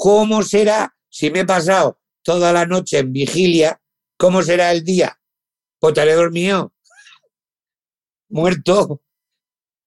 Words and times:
¿Cómo 0.00 0.42
será 0.42 0.96
si 1.10 1.30
me 1.30 1.40
he 1.40 1.44
pasado 1.44 2.00
toda 2.22 2.54
la 2.54 2.64
noche 2.64 3.00
en 3.00 3.12
vigilia? 3.12 3.82
¿Cómo 4.16 4.42
será 4.42 4.72
el 4.72 4.82
día? 4.82 5.20
Pues 5.78 5.90
estaré 5.90 6.14
dormido, 6.14 6.72
muerto, 8.30 9.02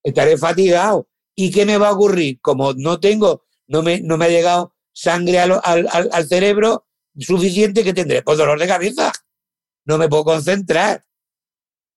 estaré 0.04 0.38
fatigado. 0.38 1.10
¿Y 1.34 1.50
qué 1.50 1.66
me 1.66 1.80
va 1.80 1.88
a 1.88 1.94
ocurrir? 1.94 2.40
Como 2.42 2.74
no 2.74 3.00
tengo, 3.00 3.48
no 3.66 3.82
me, 3.82 4.02
no 4.02 4.20
me 4.20 4.26
ha 4.26 4.30
llegado 4.30 4.76
sangre 4.92 5.40
al, 5.40 5.60
al, 5.64 5.90
al 5.90 6.28
cerebro 6.28 6.86
suficiente, 7.18 7.84
que 7.84 7.96
tendré? 7.96 8.22
Pues 8.22 8.38
dolor 8.38 8.60
de 8.60 8.68
cabeza. 8.68 9.12
No 9.84 9.98
me 9.98 10.10
puedo 10.10 10.26
concentrar. 10.26 11.04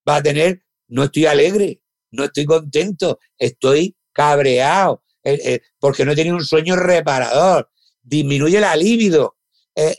Va 0.09 0.15
a 0.15 0.23
tener, 0.23 0.65
no 0.87 1.03
estoy 1.03 1.27
alegre, 1.27 1.83
no 2.09 2.23
estoy 2.23 2.45
contento, 2.45 3.19
estoy 3.37 3.95
cabreado, 4.11 5.03
eh, 5.23 5.39
eh, 5.45 5.61
porque 5.77 6.03
no 6.03 6.13
he 6.13 6.15
tenido 6.15 6.35
un 6.35 6.43
sueño 6.43 6.75
reparador. 6.75 7.69
Disminuye 8.07 8.61
la 8.61 8.75
libido. 8.75 9.35
Eh, 9.75 9.95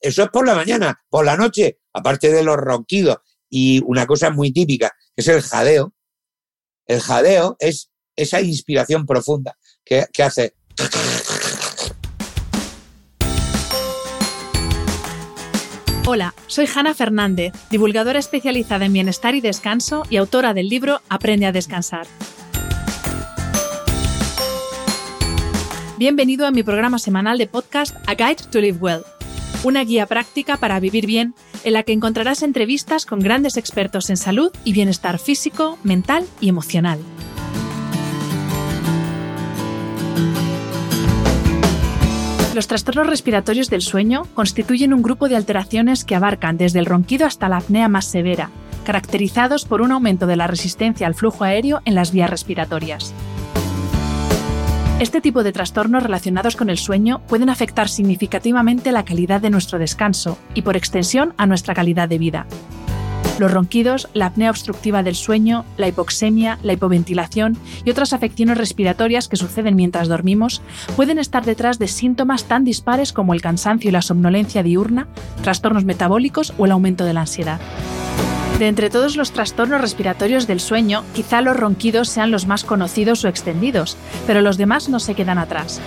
eso 0.00 0.22
es 0.24 0.28
por 0.28 0.46
la 0.46 0.54
mañana. 0.54 1.02
Por 1.08 1.24
la 1.24 1.36
noche, 1.36 1.78
aparte 1.92 2.30
de 2.30 2.44
los 2.44 2.56
ronquidos. 2.56 3.18
Y 3.48 3.82
una 3.86 4.06
cosa 4.06 4.30
muy 4.30 4.52
típica, 4.52 4.92
que 5.16 5.22
es 5.22 5.28
el 5.28 5.40
jadeo. 5.40 5.94
El 6.86 7.00
jadeo 7.00 7.56
es 7.58 7.90
esa 8.14 8.40
inspiración 8.40 9.06
profunda 9.06 9.56
que, 9.84 10.06
que 10.12 10.22
hace. 10.22 10.54
Hola, 16.06 16.34
soy 16.46 16.68
Hanna 16.74 16.92
Fernández, 16.92 17.52
divulgadora 17.70 18.18
especializada 18.18 18.84
en 18.84 18.92
bienestar 18.92 19.34
y 19.34 19.40
descanso 19.40 20.02
y 20.10 20.16
autora 20.16 20.54
del 20.54 20.68
libro 20.68 21.00
Aprende 21.08 21.46
a 21.46 21.52
descansar. 21.52 22.06
Bienvenido 26.00 26.46
a 26.46 26.50
mi 26.50 26.62
programa 26.62 26.98
semanal 26.98 27.36
de 27.36 27.46
podcast 27.46 27.94
A 28.08 28.14
Guide 28.14 28.48
to 28.50 28.58
Live 28.58 28.78
Well, 28.80 29.02
una 29.64 29.84
guía 29.84 30.06
práctica 30.06 30.56
para 30.56 30.80
vivir 30.80 31.04
bien 31.04 31.34
en 31.62 31.74
la 31.74 31.82
que 31.82 31.92
encontrarás 31.92 32.42
entrevistas 32.42 33.04
con 33.04 33.20
grandes 33.20 33.58
expertos 33.58 34.08
en 34.08 34.16
salud 34.16 34.50
y 34.64 34.72
bienestar 34.72 35.18
físico, 35.18 35.76
mental 35.84 36.24
y 36.40 36.48
emocional. 36.48 37.00
Los 42.54 42.66
trastornos 42.66 43.06
respiratorios 43.06 43.68
del 43.68 43.82
sueño 43.82 44.22
constituyen 44.32 44.94
un 44.94 45.02
grupo 45.02 45.28
de 45.28 45.36
alteraciones 45.36 46.06
que 46.06 46.14
abarcan 46.14 46.56
desde 46.56 46.78
el 46.78 46.86
ronquido 46.86 47.26
hasta 47.26 47.50
la 47.50 47.58
apnea 47.58 47.88
más 47.88 48.06
severa, 48.06 48.48
caracterizados 48.86 49.66
por 49.66 49.82
un 49.82 49.92
aumento 49.92 50.26
de 50.26 50.36
la 50.36 50.46
resistencia 50.46 51.06
al 51.06 51.14
flujo 51.14 51.44
aéreo 51.44 51.82
en 51.84 51.94
las 51.94 52.10
vías 52.10 52.30
respiratorias. 52.30 53.12
Este 55.00 55.22
tipo 55.22 55.42
de 55.42 55.52
trastornos 55.52 56.02
relacionados 56.02 56.56
con 56.56 56.68
el 56.68 56.76
sueño 56.76 57.22
pueden 57.26 57.48
afectar 57.48 57.88
significativamente 57.88 58.92
la 58.92 59.06
calidad 59.06 59.40
de 59.40 59.48
nuestro 59.48 59.78
descanso 59.78 60.36
y, 60.52 60.60
por 60.60 60.76
extensión, 60.76 61.32
a 61.38 61.46
nuestra 61.46 61.72
calidad 61.72 62.06
de 62.06 62.18
vida. 62.18 62.46
Los 63.38 63.50
ronquidos, 63.50 64.10
la 64.12 64.26
apnea 64.26 64.50
obstructiva 64.50 65.02
del 65.02 65.14
sueño, 65.14 65.64
la 65.78 65.88
hipoxemia, 65.88 66.58
la 66.62 66.74
hipoventilación 66.74 67.56
y 67.82 67.88
otras 67.88 68.12
afecciones 68.12 68.58
respiratorias 68.58 69.26
que 69.26 69.38
suceden 69.38 69.74
mientras 69.74 70.06
dormimos 70.06 70.60
pueden 70.96 71.18
estar 71.18 71.46
detrás 71.46 71.78
de 71.78 71.88
síntomas 71.88 72.44
tan 72.44 72.64
dispares 72.64 73.14
como 73.14 73.32
el 73.32 73.40
cansancio 73.40 73.88
y 73.88 73.92
la 73.92 74.02
somnolencia 74.02 74.62
diurna, 74.62 75.08
trastornos 75.42 75.86
metabólicos 75.86 76.52
o 76.58 76.66
el 76.66 76.72
aumento 76.72 77.06
de 77.06 77.14
la 77.14 77.22
ansiedad. 77.22 77.58
De 78.60 78.68
entre 78.68 78.90
todos 78.90 79.16
los 79.16 79.32
trastornos 79.32 79.80
respiratorios 79.80 80.46
del 80.46 80.60
sueño, 80.60 81.02
quizá 81.14 81.40
los 81.40 81.56
ronquidos 81.56 82.10
sean 82.10 82.30
los 82.30 82.46
más 82.46 82.62
conocidos 82.62 83.24
o 83.24 83.28
extendidos, 83.28 83.96
pero 84.26 84.42
los 84.42 84.58
demás 84.58 84.90
no 84.90 85.00
se 85.00 85.14
quedan 85.14 85.38
atrás. 85.38 85.80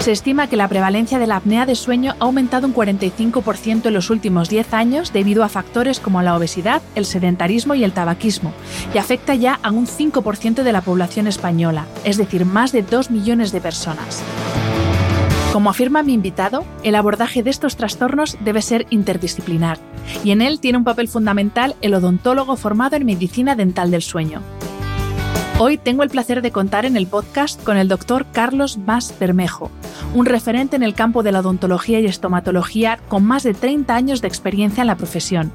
Se 0.00 0.10
estima 0.10 0.48
que 0.48 0.56
la 0.56 0.66
prevalencia 0.66 1.20
de 1.20 1.28
la 1.28 1.36
apnea 1.36 1.66
de 1.66 1.76
sueño 1.76 2.16
ha 2.18 2.24
aumentado 2.24 2.66
un 2.66 2.74
45% 2.74 3.86
en 3.86 3.94
los 3.94 4.10
últimos 4.10 4.48
10 4.48 4.74
años 4.74 5.12
debido 5.12 5.44
a 5.44 5.48
factores 5.48 6.00
como 6.00 6.20
la 6.20 6.36
obesidad, 6.36 6.82
el 6.96 7.04
sedentarismo 7.04 7.76
y 7.76 7.84
el 7.84 7.92
tabaquismo, 7.92 8.52
y 8.92 8.98
afecta 8.98 9.36
ya 9.36 9.60
a 9.62 9.70
un 9.70 9.86
5% 9.86 10.64
de 10.64 10.72
la 10.72 10.80
población 10.80 11.28
española, 11.28 11.86
es 12.02 12.16
decir, 12.16 12.44
más 12.44 12.72
de 12.72 12.82
2 12.82 13.12
millones 13.12 13.52
de 13.52 13.60
personas. 13.60 14.24
Como 15.56 15.70
afirma 15.70 16.02
mi 16.02 16.12
invitado, 16.12 16.66
el 16.82 16.94
abordaje 16.96 17.42
de 17.42 17.48
estos 17.48 17.76
trastornos 17.76 18.36
debe 18.44 18.60
ser 18.60 18.86
interdisciplinar, 18.90 19.78
y 20.22 20.32
en 20.32 20.42
él 20.42 20.60
tiene 20.60 20.76
un 20.76 20.84
papel 20.84 21.08
fundamental 21.08 21.76
el 21.80 21.94
odontólogo 21.94 22.56
formado 22.56 22.96
en 22.96 23.06
medicina 23.06 23.56
dental 23.56 23.90
del 23.90 24.02
sueño. 24.02 24.42
Hoy 25.58 25.78
tengo 25.78 26.02
el 26.02 26.10
placer 26.10 26.42
de 26.42 26.50
contar 26.50 26.84
en 26.84 26.98
el 26.98 27.06
podcast 27.06 27.64
con 27.64 27.78
el 27.78 27.88
doctor 27.88 28.26
Carlos 28.32 28.76
Mas 28.76 29.14
Bermejo, 29.18 29.70
un 30.12 30.26
referente 30.26 30.76
en 30.76 30.82
el 30.82 30.92
campo 30.92 31.22
de 31.22 31.32
la 31.32 31.40
odontología 31.40 32.00
y 32.00 32.04
estomatología 32.04 32.98
con 33.08 33.24
más 33.24 33.42
de 33.42 33.54
30 33.54 33.96
años 33.96 34.20
de 34.20 34.28
experiencia 34.28 34.82
en 34.82 34.88
la 34.88 34.98
profesión. 34.98 35.52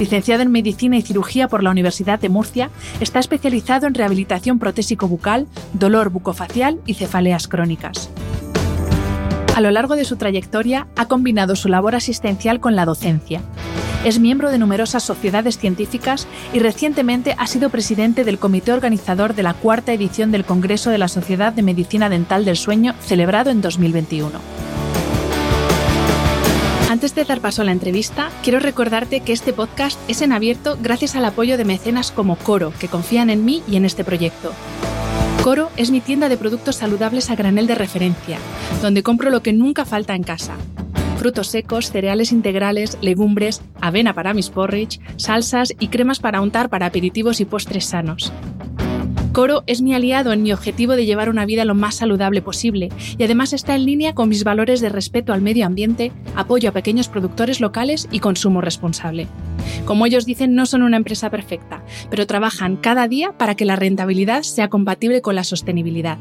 Licenciado 0.00 0.42
en 0.42 0.50
Medicina 0.50 0.96
y 0.96 1.02
Cirugía 1.02 1.46
por 1.46 1.62
la 1.62 1.70
Universidad 1.70 2.18
de 2.18 2.28
Murcia, 2.28 2.70
está 2.98 3.20
especializado 3.20 3.86
en 3.86 3.94
rehabilitación 3.94 4.58
protésico 4.58 5.06
bucal, 5.06 5.46
dolor 5.74 6.10
bucofacial 6.10 6.80
y 6.86 6.94
cefaleas 6.94 7.46
crónicas. 7.46 8.10
A 9.58 9.60
lo 9.60 9.72
largo 9.72 9.96
de 9.96 10.04
su 10.04 10.14
trayectoria 10.14 10.86
ha 10.94 11.06
combinado 11.06 11.56
su 11.56 11.66
labor 11.66 11.96
asistencial 11.96 12.60
con 12.60 12.76
la 12.76 12.84
docencia. 12.84 13.40
Es 14.04 14.20
miembro 14.20 14.52
de 14.52 14.58
numerosas 14.58 15.02
sociedades 15.02 15.58
científicas 15.58 16.28
y 16.52 16.60
recientemente 16.60 17.34
ha 17.36 17.48
sido 17.48 17.68
presidente 17.68 18.22
del 18.22 18.38
comité 18.38 18.72
organizador 18.72 19.34
de 19.34 19.42
la 19.42 19.54
cuarta 19.54 19.92
edición 19.92 20.30
del 20.30 20.44
Congreso 20.44 20.90
de 20.90 20.98
la 20.98 21.08
Sociedad 21.08 21.52
de 21.52 21.64
Medicina 21.64 22.08
Dental 22.08 22.44
del 22.44 22.56
Sueño 22.56 22.94
celebrado 23.00 23.50
en 23.50 23.60
2021. 23.60 24.30
Antes 26.88 27.16
de 27.16 27.24
dar 27.24 27.40
paso 27.40 27.62
a 27.62 27.64
la 27.64 27.72
entrevista, 27.72 28.30
quiero 28.44 28.60
recordarte 28.60 29.22
que 29.22 29.32
este 29.32 29.52
podcast 29.52 29.98
es 30.08 30.22
en 30.22 30.30
abierto 30.30 30.78
gracias 30.80 31.16
al 31.16 31.24
apoyo 31.24 31.58
de 31.58 31.64
mecenas 31.64 32.12
como 32.12 32.36
Coro, 32.36 32.72
que 32.78 32.86
confían 32.86 33.28
en 33.28 33.44
mí 33.44 33.64
y 33.66 33.74
en 33.74 33.86
este 33.86 34.04
proyecto. 34.04 34.52
Coro 35.48 35.70
es 35.78 35.90
mi 35.90 36.02
tienda 36.02 36.28
de 36.28 36.36
productos 36.36 36.76
saludables 36.76 37.30
a 37.30 37.34
granel 37.34 37.66
de 37.66 37.74
referencia, 37.74 38.36
donde 38.82 39.02
compro 39.02 39.30
lo 39.30 39.42
que 39.42 39.54
nunca 39.54 39.86
falta 39.86 40.14
en 40.14 40.22
casa. 40.22 40.52
Frutos 41.16 41.46
secos, 41.46 41.90
cereales 41.90 42.32
integrales, 42.32 42.98
legumbres, 43.00 43.62
avena 43.80 44.12
para 44.12 44.34
mis 44.34 44.50
porridge, 44.50 45.00
salsas 45.16 45.72
y 45.80 45.88
cremas 45.88 46.18
para 46.18 46.42
untar 46.42 46.68
para 46.68 46.84
aperitivos 46.84 47.40
y 47.40 47.46
postres 47.46 47.86
sanos. 47.86 48.30
Coro 49.32 49.64
es 49.66 49.80
mi 49.80 49.94
aliado 49.94 50.34
en 50.34 50.42
mi 50.42 50.52
objetivo 50.52 50.96
de 50.96 51.06
llevar 51.06 51.30
una 51.30 51.46
vida 51.46 51.64
lo 51.64 51.74
más 51.74 51.94
saludable 51.94 52.42
posible 52.42 52.90
y 53.16 53.24
además 53.24 53.54
está 53.54 53.74
en 53.74 53.86
línea 53.86 54.14
con 54.14 54.28
mis 54.28 54.44
valores 54.44 54.82
de 54.82 54.90
respeto 54.90 55.32
al 55.32 55.40
medio 55.40 55.64
ambiente, 55.64 56.12
apoyo 56.36 56.68
a 56.68 56.72
pequeños 56.72 57.08
productores 57.08 57.62
locales 57.62 58.06
y 58.12 58.18
consumo 58.18 58.60
responsable. 58.60 59.28
Como 59.84 60.06
ellos 60.06 60.26
dicen, 60.26 60.54
no 60.54 60.66
son 60.66 60.82
una 60.82 60.96
empresa 60.96 61.30
perfecta, 61.30 61.82
pero 62.10 62.26
trabajan 62.26 62.76
cada 62.76 63.08
día 63.08 63.36
para 63.36 63.54
que 63.54 63.64
la 63.64 63.76
rentabilidad 63.76 64.42
sea 64.42 64.68
compatible 64.68 65.22
con 65.22 65.34
la 65.34 65.44
sostenibilidad. 65.44 66.18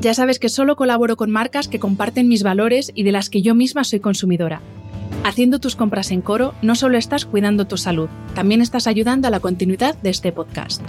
Ya 0.01 0.15
sabes 0.15 0.39
que 0.39 0.49
solo 0.49 0.77
colaboro 0.77 1.17
con 1.17 1.31
marcas 1.31 1.69
que 1.69 1.79
comparten 1.79 2.29
mis 2.29 2.43
valores 2.43 2.91
y 2.95 3.03
de 3.03 3.13
las 3.13 3.29
que 3.29 3.43
yo 3.43 3.55
misma 3.55 3.85
soy 3.85 4.01
consumidora. 4.01 4.63
Haciendo 5.25 5.59
tus 5.59 5.77
compras 5.77 6.11
en 6.11 6.23
Coro, 6.23 6.55
no 6.63 6.75
solo 6.75 6.97
estás 6.97 7.27
cuidando 7.27 7.67
tu 7.67 7.77
salud, 7.77 8.09
también 8.35 8.63
estás 8.63 8.87
ayudando 8.87 9.29
a 9.29 9.31
la 9.31 9.41
continuidad 9.41 9.95
de 9.97 10.09
este 10.09 10.33
podcast. 10.33 10.81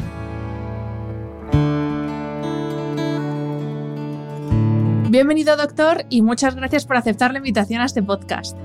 Bienvenido, 5.10 5.58
doctor, 5.58 6.06
y 6.10 6.22
muchas 6.22 6.56
gracias 6.56 6.86
por 6.86 6.96
aceptar 6.96 7.34
la 7.34 7.40
invitación 7.40 7.82
a 7.82 7.86
este 7.86 8.02
podcast. 8.02 8.56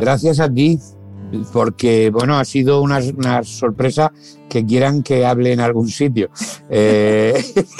Gracias 0.00 0.40
a 0.40 0.52
ti, 0.52 0.80
porque 1.52 2.10
bueno, 2.10 2.38
ha 2.38 2.44
sido 2.44 2.82
una, 2.82 3.00
sorpresa 3.42 4.12
que 4.48 4.64
quieran 4.64 5.02
que 5.02 5.26
hable 5.26 5.52
en 5.52 5.60
algún 5.60 5.88
sitio. 5.88 6.30
Eh, 6.70 7.34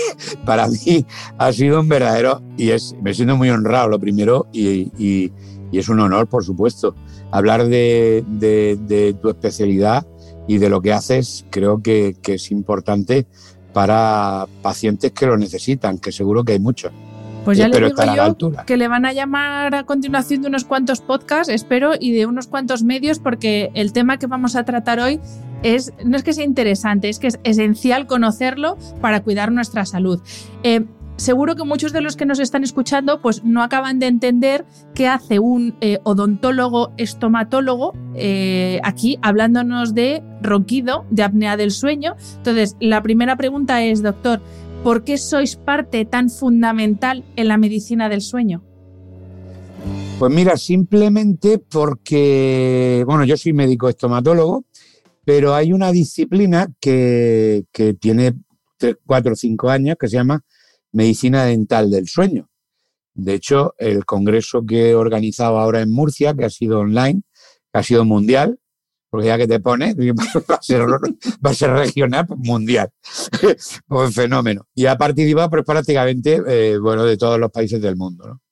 para 0.45 0.69
mí 0.69 1.07
ha 1.39 1.53
sido 1.53 1.81
un 1.81 1.89
verdadero, 1.89 2.43
y 2.57 2.71
es, 2.71 2.95
me 3.03 3.15
siento 3.15 3.37
muy 3.37 3.51
honrado 3.51 3.89
lo 3.89 3.99
primero, 3.99 4.47
y, 4.53 5.33
es 5.73 5.89
un 5.91 6.01
honor, 6.01 6.27
por 6.27 6.43
supuesto. 6.43 6.95
Hablar 7.31 7.67
de, 7.67 9.17
tu 9.21 9.29
especialidad 9.29 10.07
y 10.49 10.59
de 10.59 10.71
lo 10.71 10.81
que 10.81 10.93
haces 10.93 11.45
creo 11.51 11.83
que 11.83 12.17
es 12.27 12.51
importante 12.51 13.27
para 13.77 14.47
pacientes 14.63 15.13
que 15.13 15.27
lo 15.27 15.37
necesitan, 15.37 15.99
que 15.99 16.11
seguro 16.11 16.45
que 16.45 16.53
hay 16.53 16.59
muchos. 16.59 16.93
Pues 17.47 17.59
ya 17.59 17.69
le 17.69 17.79
digo 17.79 18.03
yo 18.17 18.37
que 18.67 18.77
le 18.77 18.89
van 18.89 19.07
a 19.07 19.13
llamar 19.13 19.73
a 19.77 19.85
continuación 19.85 20.43
de 20.43 20.49
unos 20.49 20.65
cuantos 20.65 21.01
podcasts, 21.01 21.49
espero, 21.49 21.93
y 21.99 22.11
de 22.11 22.27
unos 22.27 22.49
cuantos 22.49 22.83
medios, 22.83 23.21
porque 23.21 23.71
el 23.75 23.93
tema 23.93 24.19
que 24.19 24.27
vamos 24.27 24.57
a 24.57 24.65
tratar 24.65 24.99
hoy 24.99 25.21
es, 25.63 25.93
no 26.05 26.17
es 26.17 26.25
que 26.25 26.33
sea 26.33 26.45
interesante, 26.45 27.09
es 27.09 27.21
que 27.21 27.29
es 27.29 27.39
esencial 27.45 28.09
conocerlo 28.09 28.77
para 29.01 29.23
cuidar 29.23 29.53
nuestra 29.53 29.87
salud. 29.87 30.21
Eh, 30.65 30.87
seguro 31.19 31.55
que 31.55 31.63
muchos 31.63 31.93
de 31.93 32.01
los 32.01 32.17
que 32.17 32.27
nos 32.27 32.41
están 32.41 32.65
escuchando 32.65 33.23
pues 33.23 33.45
no 33.45 33.63
acaban 33.63 34.01
de 34.01 34.09
entender 34.09 34.67
qué 34.93 35.07
hace 35.07 35.39
un 35.39 35.77
eh, 35.81 36.01
odontólogo 36.03 36.93
estomatólogo 36.97 37.95
eh, 38.17 38.81
aquí 38.83 39.19
hablándonos 39.23 39.95
de 39.95 40.23
ronquido, 40.43 41.05
de 41.11 41.23
apnea 41.23 41.57
del 41.57 41.71
sueño. 41.71 42.17
Entonces, 42.39 42.77
la 42.81 43.03
primera 43.03 43.37
pregunta 43.37 43.85
es, 43.85 44.03
doctor, 44.03 44.41
¿Por 44.87 45.03
qué 45.03 45.19
sois 45.19 45.57
parte 45.57 46.05
tan 46.05 46.31
fundamental 46.31 47.25
en 47.35 47.49
la 47.49 47.57
medicina 47.57 48.09
del 48.09 48.21
sueño? 48.21 48.63
Pues 50.21 50.33
mira, 50.33 50.57
simplemente 50.57 51.59
porque, 51.59 53.03
bueno, 53.05 53.25
yo 53.25 53.37
soy 53.37 53.53
médico 53.53 53.89
estomatólogo, 53.89 54.65
pero 55.25 55.57
hay 55.57 55.73
una 55.73 55.91
disciplina 55.91 56.69
que, 56.79 57.65
tiene 57.99 58.35
cuatro 59.05 59.33
o 59.33 59.35
cinco 59.35 59.71
años 59.71 59.97
que 59.99 60.07
se 60.07 60.19
llama 60.19 60.45
medicina 60.93 61.45
dental 61.45 61.91
del 61.91 62.07
sueño. 62.07 62.49
De 63.13 63.35
hecho, 63.35 63.75
el 63.79 64.05
congreso 64.05 64.65
que 64.65 64.91
he 64.91 64.95
organizado 64.95 65.59
ahora 65.59 65.81
en 65.81 65.91
Murcia, 65.91 66.33
que 66.33 66.45
ha 66.45 66.51
sido 66.51 66.79
online, 66.79 67.23
que 67.73 67.81
ha 67.81 67.83
sido 67.83 68.05
mundial, 68.05 68.61
porque 69.17 69.39
que 69.39 69.49
te 69.49 69.61
pone, 69.61 69.95
va 69.97 71.51
a 71.51 71.55
ser, 71.55 71.71
regional, 71.71 72.27
mundial, 72.37 72.91
pues 73.89 74.15
fenómeno. 74.15 74.67
Y 74.75 74.85
ha 74.85 74.99
participado 74.99 75.49
pues, 75.49 75.65
prácticamente 75.65 76.43
eh, 76.47 76.79
bueno, 76.79 77.05
de 77.05 77.17
todos 77.17 77.41
los 77.41 77.51
países 77.51 77.81
del 77.81 77.97
mundo. 77.97 78.43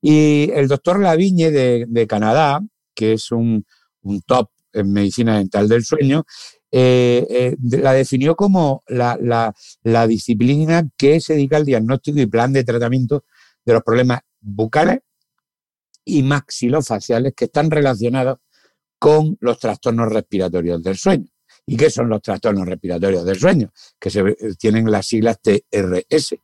Y 0.00 0.48
el 0.54 0.68
doctor 0.68 1.00
Lavigne 1.00 1.50
de, 1.50 2.06
Canadá, 2.06 2.60
que 2.94 3.14
es 3.14 3.32
un, 3.32 3.64
top 4.26 4.50
en 4.72 4.92
medicina 4.92 5.38
dental 5.38 5.68
del 5.68 5.84
sueño, 5.84 6.24
eh, 6.70 7.26
eh, 7.28 7.56
la 7.60 7.92
definió 7.92 8.36
como 8.36 8.84
la, 8.86 9.52
disciplina 10.06 10.88
que 10.96 11.20
se 11.20 11.34
dedica 11.34 11.56
al 11.56 11.66
diagnóstico 11.66 12.20
y 12.20 12.26
plan 12.26 12.52
de 12.52 12.62
tratamiento 12.62 13.24
de 13.64 13.72
los 13.72 13.82
problemas 13.82 14.20
bucales 14.40 15.00
y 16.04 16.22
maxilofaciales 16.22 17.32
que 17.36 17.46
están 17.46 17.72
relacionados 17.72 18.38
con 19.02 19.36
los 19.40 19.58
trastornos 19.58 20.12
respiratorios 20.12 20.80
del 20.80 20.96
sueño. 20.96 21.26
¿Y 21.66 21.76
qué 21.76 21.90
son 21.90 22.08
los 22.08 22.22
trastornos 22.22 22.64
respiratorios 22.68 23.24
del 23.24 23.36
sueño? 23.36 23.72
Que 23.98 24.10
se, 24.10 24.22
tienen 24.56 24.88
las 24.88 25.08
siglas 25.08 25.40
TRS. 25.42 26.36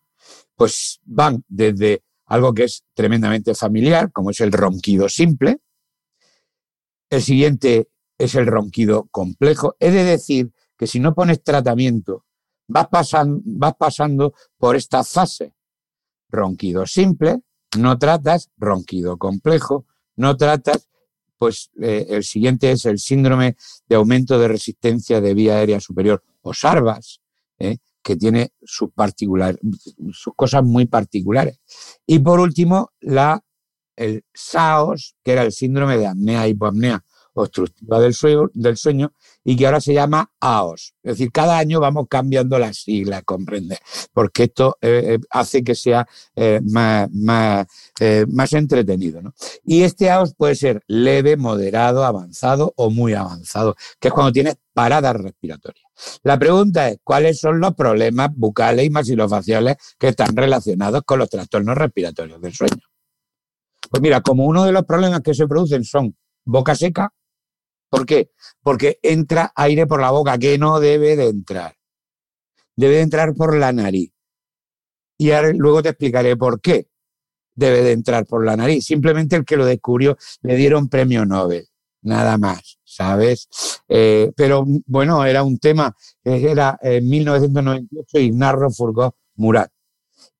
Pues 0.56 0.98
van 1.04 1.44
desde 1.46 2.02
algo 2.26 2.52
que 2.52 2.64
es 2.64 2.82
tremendamente 2.94 3.54
familiar, 3.54 4.10
como 4.10 4.30
es 4.30 4.40
el 4.40 4.50
ronquido 4.50 5.08
simple. 5.08 5.60
El 7.08 7.22
siguiente 7.22 7.90
es 8.18 8.34
el 8.34 8.48
ronquido 8.48 9.06
complejo. 9.12 9.76
Es 9.78 9.92
de 9.92 10.02
decir 10.02 10.50
que 10.76 10.88
si 10.88 10.98
no 10.98 11.14
pones 11.14 11.44
tratamiento, 11.44 12.24
vas, 12.66 12.88
pasando, 12.88 13.40
vas 13.44 13.74
pasando 13.78 14.34
por 14.56 14.74
esta 14.74 15.04
fase. 15.04 15.54
Ronquido 16.28 16.86
simple, 16.86 17.38
no 17.78 17.96
tratas, 18.00 18.50
ronquido 18.56 19.16
complejo, 19.16 19.86
no 20.16 20.36
tratas 20.36 20.88
pues 21.38 21.70
eh, 21.80 22.06
el 22.10 22.24
siguiente 22.24 22.70
es 22.70 22.84
el 22.84 22.98
síndrome 22.98 23.56
de 23.88 23.96
aumento 23.96 24.38
de 24.38 24.48
resistencia 24.48 25.20
de 25.20 25.34
vía 25.34 25.56
aérea 25.56 25.80
superior 25.80 26.22
o 26.42 26.52
SARVAS, 26.52 27.20
eh, 27.58 27.78
que 28.02 28.16
tiene 28.16 28.52
sus, 28.62 28.90
sus 30.12 30.34
cosas 30.34 30.64
muy 30.64 30.86
particulares. 30.86 31.60
Y 32.06 32.18
por 32.18 32.40
último, 32.40 32.92
la, 33.00 33.42
el 33.96 34.24
SAOS, 34.34 35.16
que 35.22 35.32
era 35.32 35.42
el 35.42 35.52
síndrome 35.52 35.96
de 35.98 36.06
apnea 36.06 36.48
hipoapnea 36.48 37.04
obstructiva 37.38 38.00
del 38.00 38.14
sueño, 38.14 38.50
del 38.52 38.76
sueño 38.76 39.12
y 39.44 39.56
que 39.56 39.66
ahora 39.66 39.80
se 39.80 39.94
llama 39.94 40.30
AOS. 40.40 40.94
Es 41.02 41.12
decir, 41.12 41.32
cada 41.32 41.58
año 41.58 41.80
vamos 41.80 42.06
cambiando 42.08 42.58
las 42.58 42.78
siglas, 42.78 43.22
comprende, 43.24 43.78
porque 44.12 44.44
esto 44.44 44.76
eh, 44.80 45.14
eh, 45.14 45.18
hace 45.30 45.64
que 45.64 45.74
sea 45.74 46.06
eh, 46.36 46.60
más, 46.64 47.08
más, 47.12 47.66
más, 48.28 48.52
entretenido. 48.52 49.22
¿no? 49.22 49.32
Y 49.64 49.82
este 49.82 50.10
AOS 50.10 50.34
puede 50.34 50.54
ser 50.54 50.82
leve, 50.86 51.36
moderado, 51.36 52.04
avanzado 52.04 52.72
o 52.76 52.90
muy 52.90 53.14
avanzado, 53.14 53.74
que 53.98 54.08
es 54.08 54.14
cuando 54.14 54.32
tienes 54.32 54.56
paradas 54.74 55.16
respiratorias. 55.16 55.84
La 56.22 56.38
pregunta 56.38 56.88
es, 56.88 56.98
¿cuáles 57.02 57.40
son 57.40 57.60
los 57.60 57.74
problemas 57.74 58.30
bucales 58.34 58.86
y 58.86 58.90
masilofaciales 58.90 59.76
que 59.98 60.08
están 60.08 60.36
relacionados 60.36 61.02
con 61.04 61.18
los 61.18 61.28
trastornos 61.28 61.76
respiratorios 61.76 62.40
del 62.40 62.54
sueño? 62.54 62.82
Pues 63.90 64.02
mira, 64.02 64.20
como 64.20 64.44
uno 64.44 64.64
de 64.64 64.72
los 64.72 64.84
problemas 64.84 65.22
que 65.22 65.34
se 65.34 65.46
producen 65.46 65.84
son 65.84 66.14
boca 66.44 66.74
seca, 66.74 67.12
¿Por 67.88 68.06
qué? 68.06 68.30
Porque 68.62 68.98
entra 69.02 69.52
aire 69.54 69.86
por 69.86 70.00
la 70.00 70.10
boca, 70.10 70.38
que 70.38 70.58
no 70.58 70.80
debe 70.80 71.16
de 71.16 71.28
entrar. 71.28 71.76
Debe 72.76 72.96
de 72.96 73.02
entrar 73.02 73.34
por 73.34 73.56
la 73.56 73.72
nariz. 73.72 74.12
Y 75.16 75.30
luego 75.54 75.82
te 75.82 75.88
explicaré 75.90 76.36
por 76.36 76.60
qué 76.60 76.88
debe 77.54 77.82
de 77.82 77.92
entrar 77.92 78.24
por 78.26 78.44
la 78.44 78.56
nariz. 78.56 78.84
Simplemente 78.84 79.36
el 79.36 79.44
que 79.44 79.56
lo 79.56 79.66
descubrió 79.66 80.16
le 80.42 80.56
dieron 80.56 80.88
premio 80.88 81.24
Nobel, 81.26 81.66
nada 82.02 82.38
más, 82.38 82.78
¿sabes? 82.84 83.48
Eh, 83.88 84.30
pero 84.36 84.64
bueno, 84.86 85.24
era 85.24 85.42
un 85.42 85.58
tema 85.58 85.94
era 86.22 86.78
en 86.82 87.08
1998 87.08 88.18
Ignarro 88.18 88.70
Furgó 88.70 89.16
Murat 89.36 89.72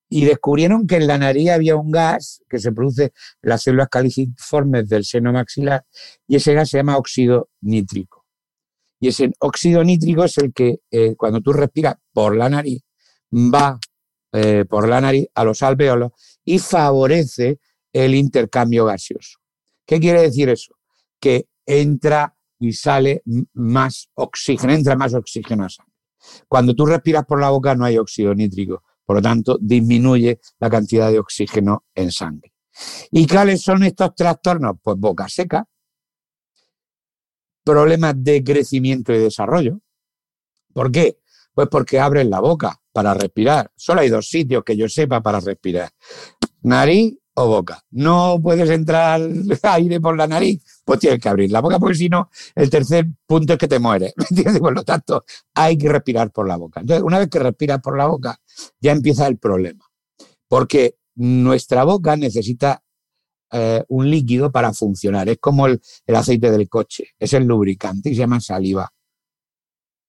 y 0.09 0.25
descubrieron 0.25 0.87
que 0.87 0.95
en 0.95 1.07
la 1.07 1.17
nariz 1.17 1.51
había 1.51 1.75
un 1.75 1.91
gas 1.91 2.41
que 2.49 2.57
se 2.57 2.71
produce 2.71 3.03
en 3.03 3.11
las 3.41 3.61
células 3.61 3.89
caliciformes 3.89 4.89
del 4.89 5.05
seno 5.05 5.31
maxilar 5.31 5.85
y 6.27 6.37
ese 6.37 6.53
gas 6.53 6.69
se 6.69 6.77
llama 6.77 6.97
óxido 6.97 7.49
nítrico. 7.61 8.25
Y 8.99 9.09
ese 9.09 9.31
óxido 9.39 9.83
nítrico 9.83 10.23
es 10.23 10.37
el 10.39 10.51
que 10.51 10.79
eh, 10.91 11.15
cuando 11.15 11.41
tú 11.41 11.53
respiras 11.53 11.95
por 12.11 12.35
la 12.35 12.49
nariz 12.49 12.81
va 13.31 13.79
eh, 14.31 14.65
por 14.65 14.87
la 14.87 14.99
nariz 14.99 15.27
a 15.35 15.43
los 15.43 15.63
alveolos 15.63 16.11
y 16.43 16.59
favorece 16.59 17.59
el 17.93 18.15
intercambio 18.15 18.85
gaseoso. 18.85 19.39
¿Qué 19.85 19.99
quiere 19.99 20.21
decir 20.21 20.49
eso? 20.49 20.75
Que 21.19 21.47
entra 21.65 22.35
y 22.59 22.73
sale 22.73 23.23
más 23.53 24.09
oxígeno, 24.15 24.73
entra 24.73 24.95
más 24.95 25.13
oxígeno 25.13 25.65
a 25.65 25.69
sangre. 25.69 25.93
Cuando 26.47 26.75
tú 26.75 26.85
respiras 26.85 27.25
por 27.25 27.39
la 27.39 27.49
boca 27.49 27.73
no 27.75 27.85
hay 27.85 27.97
óxido 27.97 28.35
nítrico, 28.35 28.83
por 29.09 29.15
lo 29.15 29.21
tanto, 29.23 29.57
disminuye 29.59 30.39
la 30.59 30.69
cantidad 30.69 31.09
de 31.09 31.17
oxígeno 31.17 31.85
en 31.95 32.11
sangre. 32.11 32.53
¿Y 33.09 33.25
cuáles 33.25 33.59
son 33.59 33.81
estos 33.81 34.13
trastornos? 34.13 34.75
Pues 34.83 34.97
boca 34.99 35.27
seca, 35.27 35.65
problemas 37.63 38.13
de 38.17 38.43
crecimiento 38.43 39.11
y 39.11 39.17
desarrollo. 39.17 39.79
¿Por 40.75 40.91
qué? 40.91 41.17
Pues 41.55 41.67
porque 41.71 41.99
abren 41.99 42.29
la 42.29 42.39
boca 42.39 42.79
para 42.91 43.15
respirar. 43.15 43.71
Solo 43.75 44.01
hay 44.01 44.09
dos 44.09 44.29
sitios 44.29 44.63
que 44.63 44.77
yo 44.77 44.87
sepa 44.87 45.23
para 45.23 45.39
respirar. 45.39 45.89
Nariz 46.61 47.17
o 47.33 47.47
boca. 47.47 47.83
No 47.91 48.39
puedes 48.43 48.69
entrar 48.69 49.21
aire 49.63 49.99
por 50.01 50.17
la 50.17 50.27
nariz, 50.27 50.61
pues 50.83 50.99
tienes 50.99 51.19
que 51.19 51.29
abrir 51.29 51.51
la 51.51 51.61
boca, 51.61 51.79
porque 51.79 51.95
si 51.95 52.09
no, 52.09 52.29
el 52.53 52.69
tercer 52.69 53.07
punto 53.25 53.53
es 53.53 53.59
que 53.59 53.67
te 53.67 53.79
mueres. 53.79 54.13
Por 54.59 54.73
lo 54.73 54.83
tanto, 54.83 55.23
hay 55.55 55.77
que 55.77 55.89
respirar 55.89 56.31
por 56.31 56.47
la 56.47 56.57
boca. 56.57 56.81
Entonces, 56.81 57.03
una 57.03 57.19
vez 57.19 57.29
que 57.29 57.39
respiras 57.39 57.79
por 57.79 57.97
la 57.97 58.07
boca, 58.07 58.39
ya 58.79 58.91
empieza 58.91 59.27
el 59.27 59.37
problema. 59.37 59.85
Porque 60.47 60.95
nuestra 61.15 61.83
boca 61.83 62.15
necesita 62.15 62.81
eh, 63.51 63.83
un 63.87 64.09
líquido 64.09 64.51
para 64.51 64.73
funcionar. 64.73 65.29
Es 65.29 65.37
como 65.39 65.67
el, 65.67 65.81
el 66.05 66.15
aceite 66.15 66.51
del 66.51 66.69
coche, 66.69 67.09
es 67.17 67.33
el 67.33 67.45
lubricante 67.45 68.09
y 68.09 68.15
se 68.15 68.19
llama 68.19 68.39
saliva. 68.39 68.91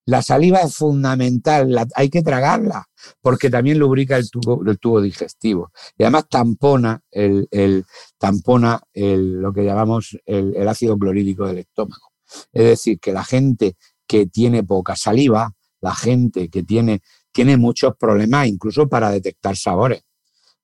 La 0.06 0.22
saliva 0.22 0.60
es 0.60 0.74
fundamental, 0.74 1.86
hay 1.94 2.10
que 2.10 2.22
tragarla, 2.22 2.84
porque 3.20 3.48
también 3.48 3.78
lubrica 3.78 4.16
el 4.16 4.28
tubo, 4.28 4.60
el 4.68 4.78
tubo 4.78 5.00
digestivo. 5.00 5.70
Y 5.96 6.02
además 6.02 6.26
tampona, 6.28 7.00
el, 7.10 7.84
tampona 8.18 8.80
lo 8.94 9.52
que 9.52 9.64
llamamos 9.64 10.18
el, 10.26 10.66
ácido 10.66 10.98
clorhídrico 10.98 11.46
del 11.46 11.58
estómago. 11.58 12.08
Es 12.52 12.64
decir, 12.64 12.98
que 12.98 13.12
la 13.12 13.24
gente 13.24 13.76
que 14.06 14.26
tiene 14.26 14.64
poca 14.64 14.96
saliva, 14.96 15.52
la 15.80 15.94
gente 15.94 16.48
que 16.48 16.62
tiene, 16.62 17.02
tiene 17.32 17.56
muchos 17.56 17.96
problemas, 17.96 18.46
incluso 18.46 18.88
para 18.88 19.10
detectar 19.10 19.56
sabores, 19.56 20.02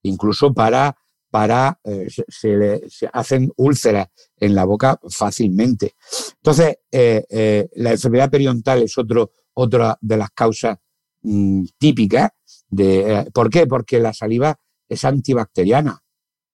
incluso 0.02 0.52
para 0.52 0.96
para, 1.28 1.78
eh, 1.84 2.06
se, 2.28 3.10
hacen 3.12 3.52
úlceras 3.56 4.08
en 4.38 4.54
la 4.54 4.64
boca 4.64 4.98
fácilmente. 5.10 5.94
Entonces, 6.36 6.78
eh, 6.90 7.68
la 7.74 7.92
enfermedad 7.92 8.30
periodontal 8.30 8.82
es 8.82 8.96
otro, 8.96 9.32
otra 9.52 9.98
de 10.00 10.16
las 10.16 10.30
causas 10.30 10.78
mm, 11.22 11.64
típicas. 11.78 12.30
De, 12.68 13.28
¿Por 13.34 13.50
qué? 13.50 13.66
Porque 13.66 14.00
la 14.00 14.14
saliva 14.14 14.58
es 14.88 15.04
antibacteriana, 15.04 16.02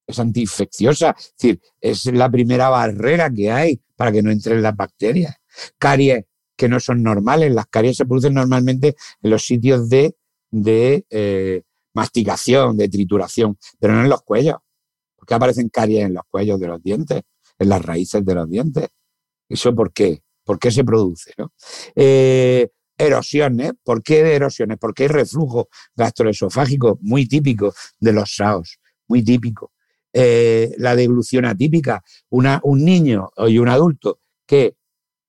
es 0.07 0.19
antiinfecciosa, 0.19 1.15
es 1.17 1.35
decir, 1.39 1.61
es 1.81 2.07
la 2.07 2.29
primera 2.31 2.69
barrera 2.69 3.31
que 3.31 3.53
hay 3.53 3.81
para 3.95 4.11
que 4.11 4.23
no 4.23 4.31
entren 4.33 4.63
las 4.63 4.75
bacterias. 4.75 5.37
Caries 5.79 6.25
que 6.63 6.69
no 6.69 6.79
son 6.79 7.03
normales, 7.03 7.53
las 7.53 7.67
caries 7.67 7.97
se 7.97 8.07
producen 8.07 8.35
normalmente 8.35 8.95
en 9.21 9.31
los 9.31 9.45
sitios 9.45 9.89
de, 9.89 10.15
de 10.53 11.65
masticación, 11.93 12.77
de 12.77 12.89
trituración, 12.89 13.59
pero 13.81 13.95
no 13.95 14.03
en 14.03 14.09
los 14.09 14.23
cuellos. 14.23 14.59
porque 15.17 15.35
aparecen 15.35 15.71
caries 15.71 16.05
en 16.05 16.15
los 16.15 16.23
cuellos 16.31 16.61
de 16.61 16.69
los 16.69 16.81
dientes, 16.81 17.23
en 17.59 17.69
las 17.69 17.83
raíces 17.83 18.25
de 18.25 18.35
los 18.37 18.49
dientes? 18.49 18.91
¿Eso 19.49 19.75
por 19.75 19.93
qué? 19.93 20.23
¿Por 20.45 20.61
qué 20.61 20.71
se 20.71 20.85
produce? 20.85 21.33
Eh, 21.97 22.69
erosiones, 22.97 23.73
¿por 23.83 24.01
qué 24.05 24.23
de 24.23 24.37
erosiones? 24.37 24.79
Porque 24.79 25.03
hay 25.03 25.09
reflujo 25.09 25.69
gastroesofágico 25.97 27.01
muy 27.03 27.27
típico 27.27 27.75
de 27.99 28.13
los 28.13 28.37
SAOS, 28.37 28.79
muy 29.09 29.25
típico. 29.25 29.73
Eh, 30.13 30.73
la 30.79 30.95
deglución 30.95 31.45
atípica, 31.45 32.05
una, 32.31 32.61
un 32.63 32.85
niño 32.85 33.31
y 33.49 33.59
un 33.59 33.69
adulto 33.69 34.21
que 34.47 34.77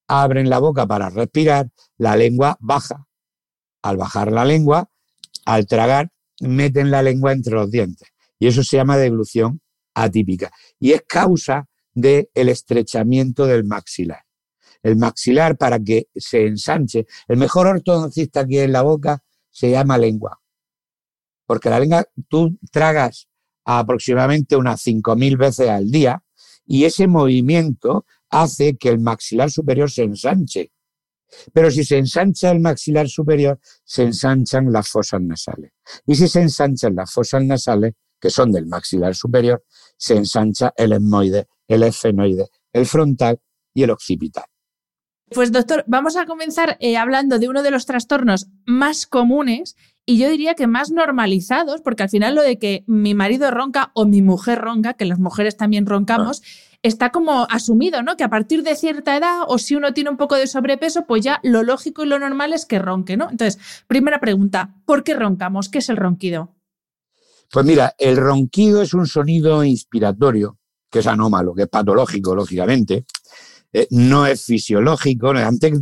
abren 0.07 0.50
la 0.50 0.60
boca 0.60 0.86
para 0.86 1.10
respirar, 1.10 1.69
la 1.98 2.15
lengua 2.15 2.57
baja. 2.60 3.07
Al 3.81 3.98
bajar 3.98 4.31
la 4.31 4.45
lengua, 4.45 4.89
al 5.45 5.65
tragar, 5.65 6.10
meten 6.41 6.91
la 6.91 7.01
lengua 7.01 7.31
entre 7.31 7.53
los 7.53 7.69
dientes. 7.69 8.10
Y 8.39 8.48
eso 8.48 8.63
se 8.63 8.77
llama 8.77 8.98
deglución 8.98 9.62
atípica. 9.93 10.51
Y 10.79 10.91
es 10.91 11.03
causa 11.07 11.67
del 11.93 12.27
estrechamiento 12.33 13.45
del 13.45 13.65
maxilar. 13.65 14.24
El 14.81 14.98
maxilar, 14.98 15.57
para 15.57 15.79
que 15.79 16.07
se 16.15 16.45
ensanche, 16.45 17.05
el 17.27 17.38
mejor 17.38 17.67
ortodoncista 17.67 18.45
que 18.45 18.60
hay 18.60 18.65
en 18.65 18.74
la 18.74 18.81
boca 18.81 19.24
se 19.50 19.72
llama 19.72 19.98
lengua. 19.98 20.41
Porque 21.45 21.69
la 21.69 21.79
lengua, 21.79 22.05
tú 22.27 22.57
tragas 22.72 23.27
aproximadamente 23.65 24.55
unas 24.55 24.86
5.000 24.86 25.38
veces 25.38 25.69
al 25.69 25.89
día 25.89 26.22
y 26.65 26.86
ese 26.86 27.07
movimiento 27.07 28.05
hace 28.33 28.75
que 28.77 28.89
el 28.89 28.99
maxilar 28.99 29.51
superior 29.51 29.89
se 29.89 30.03
ensanche. 30.03 30.71
Pero 31.53 31.71
si 31.71 31.83
se 31.83 31.97
ensancha 31.97 32.51
el 32.51 32.59
maxilar 32.59 33.07
superior, 33.07 33.59
se 33.83 34.03
ensanchan 34.03 34.71
las 34.71 34.89
fosas 34.89 35.21
nasales. 35.21 35.71
Y 36.05 36.15
si 36.15 36.27
se 36.27 36.41
ensanchan 36.41 36.95
las 36.95 37.11
fosas 37.11 37.43
nasales, 37.43 37.93
que 38.19 38.29
son 38.29 38.51
del 38.51 38.65
maxilar 38.65 39.15
superior, 39.15 39.63
se 39.97 40.15
ensancha 40.15 40.73
el 40.77 40.93
esmoide, 40.93 41.47
el 41.67 41.83
esfenoide, 41.83 42.47
el 42.71 42.85
frontal 42.85 43.39
y 43.73 43.83
el 43.83 43.91
occipital. 43.91 44.45
Pues 45.29 45.51
doctor, 45.51 45.83
vamos 45.87 46.15
a 46.15 46.25
comenzar 46.25 46.77
eh, 46.79 46.97
hablando 46.97 47.39
de 47.39 47.49
uno 47.49 47.63
de 47.63 47.71
los 47.71 47.85
trastornos 47.85 48.47
más 48.65 49.07
comunes 49.07 49.75
y 50.05 50.17
yo 50.17 50.29
diría 50.29 50.55
que 50.55 50.67
más 50.67 50.91
normalizados, 50.91 51.81
porque 51.81 52.03
al 52.03 52.10
final 52.10 52.36
lo 52.36 52.41
de 52.41 52.60
que 52.60 52.83
mi 52.88 53.13
marido 53.13 53.51
ronca 53.51 53.91
o 53.93 54.05
mi 54.05 54.22
mujer 54.22 54.60
ronca, 54.60 54.93
que 54.95 55.05
las 55.05 55.19
mujeres 55.19 55.55
también 55.55 55.86
roncamos, 55.86 56.41
está 56.81 57.12
como 57.12 57.48
asumido, 57.50 58.03
¿no? 58.03 58.17
Que 58.17 58.25
a 58.25 58.29
partir 58.29 58.63
de 58.63 58.75
cierta 58.75 59.15
edad 59.15 59.43
o 59.48 59.57
si 59.57 59.75
uno 59.75 59.93
tiene 59.93 60.10
un 60.10 60.17
poco 60.17 60.36
de 60.36 60.48
sobrepeso, 60.48 61.05
pues 61.07 61.24
ya 61.24 61.39
lo 61.43 61.63
lógico 61.63 62.03
y 62.03 62.07
lo 62.07 62.19
normal 62.19 62.51
es 62.51 62.65
que 62.65 62.79
ronque, 62.79 63.15
¿no? 63.15 63.29
Entonces, 63.29 63.60
primera 63.88 64.19
pregunta, 64.19 64.75
¿por 64.86 65.03
qué 65.03 65.13
roncamos? 65.13 65.69
¿Qué 65.69 65.77
es 65.77 65.89
el 65.89 65.98
ronquido? 65.98 66.53
Pues 67.50 67.65
mira, 67.65 67.93
el 67.98 68.17
ronquido 68.17 68.81
es 68.81 68.93
un 68.93 69.07
sonido 69.07 69.63
inspiratorio, 69.63 70.57
que 70.89 71.00
es 71.00 71.07
anómalo, 71.07 71.53
que 71.53 71.63
es 71.63 71.69
patológico, 71.69 72.36
lógicamente, 72.36 73.05
eh, 73.74 73.88
no 73.89 74.27
es 74.27 74.46
fisiológico. 74.46 75.32
Antes 75.32 75.74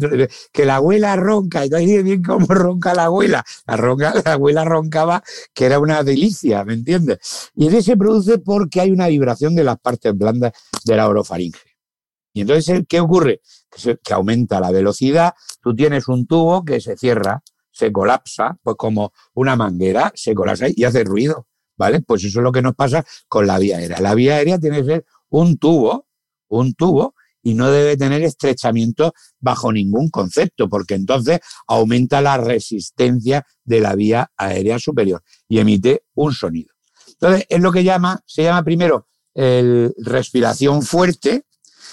que 0.52 0.66
la 0.66 0.78
abuela 0.78 1.16
ronca, 1.18 1.66
y 1.66 1.70
no 1.70 1.78
bien 1.78 2.24
cómo 2.24 2.48
ronca 2.48 2.94
la 2.94 3.06
abuela. 3.06 3.44
La, 3.68 3.76
ronca, 3.76 4.14
la 4.26 4.34
abuela 4.34 4.64
roncaba, 4.64 5.24
que 5.54 5.66
era 5.66 5.80
una 5.80 6.02
delicia, 6.04 6.64
¿me 6.64 6.74
entiendes? 6.74 7.52
Y 7.56 7.68
eso 7.68 7.82
se 7.82 7.98
produce 7.98 8.38
porque 8.40 8.80
hay 8.80 8.92
una 8.92 9.08
vibración 9.08 9.56
de 9.56 9.66
las 9.66 9.78
partes 9.80 10.18
blandas 10.18 10.54
de 10.86 10.96
la 10.96 11.08
orofaringe. 11.08 11.60
Y 12.34 12.42
entonces, 12.42 12.84
¿qué 12.88 13.02
ocurre? 13.02 13.42
Que, 13.70 13.98
que 14.02 14.14
aumenta 14.14 14.62
la 14.62 14.72
velocidad, 14.72 15.34
tú 15.62 15.76
tienes 15.76 16.08
un 16.08 16.26
tubo 16.26 16.64
que 16.64 16.80
se 16.80 16.96
cierra, 16.96 17.44
se 17.72 17.92
colapsa, 17.92 18.58
pues 18.64 18.78
como 18.78 19.12
una 19.34 19.58
manguera, 19.58 20.14
se 20.16 20.34
colapsa 20.34 20.68
y 20.74 20.86
hace 20.86 21.04
ruido, 21.04 21.48
¿vale? 21.76 22.02
Pues 22.02 22.24
eso 22.24 22.40
es 22.40 22.44
lo 22.44 22.54
que 22.54 22.62
nos 22.62 22.76
pasa 22.76 23.06
con 23.28 23.48
la 23.48 23.60
vía 23.60 23.78
aérea. 23.78 24.00
La 24.00 24.16
vía 24.16 24.36
aérea 24.36 24.58
tiene 24.60 24.78
que 24.78 24.86
ser 24.86 25.06
un 25.30 25.58
tubo, 25.58 26.08
un 26.48 26.74
tubo 26.74 27.16
y 27.44 27.54
no 27.54 27.72
debe 27.72 27.98
tener 27.98 28.24
estrechamiento 28.24 29.14
bajo 29.40 29.72
ningún 29.72 30.10
concepto, 30.10 30.70
porque 30.70 30.96
entonces 30.96 31.40
aumenta 31.68 32.22
la 32.22 32.38
resistencia 32.38 33.46
de 33.64 33.80
la 33.80 33.96
vía 33.96 34.32
aérea 34.38 34.80
superior 34.80 35.24
y 35.48 35.60
emite 35.60 36.04
un 36.16 36.34
sonido. 36.34 36.74
Entonces, 37.08 37.46
es 37.50 37.62
lo 37.62 37.72
que 37.72 37.84
llama, 37.84 38.22
se 38.26 38.44
llama 38.44 38.64
primero 38.64 39.08
el 39.34 39.94
respiración 39.98 40.82
fuerte 40.82 41.46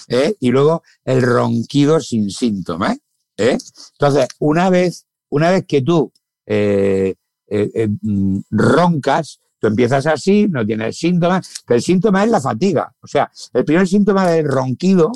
¿eh? 0.07 0.35
y 0.39 0.49
luego 0.49 0.83
el 1.05 1.21
ronquido 1.21 1.99
sin 1.99 2.29
síntomas. 2.29 2.97
¿eh? 3.37 3.57
Entonces, 3.93 4.27
una 4.39 4.69
vez, 4.69 5.05
una 5.29 5.51
vez 5.51 5.65
que 5.67 5.81
tú 5.81 6.11
eh, 6.45 7.15
mm, 7.47 8.39
roncas, 8.49 9.39
tú 9.59 9.67
empiezas 9.67 10.05
así, 10.07 10.47
no 10.49 10.65
tienes 10.65 10.97
síntomas, 10.97 11.63
pero 11.65 11.77
el 11.77 11.83
síntoma 11.83 12.23
es 12.23 12.31
la 12.31 12.41
fatiga. 12.41 12.93
O 13.01 13.07
sea, 13.07 13.31
el 13.53 13.65
primer 13.65 13.87
síntoma 13.87 14.29
del 14.29 14.47
ronquido 14.47 15.11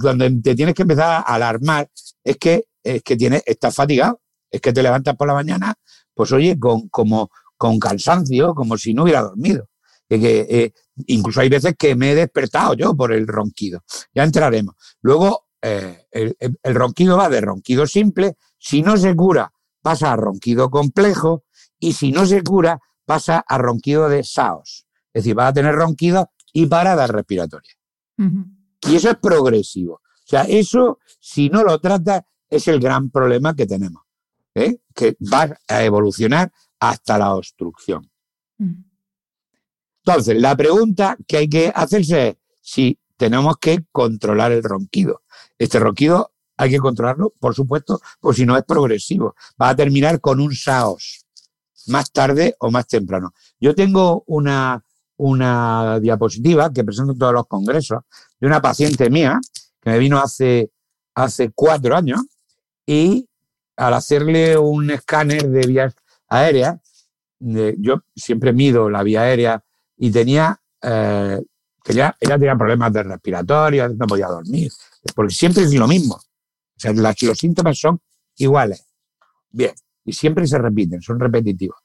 cuando 0.00 0.26
te 0.42 0.54
tienes 0.54 0.74
que 0.74 0.82
empezar 0.82 1.10
a 1.10 1.20
alarmar 1.20 1.90
es 2.22 2.36
que, 2.36 2.66
es 2.82 3.02
que 3.02 3.16
tienes, 3.16 3.42
estás 3.46 3.74
fatigado, 3.74 4.20
es 4.50 4.60
que 4.60 4.72
te 4.72 4.82
levantas 4.82 5.16
por 5.16 5.26
la 5.26 5.34
mañana, 5.34 5.74
pues 6.14 6.32
oye, 6.32 6.58
con, 6.58 6.88
como, 6.88 7.30
con 7.56 7.78
cansancio, 7.78 8.54
como 8.54 8.76
si 8.76 8.94
no 8.94 9.04
hubiera 9.04 9.22
dormido. 9.22 9.68
Que, 10.08 10.46
eh, 10.48 10.72
incluso 11.06 11.40
hay 11.40 11.48
veces 11.48 11.74
que 11.78 11.94
me 11.96 12.12
he 12.12 12.14
despertado 12.14 12.74
yo 12.74 12.94
por 12.94 13.12
el 13.12 13.26
ronquido. 13.26 13.82
Ya 14.14 14.24
entraremos. 14.24 14.74
Luego, 15.00 15.46
eh, 15.62 16.06
el, 16.10 16.74
ronquido 16.74 17.16
va 17.16 17.28
de 17.28 17.40
ronquido 17.40 17.86
simple, 17.86 18.36
si 18.58 18.82
no 18.82 18.96
se 18.96 19.16
cura, 19.16 19.52
pasa 19.80 20.12
a 20.12 20.16
ronquido 20.16 20.70
complejo, 20.70 21.44
y 21.78 21.94
si 21.94 22.12
no 22.12 22.26
se 22.26 22.42
cura, 22.42 22.80
pasa 23.06 23.44
a 23.46 23.58
ronquido 23.58 24.08
de 24.08 24.22
SAOS. 24.22 24.86
Es 25.14 25.24
decir, 25.24 25.38
va 25.38 25.48
a 25.48 25.52
tener 25.52 25.74
ronquido 25.74 26.30
y 26.52 26.66
parada 26.66 27.06
respiratoria. 27.06 27.72
Y 28.88 28.96
eso 28.96 29.10
es 29.10 29.16
progresivo. 29.16 29.94
O 29.94 30.26
sea, 30.26 30.42
eso, 30.42 30.98
si 31.20 31.48
no 31.48 31.62
lo 31.62 31.78
trata, 31.80 32.26
es 32.48 32.68
el 32.68 32.80
gran 32.80 33.10
problema 33.10 33.54
que 33.54 33.66
tenemos, 33.66 34.02
¿eh? 34.54 34.78
que 34.94 35.16
va 35.32 35.56
a 35.68 35.84
evolucionar 35.84 36.52
hasta 36.78 37.18
la 37.18 37.34
obstrucción. 37.34 38.10
Mm. 38.58 38.84
Entonces, 40.04 40.40
la 40.40 40.56
pregunta 40.56 41.16
que 41.26 41.36
hay 41.36 41.48
que 41.48 41.72
hacerse 41.74 42.28
es 42.28 42.36
si 42.60 42.98
tenemos 43.16 43.56
que 43.58 43.84
controlar 43.92 44.52
el 44.52 44.62
ronquido. 44.62 45.22
Este 45.58 45.78
ronquido 45.78 46.32
hay 46.56 46.70
que 46.70 46.78
controlarlo, 46.78 47.32
por 47.38 47.54
supuesto, 47.54 48.00
porque 48.20 48.38
si 48.38 48.46
no 48.46 48.56
es 48.56 48.64
progresivo. 48.64 49.34
Va 49.60 49.70
a 49.70 49.76
terminar 49.76 50.20
con 50.20 50.40
un 50.40 50.54
SAOS, 50.54 51.24
más 51.86 52.10
tarde 52.10 52.56
o 52.58 52.70
más 52.70 52.86
temprano. 52.86 53.32
Yo 53.60 53.74
tengo 53.74 54.24
una, 54.26 54.84
una 55.16 56.00
diapositiva 56.00 56.72
que 56.72 56.84
presento 56.84 57.12
en 57.12 57.18
todos 57.18 57.32
los 57.32 57.46
congresos 57.46 58.00
de 58.40 58.46
una 58.46 58.60
paciente 58.60 59.10
mía 59.10 59.40
que 59.80 59.90
me 59.90 59.98
vino 59.98 60.18
hace, 60.18 60.70
hace 61.14 61.50
cuatro 61.54 61.96
años 61.96 62.20
y 62.86 63.28
al 63.76 63.94
hacerle 63.94 64.56
un 64.56 64.90
escáner 64.90 65.48
de 65.48 65.66
vías 65.66 65.94
aéreas, 66.28 66.80
yo 67.38 68.02
siempre 68.14 68.52
mido 68.52 68.88
la 68.88 69.02
vía 69.02 69.22
aérea 69.22 69.64
y 69.96 70.10
tenía, 70.10 70.60
eh, 70.82 71.40
que 71.82 71.92
ella 71.92 72.14
tenía 72.20 72.56
problemas 72.56 72.92
de 72.92 73.02
respiratorio, 73.02 73.88
no 73.88 74.06
podía 74.06 74.28
dormir, 74.28 74.70
porque 75.14 75.34
siempre 75.34 75.64
es 75.64 75.74
lo 75.74 75.88
mismo. 75.88 76.14
O 76.14 76.80
sea, 76.82 76.92
los 76.92 77.38
síntomas 77.38 77.78
son 77.78 78.00
iguales. 78.36 78.84
Bien, 79.50 79.74
y 80.04 80.12
siempre 80.12 80.46
se 80.46 80.58
repiten, 80.58 81.02
son 81.02 81.18
repetitivos. 81.18 81.78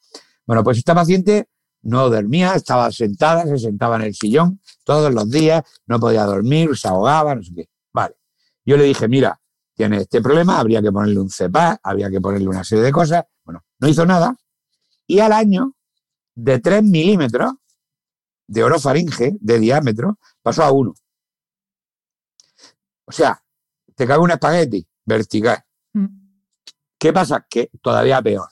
Bueno, 0.45 0.63
pues 0.63 0.77
esta 0.77 0.95
paciente 0.95 1.49
no 1.87 2.09
dormía, 2.09 2.53
estaba 2.53 2.91
sentada, 2.91 3.45
se 3.45 3.57
sentaba 3.57 3.95
en 3.95 4.01
el 4.03 4.13
sillón 4.13 4.59
todos 4.83 5.13
los 5.13 5.31
días, 5.31 5.63
no 5.85 5.99
podía 5.99 6.25
dormir, 6.25 6.75
se 6.77 6.89
ahogaba, 6.89 7.33
no 7.33 7.41
sé 7.41 7.53
qué. 7.55 7.69
Vale. 7.93 8.15
Yo 8.65 8.75
le 8.75 8.83
dije, 8.83 9.07
mira, 9.07 9.39
tiene 9.73 10.01
este 10.01 10.21
problema, 10.21 10.59
habría 10.59 10.81
que 10.81 10.91
ponerle 10.91 11.19
un 11.19 11.29
CEPA, 11.29 11.79
había 11.81 12.09
que 12.09 12.19
ponerle 12.19 12.49
una 12.49 12.65
serie 12.65 12.83
de 12.83 12.91
cosas. 12.91 13.23
Bueno, 13.45 13.63
no 13.79 13.87
hizo 13.87 14.05
nada. 14.05 14.35
Y 15.05 15.19
al 15.19 15.31
año, 15.31 15.75
de 16.35 16.59
3 16.59 16.83
milímetros 16.83 17.53
de 18.47 18.63
orofaringe 18.63 19.37
de 19.39 19.59
diámetro, 19.59 20.19
pasó 20.41 20.63
a 20.63 20.71
1. 20.71 20.93
O 23.05 23.11
sea, 23.13 23.41
te 23.95 24.05
cae 24.05 24.17
un 24.17 24.31
espagueti 24.31 24.85
vertical. 25.05 25.63
Mm. 25.93 26.05
¿Qué 26.99 27.13
pasa? 27.13 27.45
Que 27.49 27.69
todavía 27.81 28.21
peor. 28.21 28.49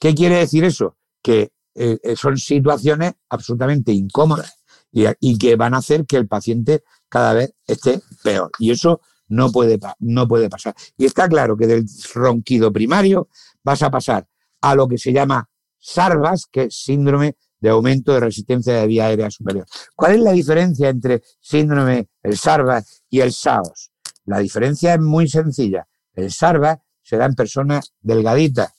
¿Qué 0.00 0.14
quiere 0.14 0.36
decir 0.36 0.64
eso? 0.64 0.96
Que 1.22 1.53
eh, 1.74 1.98
eh, 2.02 2.16
son 2.16 2.36
situaciones 2.36 3.14
absolutamente 3.28 3.92
incómodas 3.92 4.54
y, 4.92 5.38
que 5.38 5.56
van 5.56 5.74
a 5.74 5.78
hacer 5.78 6.06
que 6.06 6.16
el 6.16 6.28
paciente 6.28 6.84
cada 7.08 7.34
vez 7.34 7.52
esté 7.66 8.00
peor. 8.22 8.50
Y 8.58 8.70
eso 8.70 9.00
no 9.28 9.50
puede, 9.50 9.78
no 9.98 10.28
puede 10.28 10.48
pasar. 10.48 10.74
Y 10.96 11.04
está 11.04 11.28
claro 11.28 11.56
que 11.56 11.66
del 11.66 11.84
ronquido 12.14 12.72
primario 12.72 13.28
vas 13.64 13.82
a 13.82 13.90
pasar 13.90 14.28
a 14.60 14.74
lo 14.74 14.86
que 14.86 14.98
se 14.98 15.12
llama 15.12 15.48
SARVAS, 15.78 16.46
que 16.50 16.64
es 16.64 16.76
síndrome 16.76 17.36
de 17.60 17.70
aumento 17.70 18.12
de 18.12 18.20
resistencia 18.20 18.74
de 18.74 18.86
vía 18.86 19.06
aérea 19.06 19.30
superior. 19.30 19.66
¿Cuál 19.96 20.14
es 20.14 20.20
la 20.20 20.32
diferencia 20.32 20.88
entre 20.88 21.22
síndrome, 21.40 22.08
el 22.22 22.36
SARVAS 22.36 23.04
y 23.10 23.20
el 23.20 23.32
SAOS? 23.32 23.90
La 24.26 24.38
diferencia 24.38 24.94
es 24.94 25.00
muy 25.00 25.28
sencilla. 25.28 25.86
El 26.14 26.30
SARVAS 26.30 26.78
se 27.02 27.16
da 27.16 27.26
en 27.26 27.34
personas 27.34 27.92
delgaditas 28.00 28.72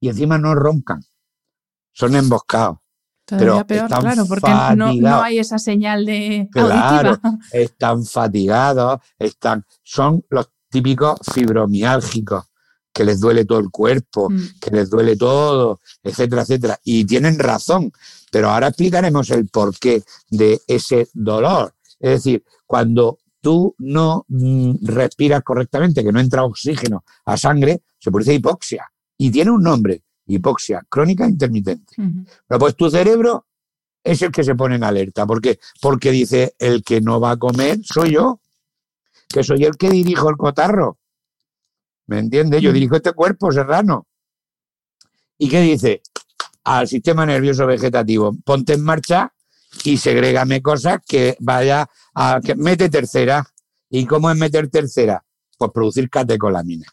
y 0.00 0.08
encima 0.08 0.38
no 0.38 0.54
roncan, 0.54 1.02
son 1.98 2.14
emboscados. 2.14 2.78
Todavía 3.24 3.66
peor, 3.66 3.88
claro, 3.88 4.24
porque 4.26 4.50
no, 4.76 5.20
hay 5.20 5.38
esa 5.38 5.58
señal 5.58 6.06
de 6.06 6.48
claro, 6.50 7.18
Están 7.52 8.06
fatigados, 8.06 9.00
están, 9.18 9.66
son 9.82 10.24
los 10.30 10.48
típicos 10.70 11.18
fibromiálgicos, 11.34 12.44
que 12.90 13.04
les 13.04 13.20
duele 13.20 13.44
todo 13.44 13.58
el 13.58 13.70
cuerpo, 13.70 14.30
mm. 14.30 14.60
que 14.60 14.70
les 14.70 14.88
duele 14.88 15.16
todo, 15.16 15.80
etcétera, 16.02 16.42
etcétera. 16.42 16.78
Y 16.84 17.04
tienen 17.04 17.38
razón, 17.38 17.92
pero 18.30 18.48
ahora 18.48 18.68
explicaremos 18.68 19.28
el 19.30 19.48
porqué 19.48 20.02
de 20.30 20.60
ese 20.66 21.08
dolor. 21.12 21.74
Es 22.00 22.24
decir, 22.24 22.44
cuando 22.64 23.18
tú 23.42 23.74
no 23.78 24.24
mm, 24.28 24.76
respiras 24.86 25.42
correctamente, 25.42 26.02
que 26.02 26.12
no 26.12 26.20
entra 26.20 26.44
oxígeno 26.44 27.04
a 27.26 27.36
sangre, 27.36 27.82
se 27.98 28.10
produce 28.10 28.34
hipoxia. 28.34 28.90
Y 29.18 29.30
tiene 29.30 29.50
un 29.50 29.62
nombre, 29.62 30.04
hipoxia 30.28 30.84
crónica 30.88 31.26
intermitente. 31.26 31.94
Pero 32.46 32.60
pues 32.60 32.76
tu 32.76 32.90
cerebro 32.90 33.46
es 34.04 34.22
el 34.22 34.30
que 34.30 34.44
se 34.44 34.54
pone 34.54 34.76
en 34.76 34.84
alerta. 34.84 35.26
¿Por 35.26 35.40
qué? 35.40 35.58
Porque 35.80 36.10
dice, 36.10 36.54
el 36.58 36.82
que 36.84 37.00
no 37.00 37.20
va 37.20 37.32
a 37.32 37.36
comer 37.36 37.80
soy 37.82 38.12
yo, 38.12 38.40
que 39.28 39.42
soy 39.42 39.64
el 39.64 39.76
que 39.76 39.90
dirijo 39.90 40.30
el 40.30 40.36
cotarro. 40.36 40.98
¿Me 42.06 42.18
entiendes? 42.18 42.62
Yo 42.62 42.72
dirijo 42.72 42.96
este 42.96 43.12
cuerpo 43.12 43.52
serrano. 43.52 44.06
¿Y 45.36 45.48
qué 45.48 45.60
dice? 45.60 46.02
Al 46.64 46.88
sistema 46.88 47.26
nervioso 47.26 47.66
vegetativo, 47.66 48.36
ponte 48.44 48.74
en 48.74 48.82
marcha 48.82 49.32
y 49.84 49.98
segrégame 49.98 50.62
cosas 50.62 50.98
que 51.06 51.36
vaya 51.40 51.88
a... 52.14 52.40
que 52.42 52.54
mete 52.54 52.88
tercera. 52.88 53.46
¿Y 53.90 54.06
cómo 54.06 54.30
es 54.30 54.36
meter 54.36 54.68
tercera? 54.68 55.24
Pues 55.56 55.70
producir 55.72 56.08
catecolamina 56.10 56.86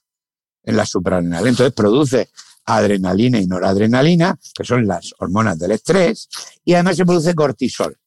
en 0.63 0.77
la 0.77 0.85
suprarrenal. 0.85 1.47
Entonces 1.47 1.73
produce 1.73 2.29
adrenalina 2.65 3.39
y 3.39 3.47
noradrenalina, 3.47 4.37
que 4.55 4.63
son 4.63 4.87
las 4.87 5.13
hormonas 5.19 5.59
del 5.59 5.71
estrés, 5.71 6.27
y 6.63 6.73
además 6.73 6.97
se 6.97 7.05
produce 7.05 7.35
cortisol, 7.35 7.97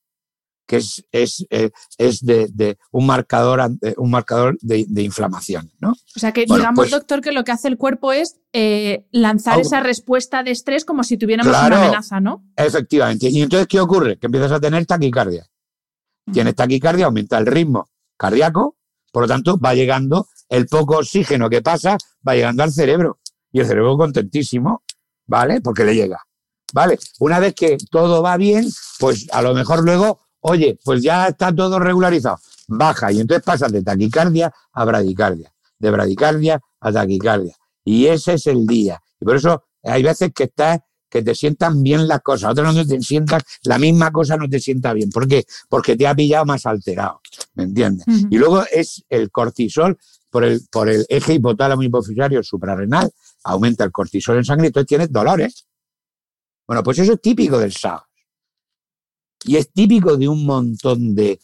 que 0.66 0.76
es, 0.76 1.04
es, 1.12 1.46
eh, 1.50 1.70
es 1.96 2.20
de, 2.24 2.76
un 2.90 3.06
marcador, 3.06 3.70
un 3.96 4.10
marcador 4.10 4.58
de, 4.60 5.02
inflamación. 5.02 5.70
¿no? 5.80 5.92
O 5.92 6.18
sea 6.18 6.32
que 6.32 6.44
digamos, 6.44 6.74
pues 6.74 6.90
doctor, 6.90 7.20
que 7.20 7.32
lo 7.32 7.44
que 7.44 7.52
hace 7.52 7.68
el 7.68 7.78
cuerpo 7.78 8.12
es 8.12 8.36
eh, 8.52 9.06
lanzar 9.12 9.60
esa 9.60 9.80
respuesta 9.80 10.42
de 10.42 10.50
estrés 10.50 10.84
como 10.84 11.04
si 11.04 11.16
tuviéramos 11.16 11.56
una 11.56 11.66
amenaza, 11.66 12.20
¿no? 12.20 12.44
Efectivamente. 12.56 13.28
Y 13.30 13.40
entonces, 13.40 13.68
¿qué 13.68 13.80
ocurre? 13.80 14.18
Que 14.18 14.26
empiezas 14.26 14.52
a 14.52 14.60
tener 14.60 14.84
taquicardia. 14.86 15.46
Tienes 16.30 16.54
taquicardia, 16.54 17.06
aumenta 17.06 17.38
el 17.38 17.46
ritmo 17.46 17.88
cardíaco, 18.18 18.76
por 19.10 19.22
lo 19.22 19.28
tanto, 19.28 19.58
va 19.58 19.72
llegando 19.74 20.28
el 20.50 20.66
poco 20.66 20.98
oxígeno 20.98 21.48
que 21.48 21.62
pasa, 21.62 21.96
va 22.26 22.34
llegando 22.34 22.62
al 22.62 22.72
cerebro 22.72 23.18
y 23.52 23.60
el 23.60 23.66
cerebro 23.66 23.96
contentísimo, 23.96 24.82
¿vale? 25.26 25.60
Porque 25.60 25.84
le 25.84 25.94
llega, 25.94 26.20
¿vale? 26.72 26.98
Una 27.20 27.38
vez 27.38 27.54
que 27.54 27.76
todo 27.90 28.22
va 28.22 28.36
bien, 28.36 28.68
pues 28.98 29.26
a 29.32 29.42
lo 29.42 29.54
mejor 29.54 29.82
luego, 29.84 30.20
oye, 30.40 30.78
pues 30.84 31.02
ya 31.02 31.28
está 31.28 31.54
todo 31.54 31.78
regularizado, 31.78 32.38
baja 32.68 33.12
y 33.12 33.20
entonces 33.20 33.44
pasas 33.44 33.72
de 33.72 33.82
taquicardia 33.82 34.52
a 34.72 34.84
bradicardia, 34.84 35.52
de 35.78 35.90
bradicardia 35.90 36.60
a 36.80 36.92
taquicardia. 36.92 37.54
Y 37.84 38.06
ese 38.06 38.34
es 38.34 38.46
el 38.46 38.66
día. 38.66 39.00
Y 39.20 39.24
por 39.24 39.36
eso 39.36 39.64
hay 39.82 40.02
veces 40.02 40.30
que 40.34 40.44
estás 40.44 40.80
que 41.10 41.22
te 41.22 41.34
sientan 41.34 41.82
bien 41.82 42.06
las 42.06 42.20
cosas, 42.20 42.52
otras 42.52 42.74
no 42.74 42.86
te 42.86 43.00
sientan, 43.00 43.40
la 43.62 43.78
misma 43.78 44.10
cosa 44.10 44.36
no 44.36 44.48
te 44.48 44.60
sienta 44.60 44.92
bien. 44.92 45.10
¿Por 45.10 45.26
qué? 45.26 45.44
Porque 45.68 45.96
te 45.96 46.06
ha 46.06 46.14
pillado 46.14 46.44
más 46.44 46.66
alterado, 46.66 47.20
¿me 47.54 47.64
entiendes? 47.64 48.04
Y 48.30 48.36
luego 48.36 48.62
es 48.70 49.04
el 49.08 49.30
cortisol 49.30 49.98
por 50.30 50.44
el, 50.44 50.60
por 50.70 50.88
el 50.88 51.06
eje 51.08 51.34
hipotálamo 51.34 51.82
hipofisario 51.82 52.42
suprarrenal, 52.42 53.10
aumenta 53.44 53.84
el 53.84 53.92
cortisol 53.92 54.36
en 54.36 54.44
sangre, 54.44 54.66
y 54.66 54.68
entonces 54.68 54.88
tienes 54.88 55.12
dolores. 55.12 55.66
Bueno, 56.66 56.82
pues 56.82 56.98
eso 56.98 57.14
es 57.14 57.20
típico 57.20 57.58
del 57.58 57.72
SAOS. 57.72 58.02
Y 59.44 59.56
es 59.56 59.72
típico 59.72 60.16
de 60.16 60.28
un 60.28 60.44
montón 60.44 61.14
de, 61.14 61.40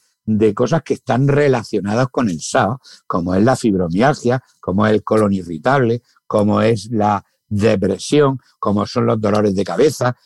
cosas 0.54 0.82
que 0.82 0.94
están 0.94 1.28
relacionadas 1.28 2.08
con 2.08 2.28
el 2.28 2.40
SAOS, 2.40 3.04
como 3.06 3.34
es 3.34 3.42
la 3.42 3.56
fibromialgia, 3.56 4.42
como 4.60 4.86
es 4.86 4.92
el 4.92 5.04
colon 5.04 5.32
irritable, 5.32 6.02
como 6.26 6.60
es 6.60 6.90
la 6.90 7.24
depresión, 7.46 8.40
como 8.58 8.86
son 8.86 9.06
los 9.06 9.20
dolores 9.20 9.54
de 9.54 9.64
cabeza. 9.64 10.16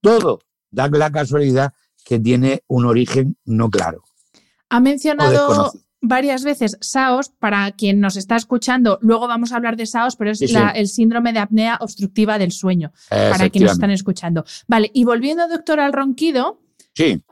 Todo 0.00 0.40
da 0.70 0.88
la 0.88 1.10
casualidad 1.10 1.72
que 2.04 2.18
tiene 2.18 2.64
un 2.68 2.86
origen 2.86 3.36
no 3.44 3.70
claro. 3.70 4.02
Ha 4.68 4.80
mencionado 4.80 5.72
varias 6.00 6.44
veces 6.44 6.76
SAOS, 6.80 7.30
para 7.30 7.70
quien 7.72 8.00
nos 8.00 8.16
está 8.16 8.36
escuchando, 8.36 8.98
luego 9.02 9.28
vamos 9.28 9.52
a 9.52 9.56
hablar 9.56 9.76
de 9.76 9.86
SAOS, 9.86 10.16
pero 10.16 10.30
es 10.30 10.40
el 10.40 10.88
síndrome 10.88 11.32
de 11.32 11.40
apnea 11.40 11.78
obstructiva 11.80 12.38
del 12.38 12.52
sueño, 12.52 12.92
para 13.08 13.50
quienes 13.50 13.68
nos 13.68 13.72
están 13.72 13.90
escuchando. 13.90 14.44
Vale, 14.66 14.90
y 14.94 15.04
volviendo, 15.04 15.46
doctor, 15.48 15.80
al 15.80 15.92
ronquido. 15.92 16.60
Sí. 16.94 17.22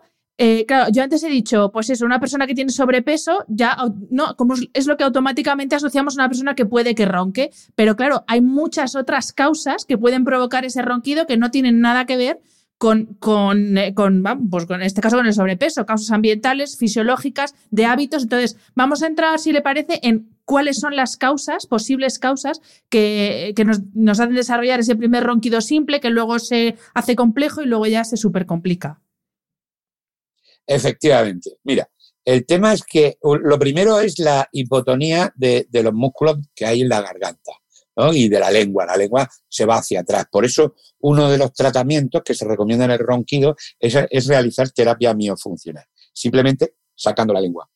Eh, 0.41 0.67
claro, 0.67 0.93
yo 0.93 1.03
antes 1.03 1.25
he 1.25 1.29
dicho, 1.29 1.73
pues 1.73 1.91
eso, 1.91 2.05
una 2.05 2.21
persona 2.21 2.47
que 2.47 2.55
tiene 2.55 2.71
sobrepeso, 2.71 3.45
ya 3.49 3.77
no, 4.11 4.37
como 4.37 4.55
es 4.73 4.87
lo 4.87 4.97
que 4.97 5.03
automáticamente 5.03 5.75
asociamos 5.75 6.15
a 6.17 6.23
una 6.23 6.29
persona 6.29 6.55
que 6.55 6.65
puede 6.65 6.95
que 6.95 7.07
ronque, 7.07 7.51
pero 7.75 7.97
claro, 7.97 8.23
hay 8.29 8.41
muchas 8.41 8.95
otras 8.95 9.33
causas 9.33 9.85
que 9.85 9.99
pueden 9.99 10.25
provocar 10.25 10.65
ese 10.65 10.83
ronquido 10.83 11.27
que 11.27 11.37
no 11.37 11.51
tienen 11.51 11.81
nada 11.81 12.07
que 12.07 12.17
ver 12.17 12.41
con, 12.79 13.17
con, 13.19 13.77
eh, 13.77 13.93
con, 13.93 14.25
pues 14.51 14.67
con, 14.67 14.83
este 14.83 15.01
caso 15.01 15.17
con 15.17 15.27
el 15.27 15.35
sobrepeso, 15.35 15.85
causas 15.85 16.13
ambientales, 16.13 16.79
fisiológicas, 16.79 17.55
de 17.71 17.85
hábitos. 17.85 18.23
Entonces, 18.23 18.57
vamos 18.75 19.03
a 19.03 19.09
entrar, 19.09 19.39
si 19.41 19.53
le 19.53 19.61
parece, 19.61 19.99
en 20.03 20.31
cuáles 20.45 20.79
son 20.79 20.95
las 20.95 21.17
causas, 21.17 21.67
posibles 21.67 22.21
causas, 22.21 22.61
que, 22.89 23.53
que 23.57 23.65
nos, 23.65 23.81
nos, 23.95 24.21
hacen 24.21 24.35
desarrollar 24.35 24.81
ese 24.81 24.97
primer 24.97 25.25
ronquido 25.25 25.61
simple, 25.61 26.01
que 26.01 26.11
luego 26.11 26.39
se 26.39 26.77
hace 26.95 27.17
complejo 27.17 27.63
y 27.63 27.67
luego 27.67 27.87
ya 27.87 28.05
se 28.05 28.17
supercomplica. 28.17 29.01
Efectivamente. 30.65 31.59
Mira, 31.65 31.91
el 32.25 32.47
tema 32.47 32.73
es 32.73 32.85
que 32.85 33.19
lo 33.23 33.59
primero 33.59 33.99
es 34.01 34.19
la 34.21 34.49
hipotonía 34.53 35.33
de, 35.35 35.67
de 35.69 35.83
los 35.83 35.95
músculos 35.95 36.37
que 36.55 36.67
hay 36.67 36.83
en 36.83 36.91
la 36.91 37.01
garganta 37.01 37.53
y 38.13 38.29
de 38.29 38.41
la 38.41 38.51
lengua. 38.51 38.87
La 38.87 38.97
lengua 38.97 39.29
se 39.49 39.67
va 39.67 39.77
hacia 39.77 40.01
atrás. 40.01 40.27
Por 40.31 40.45
eso, 40.45 40.75
uno 41.01 41.31
de 41.31 41.39
los 41.39 41.53
tratamientos 41.53 42.23
que 42.25 42.35
se 42.35 42.45
recomienda 42.45 42.85
en 42.85 42.93
el 42.93 42.99
ronquido 42.99 43.57
es, 43.79 44.27
realizar 44.27 44.71
terapia 44.71 45.15
miofuncional. 45.15 45.85
Simplemente 46.13 46.75
sacando 46.95 47.33
la 47.33 47.41
lengua, 47.41 47.69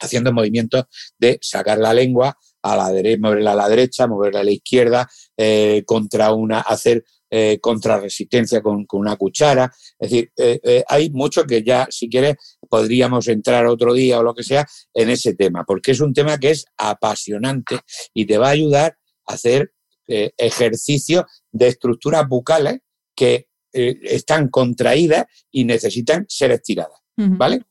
haciendo 0.00 0.32
movimientos 0.32 0.84
de 1.18 1.38
sacar 1.40 1.78
la 1.78 1.94
lengua 1.94 2.36
a 2.62 2.76
la 2.76 2.90
derecha, 2.90 3.18
moverla 3.20 3.52
a 3.52 3.54
la 3.54 3.68
derecha, 3.68 4.06
moverla 4.06 4.40
a 4.40 4.44
la 4.44 4.50
izquierda, 4.50 5.08
eh, 5.36 5.82
contra 5.86 6.32
una, 6.34 6.60
hacer 6.60 7.04
eh, 7.30 7.58
contrarresistencia 7.60 8.60
con, 8.60 8.86
una 8.92 9.16
cuchara. 9.16 9.72
Es 9.98 10.10
decir, 10.10 10.30
eh, 10.36 10.84
hay 10.86 11.10
mucho 11.10 11.44
que 11.44 11.62
ya, 11.62 11.86
si 11.90 12.10
quieres, 12.10 12.36
podríamos 12.68 13.28
entrar 13.28 13.66
otro 13.66 13.94
día 13.94 14.18
o 14.18 14.22
lo 14.22 14.34
que 14.34 14.42
sea 14.42 14.66
en 14.92 15.08
ese 15.08 15.34
tema, 15.34 15.64
porque 15.64 15.92
es 15.92 16.00
un 16.00 16.12
tema 16.12 16.38
que 16.38 16.50
es 16.50 16.66
apasionante 16.76 17.80
y 18.12 18.26
te 18.26 18.36
va 18.36 18.48
a 18.48 18.50
ayudar 18.50 18.99
hacer 19.30 19.72
eh, 20.12 20.32
ejercicios 20.36 21.24
de 21.52 21.68
estructuras 21.68 22.26
bucales 22.26 22.80
que 23.14 23.46
eh, 23.72 23.96
están 24.02 24.48
contraídas 24.48 25.26
y 25.52 25.64
necesitan 25.64 26.26
ser 26.28 26.50
estiradas. 26.50 26.98
¿Vale? 27.16 27.62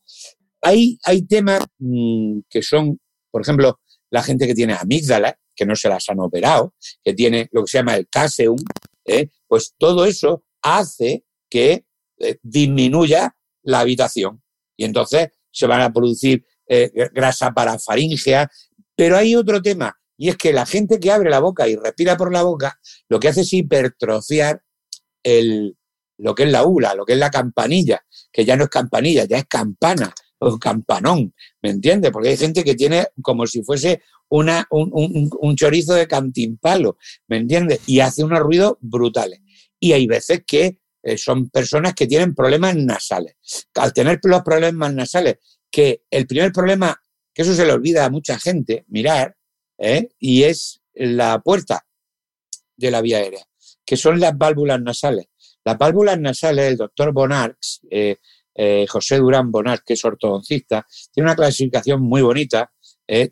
Hay, 0.62 1.00
hay 1.04 1.24
temas 1.24 1.65
mm, 1.80 2.41
que 2.48 2.62
son, 2.62 3.00
por 3.32 3.41
ejemplo, 3.41 3.80
la 4.12 4.22
gente 4.22 4.45
que 4.45 4.54
tiene 4.54 4.74
amígdala, 4.74 5.39
que 5.56 5.65
no 5.65 5.76
se 5.76 5.89
las 5.89 6.08
han 6.08 6.19
operado, 6.19 6.76
que 7.04 7.13
tiene 7.13 7.50
lo 7.52 7.63
que 7.63 7.72
se 7.72 7.80
llama 7.80 7.95
el 7.95 8.08
caseum, 8.08 8.60
¿eh? 9.06 9.30
pues 9.48 9.74
todo 9.78 10.06
eso 10.06 10.43
hace 10.62 11.26
que 11.50 11.86
disminuya 12.43 13.36
la 13.63 13.80
habitación. 13.80 14.43
Y 14.78 14.86
entonces 14.86 15.30
se 15.52 15.65
van 15.65 15.82
a 15.82 15.91
producir 15.91 16.45
grasa 17.13 17.52
parafaringea. 17.52 18.50
Pero 18.95 19.17
hay 19.17 19.36
otro 19.36 19.62
tema 19.62 19.99
y 20.20 20.28
es 20.28 20.36
que 20.36 20.52
la 20.52 20.66
gente 20.66 21.00
que 21.00 21.12
abre 21.14 21.30
la 21.30 21.40
boca 21.40 21.66
y 21.70 21.78
respira 21.78 22.18
por 22.18 22.34
la 22.34 22.44
boca, 22.44 22.78
lo 23.08 23.22
que 23.22 23.30
hace 23.30 23.42
es 23.42 23.54
hipertrofiar 23.54 24.62
el, 25.24 25.78
lo 26.18 26.36
que 26.36 26.44
es 26.44 26.52
la 26.52 26.66
ula, 26.66 26.94
lo 26.94 27.06
que 27.06 27.14
es 27.14 27.20
la 27.20 27.32
campanilla, 27.32 28.06
que 28.30 28.44
ya 28.44 28.58
no 28.58 28.66
es 28.66 28.70
campanilla, 28.70 29.24
ya 29.24 29.38
es 29.38 29.46
campana 29.46 30.14
o 30.40 30.60
campanón, 30.60 31.34
¿me 31.62 31.70
entiendes? 31.70 32.12
Porque 32.12 32.30
hay 32.30 32.38
gente 32.38 32.66
que 32.66 32.76
tiene 32.76 33.08
como 33.22 33.48
si 33.48 33.64
fuese 33.64 34.02
una, 34.28 34.68
un, 34.70 35.56
chorizo 35.56 35.94
de 35.94 36.06
cantimpalo, 36.06 36.98
¿me 37.30 37.38
entiendes? 37.38 37.80
Y 37.88 38.02
hace 38.02 38.22
unos 38.22 38.40
ruidos 38.40 38.74
brutales. 38.82 39.40
Y 39.80 39.94
hay 39.94 40.06
veces 40.06 40.44
que 40.46 40.80
eh, 41.02 41.18
son 41.18 41.50
personas 41.50 41.94
que 41.94 42.08
tienen 42.08 42.36
problemas 42.36 42.76
nasales. 42.76 43.36
Al 43.76 43.94
tener 43.94 44.20
los 44.24 44.42
problemas 44.42 44.94
nasales, 44.94 45.38
que 45.72 46.04
el 46.12 46.28
primer 46.28 46.52
problema, 46.52 47.02
que 47.34 47.44
eso 47.44 47.56
se 47.56 47.66
le 47.66 47.72
olvida 47.72 48.04
a 48.04 48.10
mucha 48.10 48.38
gente 48.38 48.84
mirar, 48.90 49.38
¿eh? 49.80 50.10
y 50.20 50.44
es 50.44 50.82
la 50.94 51.39
puerta 51.39 51.86
de 52.76 52.92
la 52.92 53.02
vía 53.02 53.18
aérea, 53.18 53.46
que 53.86 53.98
son 53.98 54.20
las 54.20 54.38
válvulas 54.38 54.82
nasales. 54.82 55.28
Las 55.65 55.78
válvulas 55.78 56.20
nasales, 56.20 56.68
el 56.68 56.78
doctor 56.78 57.12
Bonarx, 57.12 57.82
eh, 57.89 58.18
José 58.88 59.18
Durán 59.18 59.52
Bonarx, 59.52 59.84
que 59.86 59.94
es 59.94 60.04
ortodoncista, 60.04 60.86
tiene 61.13 61.30
una 61.30 61.36
clasificación 61.36 62.02
muy 62.02 62.22
bonita 62.22 62.72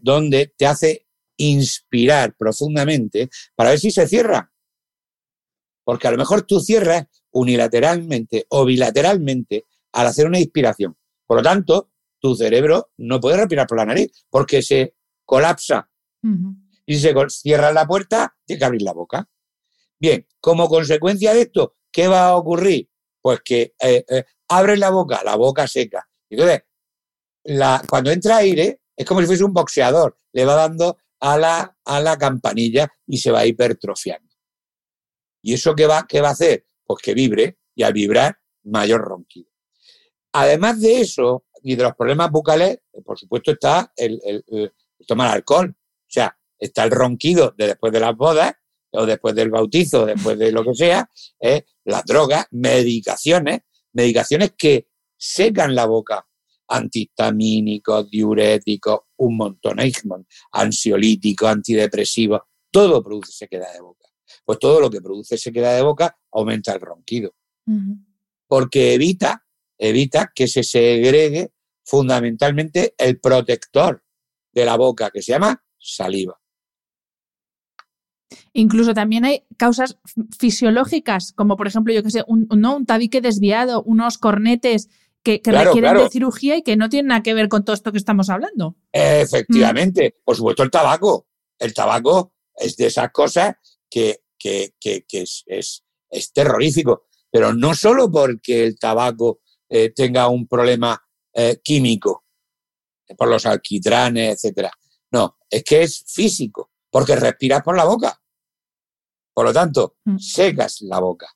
donde 0.01 0.53
te 0.57 0.65
hace 0.65 1.07
inspirar 1.37 2.35
profundamente 2.35 3.29
para 3.55 3.71
ver 3.71 3.79
si 3.79 3.91
se 3.91 4.07
cierra. 4.07 4.51
Porque 5.83 6.07
a 6.07 6.11
lo 6.11 6.17
mejor 6.17 6.43
tú 6.43 6.59
cierras 6.59 7.07
unilateralmente 7.31 8.45
o 8.49 8.65
bilateralmente 8.65 9.65
al 9.93 10.07
hacer 10.07 10.27
una 10.27 10.39
inspiración. 10.39 10.97
Por 11.25 11.37
lo 11.37 11.43
tanto, 11.43 11.91
tu 12.19 12.35
cerebro 12.35 12.91
no 12.97 13.19
puede 13.19 13.37
respirar 13.37 13.67
por 13.67 13.77
la 13.77 13.85
nariz 13.85 14.11
porque 14.29 14.61
se 14.61 14.95
colapsa. 15.23 15.89
Y 16.85 16.95
si 16.95 17.01
se 17.01 17.13
cierra 17.29 17.71
la 17.71 17.85
puerta, 17.85 18.35
tiene 18.45 18.59
que 18.59 18.65
abrir 18.65 18.81
la 18.81 18.93
boca. 18.93 19.29
Bien, 19.99 20.25
como 20.39 20.67
consecuencia 20.67 21.33
de 21.33 21.41
esto, 21.41 21.75
¿qué 21.91 22.07
va 22.07 22.27
a 22.27 22.35
ocurrir? 22.35 22.89
Pues 23.21 23.41
que 23.41 23.73
eh, 23.79 24.05
eh, 24.07 24.23
abre 24.47 24.77
la 24.77 24.89
boca, 24.89 25.21
la 25.23 25.35
boca 25.35 25.67
seca. 25.67 26.07
Entonces, 26.29 26.63
cuando 27.89 28.11
entra 28.11 28.37
aire, 28.37 28.81
es 28.95 29.05
como 29.05 29.21
si 29.21 29.27
fuese 29.27 29.43
un 29.43 29.53
boxeador, 29.53 30.17
le 30.33 30.45
va 30.45 30.55
dando 30.55 30.97
a 31.19 31.37
la, 31.37 31.77
a 31.85 31.99
la 31.99 32.17
campanilla 32.17 32.87
y 33.05 33.17
se 33.17 33.31
va 33.31 33.45
hipertrofiando. 33.45 34.27
¿Y 35.41 35.53
eso 35.53 35.75
qué 35.75 35.87
va, 35.87 36.05
qué 36.07 36.21
va 36.21 36.29
a 36.29 36.33
hacer? 36.33 36.65
Pues 36.85 37.01
que 37.01 37.13
vibre 37.13 37.57
y 37.75 37.83
al 37.83 37.93
vibrar, 37.93 38.37
mayor 38.63 39.01
ronquido. 39.01 39.49
Además 40.33 40.81
de 40.81 41.01
eso 41.01 41.45
y 41.63 41.75
de 41.75 41.83
los 41.83 41.95
problemas 41.95 42.31
bucales, 42.31 42.79
por 43.03 43.17
supuesto 43.17 43.51
está 43.51 43.91
el, 43.95 44.43
tomar 45.07 45.33
alcohol. 45.33 45.75
O 46.07 46.09
sea, 46.09 46.37
está 46.57 46.83
el 46.83 46.91
ronquido 46.91 47.53
de 47.57 47.67
después 47.67 47.91
de 47.93 47.99
las 47.99 48.15
bodas 48.15 48.53
o 48.91 49.05
después 49.05 49.35
del 49.35 49.49
bautizo, 49.49 50.05
después 50.05 50.39
de 50.39 50.51
lo 50.51 50.63
que 50.63 50.73
sea, 50.73 51.09
¿eh? 51.39 51.65
las 51.83 52.03
drogas, 52.05 52.47
medicaciones, 52.51 53.61
medicaciones 53.93 54.53
que 54.57 54.87
secan 55.17 55.75
la 55.75 55.85
boca, 55.85 56.25
antihistamínicos, 56.69 58.09
diuréticos, 58.09 59.01
un 59.17 59.37
montón, 59.37 59.77
ansiolíticos, 60.51 61.49
antidepresivos, 61.49 62.41
todo 62.71 63.03
produce 63.03 63.31
sequedad 63.31 63.73
de 63.73 63.81
boca 63.81 64.07
pues 64.47 64.59
todo 64.59 64.79
lo 64.79 64.89
que 64.89 65.01
produce 65.01 65.37
sequedad 65.37 65.75
de 65.75 65.81
boca 65.81 66.17
aumenta 66.31 66.73
el 66.73 66.81
ronquido. 66.81 67.35
Porque 68.47 68.93
evita, 68.93 69.45
evita 69.77 70.31
que 70.33 70.47
se 70.47 70.63
segregue 70.63 71.51
fundamentalmente 71.83 72.95
el 72.97 73.19
protector 73.19 74.01
de 74.53 74.65
la 74.65 74.77
boca, 74.77 75.09
que 75.11 75.21
se 75.21 75.33
llama 75.33 75.61
saliva. 75.79 76.39
Incluso 78.53 78.93
también 78.93 79.23
hay 79.25 79.43
causas 79.55 79.99
fisiológicas, 80.37 81.31
como 81.33 81.55
por 81.57 81.67
ejemplo, 81.67 81.93
yo 81.93 82.03
que 82.03 82.11
sé, 82.11 82.23
un, 82.27 82.47
¿no? 82.49 82.75
un 82.75 82.85
tabique 82.85 83.21
desviado, 83.21 83.83
unos 83.83 84.17
cornetes 84.17 84.89
que, 85.23 85.41
requieren 85.43 85.97
de 85.97 86.09
cirugía 86.09 86.55
y 86.55 86.63
que 86.63 86.77
no 86.77 86.89
tienen 86.89 87.07
nada 87.07 87.23
que 87.23 87.33
ver 87.33 87.49
con 87.49 87.63
todo 87.65 87.73
esto 87.73 87.91
que 87.91 87.97
estamos 87.97 88.29
hablando. 88.29 88.75
Efectivamente, 88.91 90.15
por 90.23 90.35
supuesto 90.35 90.63
el 90.63 90.71
tabaco. 90.71 91.27
El 91.59 91.73
tabaco 91.73 92.33
es 92.55 92.77
de 92.77 92.85
esas 92.87 93.11
cosas 93.11 93.55
que 93.89 94.21
que, 94.37 94.73
es, 95.11 95.43
es, 95.47 96.33
terrorífico, 96.33 97.07
pero 97.29 97.53
no 97.53 97.73
solo 97.73 98.11
porque 98.11 98.63
el 98.63 98.79
tabaco 98.79 99.41
eh, 99.69 99.91
tenga 99.93 100.27
un 100.29 100.47
problema 100.47 101.01
eh, 101.33 101.59
químico, 101.63 102.25
por 103.17 103.27
los 103.27 103.45
alquitranes, 103.45 104.35
etcétera. 104.35 104.71
No, 105.11 105.37
es 105.49 105.63
que 105.63 105.83
es 105.83 106.03
físico, 106.07 106.71
porque 106.89 107.15
respiras 107.15 107.61
por 107.63 107.75
la 107.75 107.85
boca. 107.85 108.21
Por 109.33 109.45
lo 109.45 109.53
tanto, 109.53 109.97
mm. 110.05 110.17
secas 110.17 110.81
la 110.81 110.99
boca. 110.99 111.27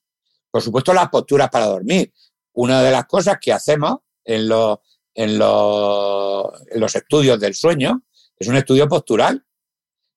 Por 0.50 0.62
supuesto, 0.62 0.94
las 0.94 1.10
posturas 1.10 1.50
para 1.50 1.68
dormir. 1.68 2.14
Una 2.54 2.82
de 2.82 2.92
las 2.92 3.06
cosas 3.06 3.38
que 3.40 3.54
hacemos 3.54 4.00
en 4.26 4.50
los, 4.50 4.80
en 5.14 5.38
los, 5.38 6.48
en 6.70 6.80
los 6.80 6.96
estudios 6.96 7.40
del 7.40 7.56
sueño 7.56 8.04
es 8.38 8.48
un 8.48 8.58
estudio 8.58 8.88
postural, 8.88 9.46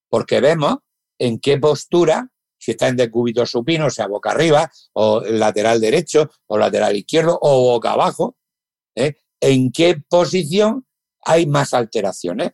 porque 0.08 0.40
vemos 0.40 0.78
en 1.18 1.38
qué 1.38 1.58
postura 1.58 2.30
si 2.64 2.70
está 2.70 2.88
en 2.88 2.96
decúbito 2.96 3.44
supino, 3.44 3.86
o 3.86 3.90
sea, 3.90 4.06
boca 4.06 4.30
arriba, 4.30 4.70
o 4.94 5.20
lateral 5.20 5.82
derecho, 5.82 6.30
o 6.46 6.56
lateral 6.56 6.96
izquierdo, 6.96 7.38
o 7.42 7.72
boca 7.72 7.92
abajo, 7.92 8.38
¿eh? 8.94 9.16
en 9.38 9.70
qué 9.70 10.02
posición 10.08 10.86
hay 11.20 11.46
más 11.46 11.74
alteraciones. 11.74 12.52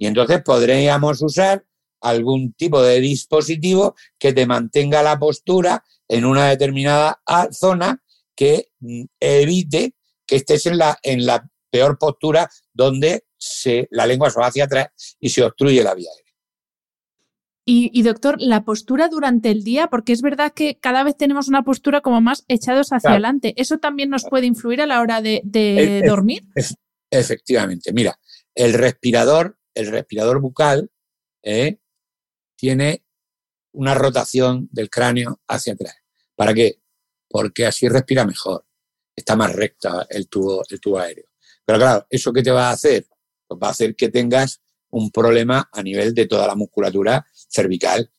Y 0.00 0.06
entonces 0.06 0.40
podríamos 0.42 1.20
usar 1.20 1.62
algún 2.00 2.54
tipo 2.54 2.80
de 2.82 3.00
dispositivo 3.00 3.94
que 4.18 4.32
te 4.32 4.46
mantenga 4.46 5.02
la 5.02 5.18
postura 5.18 5.84
en 6.08 6.24
una 6.24 6.48
determinada 6.48 7.20
zona 7.52 8.02
que 8.34 8.70
mm, 8.80 9.04
evite 9.20 9.92
que 10.26 10.36
estés 10.36 10.64
en 10.64 10.78
la, 10.78 10.98
en 11.02 11.26
la 11.26 11.46
peor 11.70 11.98
postura 11.98 12.48
donde 12.72 13.24
se, 13.36 13.88
la 13.90 14.06
lengua 14.06 14.30
se 14.30 14.40
va 14.40 14.46
hacia 14.46 14.64
atrás 14.64 14.88
y 15.20 15.28
se 15.28 15.42
obstruye 15.42 15.84
la 15.84 15.94
vía 15.94 16.08
aérea. 16.10 16.30
Y, 17.66 18.02
doctor, 18.02 18.36
la 18.40 18.64
postura 18.64 19.08
durante 19.08 19.50
el 19.50 19.62
día, 19.62 19.86
porque 19.88 20.12
es 20.12 20.22
verdad 20.22 20.52
que 20.52 20.80
cada 20.80 21.04
vez 21.04 21.16
tenemos 21.16 21.46
una 21.46 21.62
postura 21.62 22.00
como 22.00 22.20
más 22.20 22.44
echados 22.48 22.92
hacia 22.92 23.10
adelante. 23.10 23.54
¿Eso 23.56 23.78
también 23.78 24.10
nos 24.10 24.24
puede 24.24 24.46
influir 24.46 24.80
a 24.80 24.86
la 24.86 25.00
hora 25.00 25.20
de, 25.20 26.02
dormir? 26.04 26.42
efectivamente. 27.10 27.92
Mira, 27.92 28.18
el 28.56 28.72
respirador, 28.72 29.59
el 29.74 29.90
respirador 29.90 30.40
bucal, 30.40 30.90
eh, 31.42 31.78
tiene 32.56 33.04
una 33.72 33.94
rotación 33.94 34.68
del 34.72 34.90
cráneo 34.90 35.40
hacia 35.48 35.72
atrás. 35.72 35.94
¿Para 36.34 36.54
qué? 36.54 36.80
Porque 37.28 37.66
así 37.66 37.88
respira 37.88 38.24
mejor. 38.24 38.64
Está 39.14 39.36
más 39.36 39.52
recta 39.52 40.06
el 40.10 40.28
tubo, 40.28 40.62
el 40.68 40.80
tubo 40.80 40.98
aéreo. 40.98 41.26
Pero 41.64 41.78
claro, 41.78 42.06
¿eso 42.10 42.32
qué 42.32 42.42
te 42.42 42.50
va 42.50 42.68
a 42.68 42.72
hacer? 42.72 43.06
Pues 43.46 43.60
va 43.62 43.68
a 43.68 43.70
hacer 43.70 43.94
que 43.94 44.08
tengas 44.08 44.60
un 44.90 45.10
problema 45.10 45.68
a 45.72 45.82
nivel 45.82 46.14
de 46.14 46.26
toda 46.26 46.46
la 46.46 46.54
musculatura 46.54 47.24
cervical. 47.32 48.10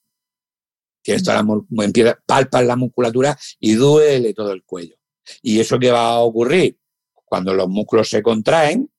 Tienes 1.01 1.23
toda 1.23 1.41
la, 1.41 2.23
palpas 2.25 2.65
la 2.65 2.75
musculatura 2.75 3.37
y 3.59 3.73
duele 3.73 4.33
todo 4.33 4.51
el 4.51 4.63
cuello. 4.63 4.95
¿Y 5.41 5.59
eso 5.59 5.79
qué 5.79 5.91
va 5.91 6.09
a 6.09 6.19
ocurrir? 6.19 6.77
Cuando 7.25 7.53
los 7.53 7.67
músculos 7.69 8.09
se 8.09 8.21
contraen, 8.21 8.90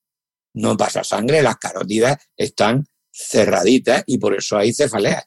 no 0.55 0.77
pasa 0.77 1.05
sangre, 1.05 1.43
las 1.43 1.57
carótidas 1.57 2.19
están 2.37 2.87
cerraditas 3.11 4.05
y 4.07 4.19
por 4.19 4.35
eso 4.35 4.57
hay 4.57 4.73
cefalea. 4.73 5.25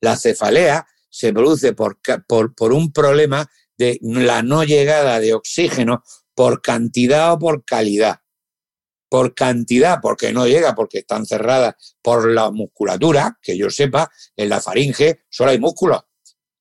La 0.00 0.16
cefalea 0.16 0.86
se 1.08 1.32
produce 1.32 1.72
por, 1.72 2.00
por, 2.26 2.54
por 2.54 2.72
un 2.72 2.92
problema 2.92 3.48
de 3.76 3.98
la 4.02 4.42
no 4.42 4.64
llegada 4.64 5.20
de 5.20 5.34
oxígeno 5.34 6.02
por 6.34 6.62
cantidad 6.62 7.32
o 7.32 7.38
por 7.38 7.64
calidad 7.64 8.20
por 9.14 9.32
cantidad, 9.32 10.00
porque 10.02 10.32
no 10.32 10.44
llega, 10.44 10.74
porque 10.74 10.98
están 10.98 11.24
cerradas 11.24 11.96
por 12.02 12.28
la 12.28 12.50
musculatura, 12.50 13.38
que 13.40 13.56
yo 13.56 13.70
sepa, 13.70 14.10
en 14.34 14.48
la 14.48 14.60
faringe 14.60 15.20
solo 15.30 15.52
hay 15.52 15.60
músculo 15.60 16.08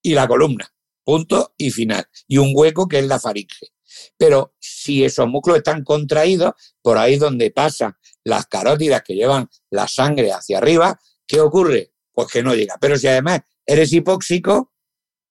y 0.03 0.13
la 0.13 0.27
columna, 0.27 0.71
punto 1.03 1.55
y 1.57 1.71
final, 1.71 2.05
y 2.27 2.37
un 2.37 2.51
hueco 2.53 2.87
que 2.87 2.99
es 2.99 3.07
la 3.07 3.19
faringe. 3.19 3.72
Pero 4.17 4.53
si 4.59 5.03
esos 5.03 5.27
músculos 5.27 5.57
están 5.57 5.83
contraídos, 5.83 6.53
por 6.81 6.97
ahí 6.97 7.17
donde 7.17 7.51
pasan 7.51 7.95
las 8.23 8.45
carótidas 8.47 9.03
que 9.03 9.15
llevan 9.15 9.49
la 9.69 9.87
sangre 9.87 10.31
hacia 10.31 10.57
arriba, 10.57 10.99
¿qué 11.27 11.39
ocurre? 11.41 11.93
Pues 12.11 12.27
que 12.29 12.43
no 12.43 12.53
llega. 12.55 12.77
Pero 12.79 12.97
si 12.97 13.07
además 13.07 13.41
eres 13.65 13.91
hipóxico, 13.93 14.73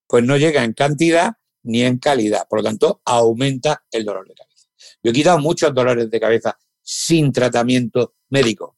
pues 0.07 0.23
no 0.23 0.37
llega 0.37 0.63
en 0.63 0.73
cantidad 0.73 1.33
ni 1.63 1.83
en 1.83 1.97
calidad. 1.97 2.47
Por 2.49 2.59
lo 2.59 2.63
tanto, 2.63 3.01
aumenta 3.05 3.85
el 3.91 4.05
dolor 4.05 4.27
de 4.27 4.35
cabeza. 4.35 4.67
Yo 5.01 5.11
he 5.11 5.13
quitado 5.13 5.39
muchos 5.39 5.73
dolores 5.73 6.09
de 6.09 6.19
cabeza 6.19 6.57
sin 6.81 7.31
tratamiento 7.31 8.15
médico, 8.29 8.77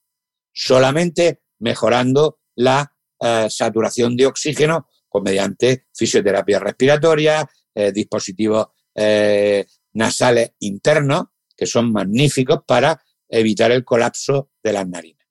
solamente 0.54 1.42
mejorando 1.60 2.40
la 2.56 2.94
eh, 3.20 3.48
saturación 3.50 4.16
de 4.16 4.28
oxígeno 4.28 4.88
mediante 5.22 5.88
fisioterapia 5.94 6.60
respiratoria, 6.60 7.50
eh, 7.74 7.92
dispositivos 7.92 8.68
eh, 8.96 9.66
nasales 9.94 10.54
internos, 10.60 11.26
que 11.56 11.66
son 11.66 11.92
magníficos 11.92 12.62
para 12.66 13.02
evitar 13.30 13.72
el 13.72 13.84
colapso 13.84 14.50
de 14.64 14.74
las 14.74 14.88
narinas. 14.88 15.26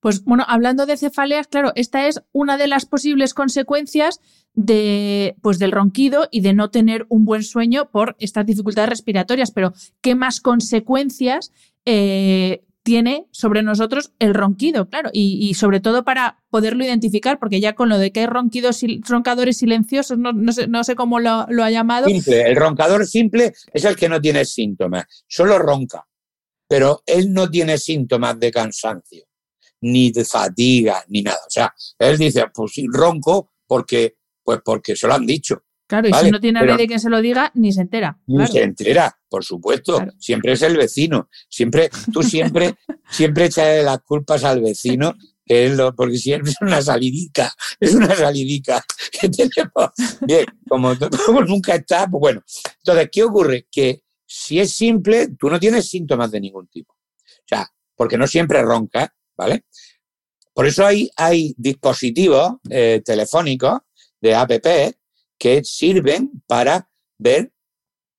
Pues 0.00 0.22
bueno, 0.24 0.44
hablando 0.46 0.84
de 0.84 0.98
cefaleas, 0.98 1.46
claro, 1.46 1.72
esta 1.76 2.06
es 2.06 2.22
una 2.32 2.58
de 2.58 2.66
las 2.66 2.84
posibles 2.84 3.32
consecuencias 3.32 4.20
de, 4.52 5.34
pues, 5.40 5.58
del 5.58 5.72
ronquido 5.72 6.28
y 6.30 6.42
de 6.42 6.52
no 6.52 6.70
tener 6.70 7.06
un 7.08 7.24
buen 7.24 7.42
sueño 7.42 7.90
por 7.90 8.14
estas 8.18 8.44
dificultades 8.44 8.90
respiratorias. 8.90 9.50
Pero, 9.50 9.72
¿qué 10.02 10.14
más 10.14 10.40
consecuencias 10.40 11.52
eh, 11.86 12.64
tiene 12.84 13.26
sobre 13.32 13.62
nosotros 13.62 14.12
el 14.18 14.34
ronquido, 14.34 14.90
claro, 14.90 15.08
y, 15.12 15.54
sobre 15.54 15.80
todo 15.80 16.04
para 16.04 16.44
poderlo 16.50 16.84
identificar, 16.84 17.38
porque 17.38 17.58
ya 17.58 17.74
con 17.74 17.88
lo 17.88 17.96
de 17.98 18.12
que 18.12 18.20
hay 18.20 18.26
ronquidos, 18.26 18.84
roncadores 19.08 19.56
silenciosos, 19.56 20.18
no, 20.18 20.84
sé, 20.84 20.94
cómo 20.94 21.18
lo, 21.18 21.30
ha 21.30 21.70
llamado. 21.70 22.06
Simple, 22.06 22.42
el 22.42 22.56
roncador 22.56 23.06
simple 23.06 23.54
es 23.72 23.84
el 23.84 23.96
que 23.96 24.08
no 24.08 24.20
tiene 24.20 24.44
síntomas, 24.44 25.06
solo 25.26 25.58
ronca, 25.58 26.06
pero 26.68 27.02
él 27.06 27.32
no 27.32 27.50
tiene 27.50 27.78
síntomas 27.78 28.38
de 28.38 28.52
cansancio, 28.52 29.24
ni 29.80 30.10
de 30.10 30.26
fatiga, 30.26 31.02
ni 31.08 31.22
nada. 31.22 31.40
O 31.46 31.50
sea, 31.50 31.74
él 31.98 32.18
dice, 32.18 32.44
pues 32.52 32.72
sí, 32.72 32.86
ronco 32.86 33.52
porque, 33.66 34.18
pues 34.42 34.60
porque 34.62 34.94
se 34.94 35.08
lo 35.08 35.14
han 35.14 35.24
dicho. 35.24 35.63
Claro, 35.86 36.08
y 36.08 36.14
si 36.14 36.30
no 36.30 36.40
tiene 36.40 36.60
a 36.60 36.64
nadie 36.64 36.88
que 36.88 36.98
se 36.98 37.10
lo 37.10 37.20
diga, 37.20 37.50
ni 37.54 37.72
se 37.72 37.82
entera. 37.82 38.18
Ni 38.26 38.46
se 38.46 38.62
entera, 38.62 39.18
por 39.28 39.44
supuesto. 39.44 40.02
Siempre 40.18 40.52
es 40.52 40.62
el 40.62 40.76
vecino. 40.76 41.28
Siempre, 41.48 41.90
tú 42.12 42.22
siempre, 42.22 42.76
siempre 43.10 43.46
echas 43.46 43.84
las 43.84 44.00
culpas 44.02 44.44
al 44.44 44.62
vecino, 44.62 45.14
que 45.44 45.66
es 45.66 45.76
lo, 45.76 45.94
porque 45.94 46.16
siempre 46.16 46.52
es 46.52 46.56
una 46.62 46.80
salidica, 46.80 47.52
es 47.78 47.94
una 47.94 48.14
salidica 48.14 48.82
que 49.12 49.28
tenemos. 49.28 49.90
Bien, 50.22 50.46
como, 50.66 50.94
nunca 51.46 51.74
está, 51.74 52.08
pues 52.08 52.20
bueno. 52.20 52.42
Entonces, 52.78 53.08
¿qué 53.12 53.22
ocurre? 53.22 53.66
Que 53.70 54.02
si 54.26 54.58
es 54.58 54.72
simple, 54.72 55.28
tú 55.38 55.50
no 55.50 55.60
tienes 55.60 55.88
síntomas 55.88 56.30
de 56.30 56.40
ningún 56.40 56.66
tipo. 56.68 56.94
O 56.94 57.46
sea, 57.46 57.68
porque 57.94 58.16
no 58.16 58.26
siempre 58.26 58.62
ronca, 58.62 59.14
¿vale? 59.36 59.66
Por 60.54 60.66
eso 60.66 60.86
hay, 60.86 61.10
hay 61.16 61.54
dispositivos 61.58 62.54
eh, 62.70 63.02
telefónicos 63.04 63.80
de 64.20 64.34
app 64.34 64.50
que 65.38 65.62
sirven 65.64 66.42
para 66.46 66.88
ver 67.18 67.52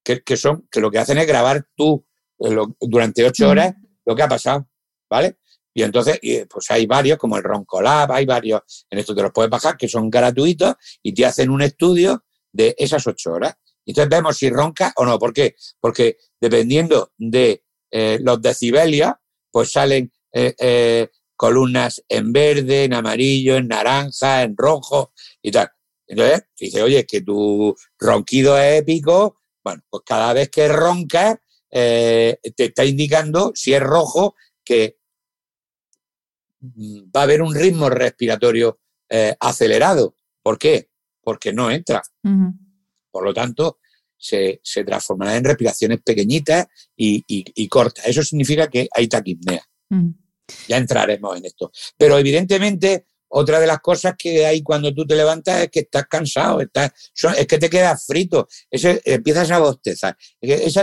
que, 0.03 0.37
son, 0.37 0.67
que 0.71 0.79
lo 0.79 0.91
que 0.91 0.99
hacen 0.99 1.17
es 1.17 1.27
grabar 1.27 1.67
tú 1.75 2.05
eh, 2.39 2.55
durante 2.79 3.25
ocho 3.25 3.49
horas 3.49 3.73
lo 4.05 4.15
que 4.15 4.21
ha 4.21 4.27
pasado, 4.27 4.69
¿vale? 5.09 5.37
Y 5.73 5.83
entonces, 5.83 6.19
pues 6.49 6.71
hay 6.71 6.85
varios, 6.85 7.17
como 7.17 7.35
el 7.35 7.43
Roncolab, 7.43 8.11
hay 8.11 8.25
varios, 8.25 8.61
en 8.89 8.99
esto 8.99 9.13
te 9.13 9.21
los 9.21 9.33
puedes 9.33 9.49
bajar, 9.49 9.75
que 9.75 9.89
son 9.89 10.09
gratuitos 10.09 10.75
y 11.03 11.13
te 11.13 11.25
hacen 11.25 11.49
un 11.49 11.61
estudio 11.61 12.23
de 12.53 12.73
esas 12.77 13.05
ocho 13.07 13.33
horas. 13.33 13.55
Entonces 13.85 14.09
vemos 14.09 14.37
si 14.37 14.49
ronca 14.49 14.93
o 14.95 15.05
no. 15.05 15.19
¿Por 15.19 15.33
qué? 15.33 15.55
Porque 15.81 16.17
dependiendo 16.39 17.11
de 17.17 17.65
eh, 17.91 18.19
los 18.21 18.41
decibelios, 18.41 19.11
pues 19.51 19.71
salen 19.71 20.13
eh, 20.31 21.09
columnas 21.35 22.01
en 22.07 22.31
verde, 22.31 22.85
en 22.85 22.93
amarillo, 22.93 23.57
en 23.57 23.67
naranja, 23.67 24.43
en 24.43 24.55
rojo 24.55 25.11
y 25.41 25.51
tal. 25.51 25.69
Entonces, 26.07 26.43
dice, 26.59 26.83
oye, 26.83 27.05
que 27.05 27.21
tu 27.21 27.75
ronquido 27.99 28.57
es 28.57 28.81
épico, 28.81 29.41
bueno, 29.63 29.81
pues 29.89 30.03
cada 30.05 30.33
vez 30.33 30.49
que 30.49 30.67
roncas, 30.67 31.37
eh, 31.71 32.37
te 32.55 32.65
está 32.65 32.85
indicando, 32.85 33.51
si 33.55 33.73
es 33.73 33.81
rojo, 33.81 34.35
que 34.63 34.97
va 36.63 37.21
a 37.21 37.23
haber 37.23 37.41
un 37.41 37.53
ritmo 37.53 37.89
respiratorio 37.89 38.79
eh, 39.09 39.35
acelerado. 39.39 40.15
¿Por 40.41 40.57
qué? 40.57 40.89
Porque 41.21 41.51
no 41.51 41.71
entra. 41.71 42.01
Por 43.11 43.23
lo 43.23 43.33
tanto, 43.33 43.79
se, 44.17 44.61
transformará 44.85 45.35
en 45.35 45.43
respiraciones 45.43 46.01
pequeñitas 46.01 46.67
y, 46.95 47.67
cortas. 47.67 48.05
Eso 48.07 48.23
significa 48.23 48.67
que 48.67 48.87
hay 48.93 49.07
taquipnea. 49.07 49.63
Ya 50.67 50.77
entraremos 50.77 51.37
en 51.37 51.45
esto. 51.45 51.71
Pero 51.97 52.17
evidentemente 52.17 53.05
otra 53.29 53.59
de 53.59 53.67
las 53.67 53.79
cosas 53.79 54.15
que 54.17 54.45
hay 54.45 54.61
cuando 54.61 54.93
tú 54.93 55.05
te 55.05 55.15
levantas 55.15 55.63
es 55.63 55.69
que 55.69 55.81
estás 55.81 56.05
cansado, 56.07 56.61
estás, 56.61 56.91
es 57.37 57.47
que 57.47 57.57
te 57.57 57.69
quedas 57.69 58.05
frito, 58.05 58.47
empiezas 58.71 59.51
a 59.51 59.59
bostezar. 59.59 60.17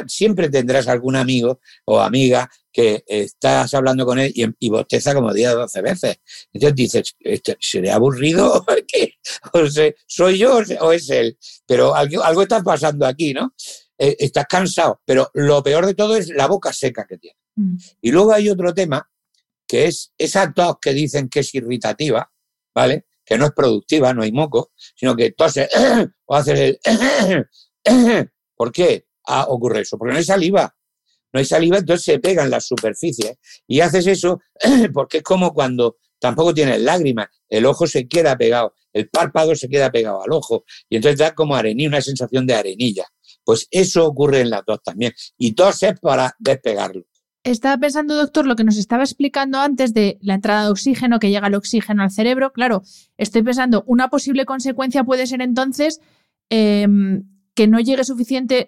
siempre 0.06 0.48
tendrás 0.48 0.88
algún 0.88 1.16
amigo 1.16 1.60
o 1.86 2.00
amiga 2.00 2.48
que 2.72 3.04
estás 3.06 3.74
hablando 3.74 4.06
con 4.06 4.18
él 4.18 4.32
y, 4.34 4.68
bosteza 4.70 5.14
como 5.14 5.32
10 5.32 5.50
o 5.52 5.58
12 5.58 5.82
veces. 5.82 6.16
Entonces 6.52 6.74
dices, 6.74 7.16
este, 7.20 7.56
¿seré 7.60 7.90
aburrido? 7.90 8.64
o 9.52 9.60
¿Soy 10.06 10.38
yo 10.38 10.60
o 10.80 10.92
es 10.92 11.10
él? 11.10 11.38
Pero 11.66 11.94
algo, 11.94 12.22
algo 12.22 12.42
está 12.42 12.62
pasando 12.62 13.06
aquí, 13.06 13.34
¿no? 13.34 13.54
Eh, 13.98 14.16
estás 14.18 14.46
cansado, 14.48 15.00
pero 15.04 15.30
lo 15.34 15.62
peor 15.62 15.86
de 15.86 15.94
todo 15.94 16.16
es 16.16 16.28
la 16.30 16.46
boca 16.46 16.72
seca 16.72 17.06
que 17.06 17.18
tiene. 17.18 17.36
Mm. 17.56 17.76
Y 18.00 18.10
luego 18.10 18.32
hay 18.32 18.48
otro 18.48 18.72
tema, 18.72 19.08
que 19.72 19.86
es 19.86 20.12
esa 20.18 20.52
tos 20.52 20.76
que 20.82 20.92
dicen 20.92 21.30
que 21.30 21.40
es 21.40 21.54
irritativa, 21.54 22.30
¿vale? 22.74 23.06
Que 23.24 23.38
no 23.38 23.46
es 23.46 23.52
productiva, 23.52 24.12
no 24.12 24.22
hay 24.22 24.30
moco, 24.30 24.72
sino 24.94 25.16
que 25.16 25.30
toses 25.30 25.66
o 26.26 26.34
haces 26.34 26.78
el... 26.84 27.48
¿Por 28.54 28.70
qué 28.70 29.06
ah, 29.26 29.46
ocurre 29.48 29.80
eso? 29.80 29.96
Porque 29.96 30.12
no 30.12 30.18
hay 30.18 30.24
saliva. 30.24 30.76
No 31.32 31.38
hay 31.40 31.46
saliva, 31.46 31.78
entonces 31.78 32.04
se 32.04 32.18
pegan 32.18 32.50
las 32.50 32.66
superficies. 32.66 33.38
Y 33.66 33.80
haces 33.80 34.06
eso 34.06 34.40
porque 34.92 35.18
es 35.18 35.22
como 35.22 35.54
cuando 35.54 35.96
tampoco 36.20 36.52
tienes 36.52 36.78
lágrimas, 36.82 37.28
el 37.48 37.64
ojo 37.64 37.86
se 37.86 38.06
queda 38.06 38.36
pegado, 38.36 38.74
el 38.92 39.08
párpado 39.08 39.56
se 39.56 39.70
queda 39.70 39.90
pegado 39.90 40.22
al 40.22 40.32
ojo, 40.32 40.64
y 40.90 40.96
entonces 40.96 41.18
da 41.18 41.34
como 41.34 41.56
arenilla, 41.56 41.88
una 41.88 42.02
sensación 42.02 42.46
de 42.46 42.56
arenilla. 42.56 43.06
Pues 43.42 43.68
eso 43.70 44.04
ocurre 44.04 44.40
en 44.40 44.50
la 44.50 44.62
tos 44.62 44.82
también. 44.84 45.14
Y 45.38 45.52
toses 45.54 45.98
para 45.98 46.36
despegarlo. 46.38 47.04
Estaba 47.44 47.76
pensando, 47.76 48.14
doctor, 48.14 48.46
lo 48.46 48.54
que 48.54 48.62
nos 48.62 48.76
estaba 48.76 49.02
explicando 49.02 49.58
antes 49.58 49.92
de 49.92 50.18
la 50.20 50.34
entrada 50.34 50.64
de 50.64 50.70
oxígeno, 50.70 51.18
que 51.18 51.30
llega 51.30 51.48
el 51.48 51.56
oxígeno 51.56 52.04
al 52.04 52.10
cerebro. 52.12 52.52
Claro, 52.52 52.82
estoy 53.16 53.42
pensando, 53.42 53.82
una 53.86 54.08
posible 54.08 54.44
consecuencia 54.44 55.02
puede 55.02 55.26
ser 55.26 55.42
entonces 55.42 56.00
em, 56.50 57.24
que 57.54 57.66
no 57.66 57.80
llegue 57.80 58.04
suficiente, 58.04 58.66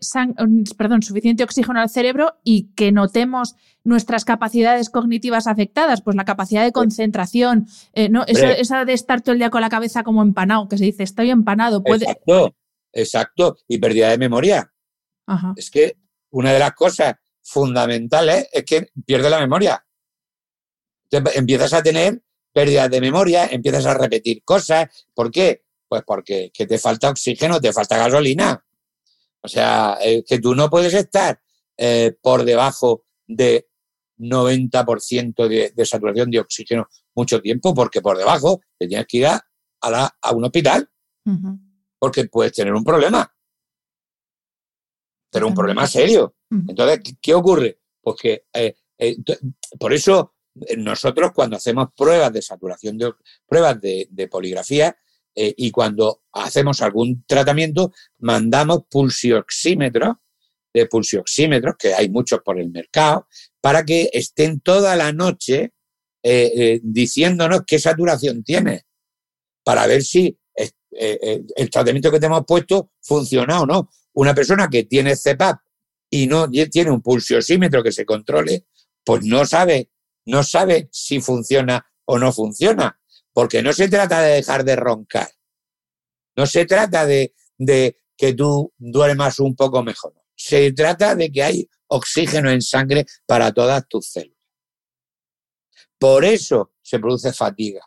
perdón, 0.77 1.03
suficiente 1.03 1.45
oxígeno 1.45 1.81
al 1.81 1.89
cerebro 1.89 2.35
y 2.43 2.73
que 2.75 2.93
notemos 2.93 3.55
nuestras 3.83 4.25
capacidades 4.25 4.91
cognitivas 4.91 5.47
afectadas, 5.47 6.03
pues 6.03 6.17
la 6.17 6.25
capacidad 6.25 6.65
de 6.65 6.73
concentración, 6.73 7.67
eh, 7.93 8.09
¿no? 8.09 8.25
esa 8.27 8.85
de 8.85 8.93
estar 8.93 9.23
todo 9.23 9.33
el 9.33 9.39
día 9.39 9.51
con 9.51 9.61
la 9.61 9.71
cabeza 9.71 10.03
como 10.03 10.23
empanado, 10.23 10.69
que 10.69 10.79
se 10.79 10.85
dice, 10.85 11.03
estoy 11.05 11.31
empanado. 11.31 11.83
Puede... 11.83 12.05
Exacto, 12.05 12.57
exacto. 12.93 13.57
Y 13.69 13.79
pérdida 13.79 14.11
de 14.11 14.19
memoria. 14.19 14.71
Es 15.57 15.71
que 15.71 15.97
una 16.31 16.53
de 16.53 16.59
las 16.59 16.73
cosas 16.73 17.15
fundamentales 17.45 18.49
es 18.53 18.65
que 18.65 18.89
pierde 19.07 19.31
la 19.31 19.39
memoria. 19.39 19.85
empiezas 21.11 21.73
a 21.75 21.83
tener 21.83 22.23
pérdidas 22.53 22.91
de 22.91 23.01
memoria, 23.01 23.47
empiezas 23.47 23.87
a 23.87 23.95
repetir 23.95 24.43
cosas. 24.45 24.89
¿Por 25.15 25.31
qué? 25.31 25.65
Pues 25.87 26.03
porque 26.07 26.51
te 26.55 26.79
falta 26.79 27.11
oxígeno, 27.11 27.61
te 27.61 27.73
falta 27.73 27.99
gasolina. 27.99 28.65
O 29.43 29.49
sea, 29.49 29.99
que 30.27 30.39
tú 30.39 30.55
no 30.55 30.71
puedes 30.71 30.95
estar 30.95 31.39
eh, 31.77 32.17
por 32.23 32.45
debajo 32.45 33.05
de 33.27 33.69
90% 34.19 35.49
de, 35.49 35.73
de, 35.75 35.87
saturación 35.87 36.31
de 36.31 36.39
oxígeno 36.39 36.89
mucho 37.15 37.41
tiempo, 37.41 37.75
porque 37.75 38.01
por 38.01 38.17
debajo 38.17 38.61
te 38.79 38.87
tienes 38.87 39.07
que 39.07 39.19
ir 39.19 39.27
a, 39.27 39.41
un 40.33 40.45
hospital, 40.45 40.89
porque 41.99 42.27
puedes 42.27 42.53
tener 42.53 42.73
un 42.73 42.85
problema. 42.85 43.34
Pero 45.35 45.49
un 45.49 45.55
problema 45.55 45.85
serio. 45.89 46.37
Entonces, 46.49 47.01
¿qué 47.21 47.35
ocurre? 47.35 47.81
Pues 48.01 48.17
que 48.23 48.45
eh, 48.55 48.77
eh, 48.97 49.17
por 49.81 49.93
eso 49.93 50.35
eh, 50.65 50.77
nosotros 50.77 51.33
cuando 51.35 51.57
hacemos 51.57 51.89
pruebas 51.97 52.33
de 52.33 52.41
saturación, 52.41 52.97
de, 52.97 53.13
pruebas 53.45 53.81
de, 53.81 54.29
poligrafía 54.31 54.97
y 55.35 55.73
cuando 55.73 56.23
hacemos 56.33 56.81
algún 56.83 57.25
tratamiento, 57.27 57.93
mandamos 58.19 58.85
pulsioxímetros, 58.89 60.15
de 60.73 60.87
pulsioxímetros, 60.87 61.75
que 61.77 61.93
hay 61.93 62.09
muchos 62.09 62.39
por 62.45 62.61
el 62.61 62.71
mercado, 62.71 63.27
para 63.61 63.85
que 63.85 64.09
estén 64.13 64.61
toda 64.61 64.95
la 64.95 65.13
noche 65.13 65.73
diciéndonos 66.81 67.63
qué 67.67 67.81
saturación 67.81 68.45
tiene, 68.45 68.83
para 69.65 69.89
ver 69.89 70.05
si 70.05 70.39
el 70.93 71.71
tratamiento 71.73 72.13
que 72.13 72.21
te 72.21 72.27
hemos 72.27 72.45
puesto 72.47 72.93
funciona 73.01 73.61
o 73.61 73.67
no. 73.67 73.91
Una 74.15 74.35
persona 74.35 74.69
que 74.69 74.85
tiene 74.85 75.17
CEPAP 75.17 75.61
y 76.11 76.27
no 76.27 76.49
tiene 76.49 76.91
un 76.91 77.03
pulsiosímetro 77.03 77.83
que 77.83 77.93
se 77.93 78.07
controle, 78.07 78.67
pues 79.05 79.25
no 79.25 79.45
sabe, 79.45 79.91
no 80.27 80.43
sabe 80.43 80.89
si 80.93 81.21
funciona 81.21 81.87
o 82.05 82.19
no 82.19 82.33
funciona. 82.33 83.01
Porque 83.33 83.63
no 83.63 83.73
se 83.73 83.89
trata 83.89 84.23
de 84.23 84.35
dejar 84.35 84.65
de 84.65 84.77
roncar. 84.77 85.29
No 86.37 86.47
se 86.47 86.67
trata 86.67 87.05
de, 87.05 87.35
que 88.17 88.35
tú 88.35 88.73
duermas 88.79 89.41
un 89.41 89.57
poco 89.57 89.83
mejor. 89.83 90.15
Se 90.37 90.73
trata 90.73 91.17
de 91.17 91.31
que 91.31 91.43
hay 91.43 91.69
oxígeno 91.89 92.51
en 92.51 92.63
sangre 92.63 93.07
para 93.27 93.53
todas 93.53 93.87
tus 93.89 94.09
células. 94.09 94.39
Por 95.99 96.25
eso 96.25 96.73
se 96.83 96.99
produce 96.99 97.33
fatiga. 97.33 97.85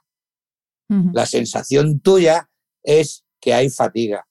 La 1.13 1.25
sensación 1.25 1.99
tuya 1.99 2.49
es 2.81 3.25
que 3.41 3.53
hay 3.53 3.69
fatiga. 3.69 4.25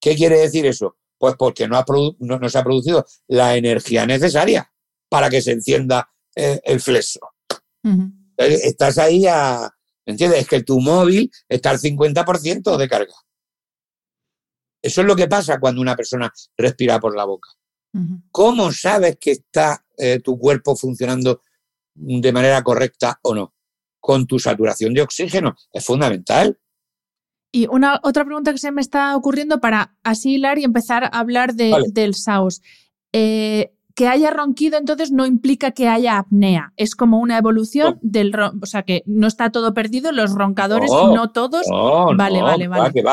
¿Qué 0.00 0.14
quiere 0.14 0.38
decir 0.38 0.66
eso? 0.66 0.98
Pues 1.22 1.36
porque 1.38 1.68
no, 1.68 2.48
se 2.48 2.58
ha 2.58 2.64
producido 2.64 3.06
la 3.28 3.56
energía 3.56 4.04
necesaria 4.04 4.68
para 5.08 5.30
que 5.30 5.40
se 5.40 5.52
encienda 5.52 6.10
eh, 6.34 6.60
el 6.64 6.80
flexo. 6.80 7.20
Estás 8.36 8.98
ahí 8.98 9.24
a... 9.28 9.70
¿Entiendes? 10.04 10.40
Es 10.40 10.48
que 10.48 10.64
tu 10.64 10.80
móvil 10.80 11.30
está 11.48 11.70
al 11.70 11.78
50% 11.78 12.76
de 12.76 12.88
carga. 12.88 13.14
Eso 14.82 15.02
es 15.02 15.06
lo 15.06 15.14
que 15.14 15.28
pasa 15.28 15.60
cuando 15.60 15.80
una 15.80 15.94
persona 15.94 16.28
respira 16.56 16.98
por 16.98 17.16
la 17.16 17.24
boca. 17.24 17.50
¿Cómo 18.32 18.72
sabes 18.72 19.16
que 19.20 19.30
está 19.30 19.84
eh, 19.96 20.18
tu 20.18 20.36
cuerpo 20.40 20.74
funcionando 20.74 21.40
de 21.94 22.32
manera 22.32 22.64
correcta 22.64 23.20
o 23.22 23.32
no, 23.32 23.54
con 24.00 24.26
tu 24.26 24.40
saturación 24.40 24.92
de 24.92 25.02
oxígeno. 25.02 25.54
Es 25.72 25.84
fundamental. 25.84 26.58
Y 27.52 27.66
una 27.68 28.00
otra 28.02 28.24
pregunta 28.24 28.52
que 28.52 28.58
se 28.58 28.72
me 28.72 28.80
está 28.80 29.14
ocurriendo 29.14 29.60
para 29.60 29.94
asilar 30.02 30.58
y 30.58 30.64
empezar 30.64 31.04
a 31.04 31.08
hablar 31.08 31.54
del 31.54 32.14
SAUS. 32.14 32.62
Eh, 33.12 33.74
que 33.94 34.08
haya 34.08 34.30
ronquido 34.30 34.78
entonces 34.78 35.12
no 35.12 35.26
implica 35.26 35.72
que 35.72 35.86
haya 35.86 36.18
apnea. 36.18 36.72
Es 36.78 36.94
como 36.94 37.20
una 37.20 37.36
evolución 37.36 37.98
del 38.00 38.32
o 38.34 38.66
sea 38.66 38.84
que 38.84 39.02
no 39.04 39.26
está 39.26 39.50
todo 39.50 39.74
perdido, 39.74 40.12
los 40.12 40.32
roncadores 40.32 40.90
no, 40.90 41.30
todos. 41.30 41.66
vale, 42.16 42.40
vale, 42.40 42.68
vale. 42.68 43.04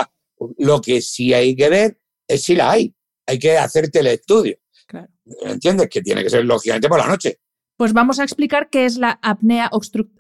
Lo 0.57 0.79
que 0.79 1.01
sí 1.01 1.33
hay 1.33 1.53
que 1.53 1.69
ver 1.69 1.99
es 2.27 2.43
si 2.43 2.55
la 2.55 2.71
hay. 2.71 2.95
Hay 3.27 3.37
que 3.39 3.57
hacerte 3.57 3.99
el 3.99 4.07
estudio. 4.07 4.57
Claro. 4.87 5.09
¿Entiendes? 5.41 5.89
Que 5.89 6.01
tiene 6.01 6.23
que 6.23 6.29
ser 6.29 6.45
lógicamente 6.45 6.87
por 6.87 6.99
la 6.99 7.07
noche. 7.07 7.39
Pues 7.75 7.93
vamos 7.93 8.19
a 8.19 8.23
explicar 8.23 8.69
qué 8.69 8.85
es 8.85 8.97
la 8.97 9.19
apnea 9.21 9.69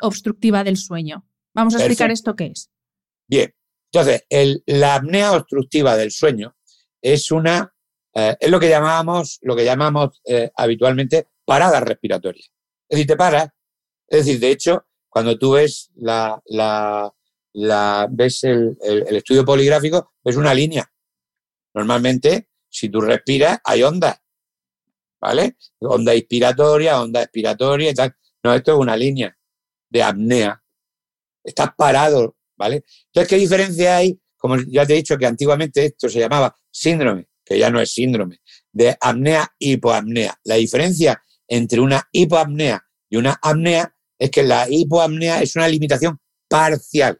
obstructiva 0.01 0.63
del 0.63 0.77
sueño. 0.77 1.25
Vamos 1.53 1.73
a 1.75 1.77
explicar 1.77 2.11
esto 2.11 2.35
qué 2.35 2.47
es. 2.47 2.69
Bien, 3.27 3.53
entonces, 3.91 4.23
la 4.65 4.95
apnea 4.95 5.33
obstructiva 5.33 5.97
del 5.97 6.11
sueño 6.11 6.55
es 7.01 7.31
una 7.31 7.73
eh, 8.13 8.35
es 8.39 8.49
lo 8.49 8.59
que 8.59 8.69
llamamos, 8.69 9.39
lo 9.41 9.55
que 9.55 9.65
llamamos 9.65 10.21
eh, 10.25 10.51
habitualmente 10.55 11.27
parada 11.45 11.79
respiratoria. 11.79 12.43
Es 12.87 12.97
decir, 12.97 13.07
te 13.07 13.15
paras. 13.15 13.49
Es 14.07 14.25
decir, 14.25 14.39
de 14.39 14.51
hecho, 14.51 14.85
cuando 15.07 15.37
tú 15.37 15.51
ves 15.53 15.91
la, 15.95 16.41
ves 18.09 18.43
el, 18.43 18.77
estudio 19.09 19.45
poligráfico, 19.45 20.13
ves 20.23 20.35
una 20.35 20.53
línea. 20.53 20.91
Normalmente, 21.73 22.49
si 22.67 22.89
tú 22.89 23.01
respiras, 23.01 23.59
hay 23.63 23.83
ondas. 23.83 24.19
¿Vale? 25.21 25.57
Onda 25.81 26.15
inspiratoria, 26.15 27.01
onda 27.01 27.21
expiratoria 27.21 27.91
y 27.91 27.93
tal. 27.93 28.15
No, 28.43 28.53
esto 28.53 28.73
es 28.73 28.77
una 28.79 28.95
línea 28.95 29.37
de 29.89 30.03
apnea. 30.03 30.63
Estás 31.43 31.69
parado, 31.75 32.37
¿vale? 32.59 32.83
Entonces, 33.07 33.27
¿qué 33.27 33.37
diferencia 33.37 33.97
hay? 33.97 34.19
Como 34.37 34.57
ya 34.67 34.85
te 34.85 34.93
he 34.93 34.97
dicho 34.97 35.17
que 35.17 35.25
antiguamente 35.25 35.85
esto 35.85 36.07
se 36.07 36.19
llamaba 36.19 36.55
síndrome 36.69 37.29
que 37.49 37.57
ya 37.57 37.71
no 37.71 37.81
es 37.81 37.91
síndrome, 37.91 38.41
de 38.71 38.95
apnea-hipoapnea. 39.01 40.39
La 40.43 40.55
diferencia 40.55 41.23
entre 41.47 41.79
una 41.79 42.07
hipoapnea 42.11 42.85
y 43.09 43.17
una 43.17 43.39
apnea 43.41 43.91
es 44.19 44.29
que 44.29 44.43
la 44.43 44.67
hipoapnea 44.69 45.41
es 45.41 45.55
una 45.55 45.67
limitación 45.67 46.19
parcial. 46.47 47.19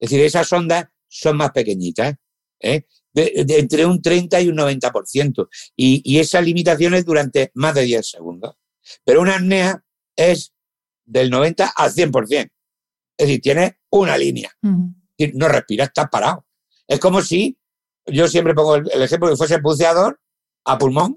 Es 0.00 0.08
decir, 0.08 0.24
esas 0.24 0.50
ondas 0.54 0.86
son 1.06 1.36
más 1.36 1.50
pequeñitas, 1.50 2.14
¿eh? 2.60 2.86
entre 3.14 3.84
un 3.84 4.00
30 4.00 4.40
y 4.40 4.48
un 4.48 4.56
90%. 4.56 5.48
Y, 5.76 6.00
y 6.04 6.18
esa 6.18 6.40
limitación 6.40 6.94
es 6.94 7.04
durante 7.04 7.50
más 7.54 7.74
de 7.74 7.82
10 7.82 8.08
segundos. 8.08 8.54
Pero 9.04 9.20
una 9.20 9.36
apnea 9.36 9.84
es 10.16 10.54
del 11.04 11.28
90 11.28 11.74
al 11.76 11.92
100%. 11.92 12.48
Es 13.18 13.26
decir, 13.26 13.40
tiene 13.40 13.80
una 13.90 14.16
línea. 14.16 14.50
no 14.62 15.48
respiras, 15.48 15.88
estás 15.88 16.08
parado. 16.08 16.46
Es 16.86 17.00
como 17.00 17.20
si 17.20 17.58
yo 18.06 18.28
siempre 18.28 18.54
pongo 18.54 18.76
el, 18.76 19.02
ejemplo 19.02 19.28
de 19.28 19.34
que 19.34 19.38
fuese 19.38 19.60
buceador 19.60 20.20
a 20.64 20.78
pulmón, 20.78 21.14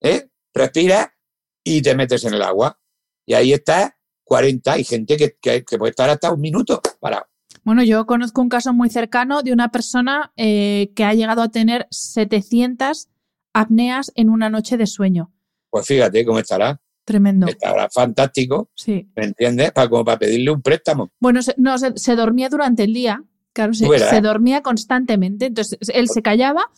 ¿eh? 0.00 0.28
respira 0.54 1.14
y 1.62 1.82
te 1.82 1.94
metes 1.94 2.24
en 2.24 2.34
el 2.34 2.42
agua. 2.42 2.80
Y 3.26 3.34
ahí 3.34 3.52
está 3.52 3.96
40. 4.24 4.72
Hay 4.72 4.84
gente 4.84 5.16
que, 5.16 5.64
puede 5.78 5.90
estar 5.90 6.08
hasta 6.08 6.32
un 6.32 6.40
minuto 6.40 6.80
parado. 6.98 7.26
Bueno, 7.64 7.82
yo 7.82 8.06
conozco 8.06 8.40
un 8.40 8.48
caso 8.48 8.72
muy 8.72 8.88
cercano 8.88 9.42
de 9.42 9.52
una 9.52 9.70
persona 9.70 10.32
eh, 10.36 10.92
que 10.96 11.04
ha 11.04 11.12
llegado 11.12 11.42
a 11.42 11.50
tener 11.50 11.86
700 11.90 13.08
apneas 13.52 14.12
en 14.14 14.30
una 14.30 14.48
noche 14.48 14.76
de 14.76 14.86
sueño. 14.86 15.32
Pues 15.70 15.86
fíjate 15.86 16.24
cómo 16.24 16.38
estará. 16.38 16.80
Tremendo. 17.08 17.46
Estará 17.46 17.88
fantástico. 17.88 18.70
Sí. 18.74 19.08
¿Me 19.16 19.24
entiendes? 19.24 19.72
Para, 19.72 19.88
como 19.88 20.04
para 20.04 20.18
pedirle 20.18 20.50
un 20.50 20.60
préstamo. 20.60 21.10
Bueno, 21.18 21.40
no, 21.56 21.78
se 21.78 22.16
dormía 22.16 22.48
durante 22.48 22.84
el 22.84 22.92
día 22.92 23.24
Claro, 23.58 23.74
se, 23.74 24.20
dormía 24.20 24.62
constantemente. 24.62 25.46
Entonces, 25.46 25.78
él 25.92 26.08
se 26.08 26.22
callaba 26.22 26.70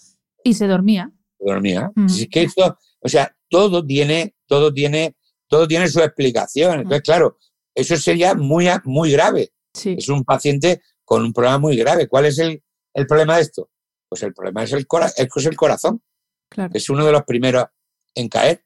y 0.42 0.54
se 0.54 0.66
dormía. 0.66 1.12
dormía. 1.38 1.90
Mm. 1.94 2.06
Es 2.06 2.28
que 2.30 2.44
esto, 2.44 2.78
o 3.00 3.08
sea, 3.08 3.36
todo 3.50 3.84
tiene, 3.84 4.34
todo 4.46 4.72
tiene, 4.72 5.14
todo 5.46 5.68
tiene 5.68 5.88
su 5.88 6.00
explicación. 6.00 6.78
Mm. 6.78 6.80
Entonces, 6.80 7.02
claro, 7.02 7.36
eso 7.74 7.96
sería 7.98 8.34
muy, 8.34 8.66
muy 8.84 9.12
grave. 9.12 9.52
Es 9.84 10.08
un 10.08 10.24
paciente 10.24 10.80
con 11.04 11.22
un 11.22 11.34
problema 11.34 11.58
muy 11.58 11.76
grave. 11.76 12.08
¿Cuál 12.08 12.24
es 12.24 12.38
el, 12.38 12.62
problema 13.06 13.36
de 13.36 13.42
esto? 13.42 13.68
Pues 14.08 14.22
el 14.22 14.32
problema 14.32 14.62
es 14.64 14.72
el, 14.72 14.86
es 15.16 15.46
el 15.46 15.56
corazón. 15.56 16.02
Claro. 16.48 16.70
Es 16.72 16.88
uno 16.88 17.04
de 17.04 17.12
los 17.12 17.24
primeros 17.24 17.66
en 18.14 18.28
caer. 18.28 18.64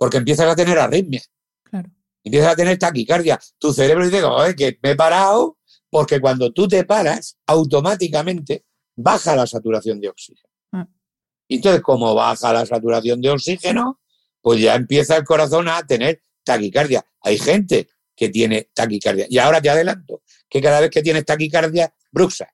Porque 0.00 0.16
empiezas 0.16 0.46
a 0.46 0.56
tener 0.56 0.78
arritmia. 0.78 1.22
Claro. 1.62 1.90
Empiezas 2.24 2.54
a 2.54 2.56
tener 2.56 2.78
taquicardia. 2.78 3.38
Tu 3.58 3.70
cerebro 3.74 4.02
dice, 4.02 4.24
oye, 4.24 4.56
que 4.56 4.78
me 4.82 4.92
he 4.92 4.96
parado 4.96 5.58
porque 5.90 6.20
cuando 6.20 6.50
tú 6.52 6.66
te 6.66 6.84
paras, 6.84 7.36
automáticamente 7.46 8.64
baja 8.96 9.36
la 9.36 9.46
saturación 9.46 10.00
de 10.00 10.08
oxígeno. 10.08 10.48
Ah. 10.72 10.88
Entonces, 11.48 11.82
como 11.82 12.14
baja 12.14 12.50
la 12.50 12.64
saturación 12.64 13.20
de 13.20 13.28
oxígeno, 13.28 14.00
pues 14.40 14.58
ya 14.58 14.74
empieza 14.74 15.18
el 15.18 15.24
corazón 15.24 15.68
a 15.68 15.86
tener 15.86 16.22
taquicardia. 16.44 17.04
Hay 17.20 17.38
gente 17.38 17.88
que 18.16 18.30
tiene 18.30 18.70
taquicardia. 18.72 19.26
Y 19.28 19.36
ahora 19.36 19.60
te 19.60 19.68
adelanto 19.68 20.22
que 20.48 20.62
cada 20.62 20.80
vez 20.80 20.88
que 20.88 21.02
tienes 21.02 21.26
taquicardia, 21.26 21.94
bruxa. 22.10 22.48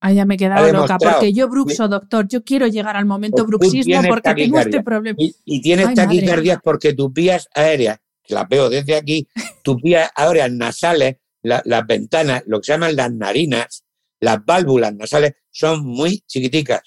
Ah, 0.00 0.12
ya 0.12 0.24
me 0.24 0.34
he 0.34 0.38
quedado 0.38 0.72
loca, 0.72 0.96
porque 0.98 1.32
yo 1.32 1.48
bruxo, 1.48 1.86
doctor. 1.86 2.26
Yo 2.26 2.42
quiero 2.42 2.66
llegar 2.66 2.96
al 2.96 3.04
momento 3.04 3.44
pues 3.44 3.48
bruxismo 3.48 4.00
porque 4.08 4.34
tengo 4.34 4.58
este 4.58 4.82
problema. 4.82 5.16
Y, 5.18 5.60
tienes 5.60 5.94
taquicardia 5.94 6.58
porque 6.58 6.94
tus 6.94 7.12
vías 7.12 7.48
aéreas 7.54 7.98
la 8.28 8.44
veo 8.44 8.70
desde 8.70 8.96
aquí, 8.96 9.28
tus 9.62 9.76
vías 9.82 10.10
ahora 10.14 10.48
nasales, 10.48 11.16
las 11.42 11.86
ventanas, 11.86 12.42
lo 12.46 12.60
que 12.60 12.66
se 12.66 12.72
llaman 12.72 12.96
las 12.96 13.12
narinas, 13.12 13.84
las 14.20 14.44
válvulas 14.44 14.94
nasales, 14.94 15.34
son 15.50 15.84
muy 15.84 16.20
chiquiticas. 16.26 16.82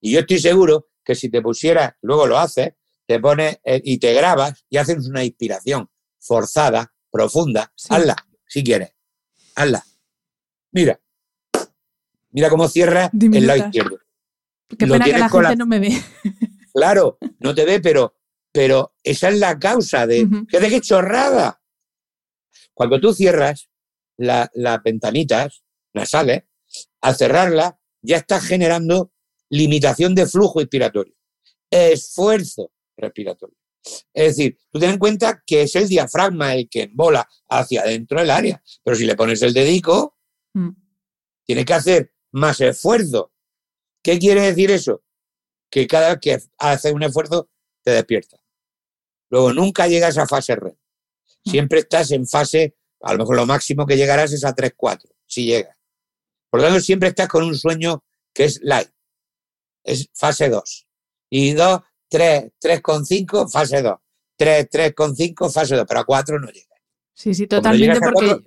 Y 0.00 0.12
yo 0.12 0.20
estoy 0.20 0.38
seguro 0.38 0.88
que 1.04 1.14
si 1.14 1.28
te 1.28 1.42
pusieras, 1.42 1.92
luego 2.02 2.26
lo 2.26 2.38
haces, 2.38 2.72
te 3.06 3.20
pones 3.20 3.58
eh, 3.64 3.82
y 3.84 3.98
te 3.98 4.14
grabas 4.14 4.64
y 4.70 4.78
haces 4.78 5.06
una 5.08 5.24
inspiración 5.24 5.90
forzada, 6.18 6.94
profunda. 7.10 7.70
Hazla, 7.90 8.16
si 8.46 8.64
quieres. 8.64 8.92
Hazla. 9.56 9.84
Mira. 10.72 10.98
Mira 12.34 12.50
cómo 12.50 12.68
cierra 12.68 13.10
el 13.12 13.46
lado 13.46 13.64
izquierdo. 13.64 13.98
Qué 14.68 14.86
pena 14.86 15.04
que 15.04 15.12
la 15.12 15.28
gente 15.28 15.56
no 15.56 15.66
me 15.66 15.78
ve. 15.78 16.02
Claro, 16.74 17.18
no 17.38 17.54
te 17.54 17.64
ve, 17.64 17.78
pero 17.78 18.16
pero 18.54 18.94
esa 19.02 19.30
es 19.30 19.38
la 19.38 19.58
causa 19.58 20.06
de, 20.06 20.28
¿qué 20.48 20.60
de 20.60 20.68
qué 20.68 20.80
chorrada? 20.80 21.60
Cuando 22.72 23.00
tú 23.00 23.12
cierras 23.12 23.68
las 24.16 24.82
ventanitas 24.84 25.64
nasales, 25.92 26.44
al 27.00 27.16
cerrarla 27.16 27.80
ya 28.00 28.18
estás 28.18 28.44
generando 28.44 29.12
limitación 29.50 30.14
de 30.14 30.26
flujo 30.26 30.60
inspiratorio, 30.60 31.14
esfuerzo 31.68 32.70
respiratorio. 32.96 33.56
Es 34.12 34.36
decir, 34.36 34.58
tú 34.70 34.78
ten 34.78 34.90
en 34.90 34.98
cuenta 34.98 35.42
que 35.44 35.62
es 35.62 35.74
el 35.74 35.88
diafragma 35.88 36.54
el 36.54 36.68
que 36.68 36.82
embola 36.82 37.28
hacia 37.48 37.82
adentro 37.82 38.20
del 38.20 38.30
área, 38.30 38.62
pero 38.84 38.96
si 38.96 39.04
le 39.04 39.16
pones 39.16 39.42
el 39.42 39.52
dedico, 39.52 40.16
mm. 40.54 40.70
tiene 41.44 41.64
que 41.64 41.74
hacer 41.74 42.13
más 42.34 42.60
esfuerzo. 42.60 43.32
¿Qué 44.02 44.18
quiere 44.18 44.42
decir 44.42 44.70
eso? 44.70 45.02
Que 45.70 45.86
cada 45.86 46.10
vez 46.10 46.18
que 46.20 46.38
haces 46.58 46.92
un 46.92 47.02
esfuerzo, 47.02 47.48
te 47.82 47.92
despierta. 47.92 48.38
Luego 49.30 49.52
nunca 49.52 49.86
llegas 49.86 50.18
a 50.18 50.26
fase. 50.26 50.56
Mm. 50.56 51.50
Siempre 51.50 51.80
estás 51.80 52.10
en 52.10 52.26
fase, 52.26 52.76
a 53.00 53.12
lo 53.12 53.20
mejor 53.20 53.36
lo 53.36 53.46
máximo 53.46 53.86
que 53.86 53.96
llegarás 53.96 54.32
es 54.32 54.44
a 54.44 54.54
3-4, 54.54 55.10
si 55.26 55.46
llegas. 55.46 55.76
Por 56.50 56.60
lo 56.60 56.66
tanto, 56.66 56.80
siempre 56.80 57.08
estás 57.08 57.28
con 57.28 57.44
un 57.44 57.56
sueño 57.56 58.04
que 58.32 58.44
es 58.44 58.60
light. 58.62 58.90
Es 59.84 60.08
fase 60.12 60.48
2. 60.48 60.86
Y 61.30 61.52
2, 61.52 61.80
3, 62.08 62.52
3,5, 62.60 63.50
fase 63.50 63.82
2. 63.82 63.94
3, 64.36 64.70
3,5, 64.70 65.52
fase 65.52 65.76
2. 65.76 65.84
Pero 65.86 66.00
a 66.00 66.04
4 66.04 66.38
no 66.40 66.48
llegas. 66.50 66.73
Sí, 67.14 67.32
sí, 67.32 67.46
totalmente, 67.46 68.00
porque 68.00 68.42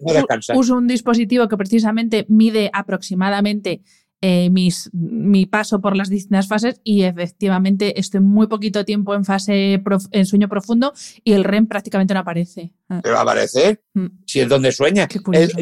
uso 0.56 0.76
un 0.76 0.88
dispositivo 0.88 1.48
que 1.48 1.56
precisamente 1.56 2.26
mide 2.28 2.70
aproximadamente 2.74 3.82
eh, 4.20 4.50
mis, 4.50 4.90
mi 4.94 5.46
paso 5.46 5.80
por 5.80 5.96
las 5.96 6.10
distintas 6.10 6.48
fases 6.48 6.82
y 6.84 7.04
efectivamente 7.04 8.00
estoy 8.00 8.20
muy 8.20 8.48
poquito 8.48 8.84
tiempo 8.84 9.14
en 9.14 9.24
fase 9.24 9.82
en 10.12 10.26
sueño 10.26 10.50
profundo 10.50 10.92
y 11.24 11.34
el 11.34 11.44
REM 11.44 11.68
prácticamente 11.68 12.14
no 12.14 12.22
aparece. 12.22 12.74
Ah. 12.90 13.00
Pero 13.02 13.14
va 13.14 13.20
a 13.22 13.24
aparecer 13.24 13.84
mm. 13.94 14.08
si 14.26 14.42
es 14.42 14.50
donde 14.50 14.72
sueñas. 14.72 15.08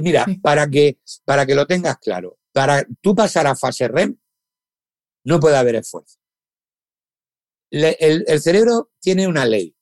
mira, 0.01 0.25
para, 0.41 0.69
que, 0.69 0.99
para 1.25 1.45
que 1.45 1.53
lo 1.53 1.67
tengas 1.67 1.97
claro, 1.97 2.39
para 2.53 2.87
tú 3.01 3.13
pasar 3.13 3.45
a 3.45 3.55
fase 3.55 3.87
REM 3.87 4.17
no 5.25 5.39
puede 5.39 5.57
haber 5.57 5.75
esfuerzo. 5.75 6.17
el, 7.69 8.23
el 8.25 8.39
cerebro 8.41 8.89
tiene 8.99 9.27
una 9.27 9.45
ley, 9.45 9.74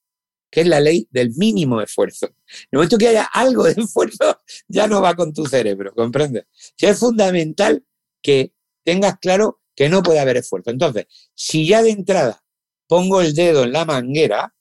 que 0.53 0.61
es 0.61 0.67
la 0.67 0.79
ley 0.79 1.07
del 1.09 1.31
mínimo 1.35 1.81
esfuerzo. 1.81 2.27
En 2.27 2.67
el 2.73 2.77
momento 2.77 2.99
que 2.99 3.07
haya 3.07 3.23
algo 3.23 3.63
de 3.63 3.71
esfuerzo, 3.71 4.39
ya 4.67 4.87
no 4.87 5.01
va 5.01 5.15
con 5.15 5.33
tu 5.33 5.47
cerebro, 5.47 5.95
¿comprendes? 5.95 6.45
Si 6.77 6.85
es 6.85 6.99
fundamental 6.99 7.83
que 8.21 8.53
tengas 8.83 9.17
claro 9.17 9.61
que 9.75 9.89
no 9.89 10.03
puede 10.03 10.19
haber 10.19 10.37
esfuerzo. 10.37 10.69
Entonces, 10.69 11.07
si 11.33 11.67
ya 11.67 11.81
de 11.81 11.89
entrada 11.89 12.43
pongo 12.87 13.21
el 13.21 13.33
dedo 13.33 13.63
en 13.63 13.71
la 13.71 13.83
manguera 13.83 14.53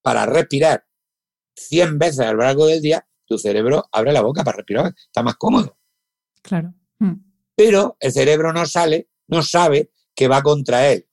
para 0.00 0.26
respirar 0.26 0.86
100 1.56 1.98
veces 1.98 2.20
a 2.20 2.32
lo 2.32 2.38
largo 2.38 2.66
del 2.66 2.80
día, 2.80 3.04
tu 3.26 3.36
cerebro 3.36 3.88
abre 3.90 4.12
la 4.12 4.20
boca 4.20 4.44
para 4.44 4.58
respirar, 4.58 4.94
está 4.96 5.24
más 5.24 5.34
cómodo. 5.34 5.76
Claro. 6.40 6.72
Mm. 7.00 7.14
Pero 7.56 7.96
el 7.98 8.12
cerebro 8.12 8.52
no 8.52 8.64
sale, 8.64 9.08
no 9.26 9.42
sabe 9.42 9.90
que 10.14 10.28
va 10.28 10.40
contra 10.40 10.88
él. 10.88 11.08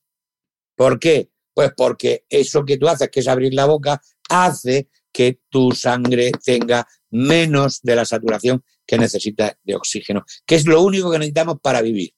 ¿Por 0.76 1.00
qué? 1.00 1.31
Pues 1.54 1.72
porque 1.76 2.24
eso 2.28 2.64
que 2.64 2.78
tú 2.78 2.88
haces, 2.88 3.10
que 3.10 3.20
es 3.20 3.28
abrir 3.28 3.54
la 3.54 3.66
boca, 3.66 4.00
hace 4.28 4.88
que 5.12 5.40
tu 5.50 5.72
sangre 5.72 6.32
tenga 6.42 6.86
menos 7.10 7.80
de 7.82 7.96
la 7.96 8.04
saturación 8.04 8.64
que 8.86 8.96
necesita 8.96 9.56
de 9.62 9.76
oxígeno, 9.76 10.24
que 10.46 10.54
es 10.54 10.66
lo 10.66 10.82
único 10.82 11.10
que 11.10 11.18
necesitamos 11.18 11.58
para 11.62 11.82
vivir. 11.82 12.14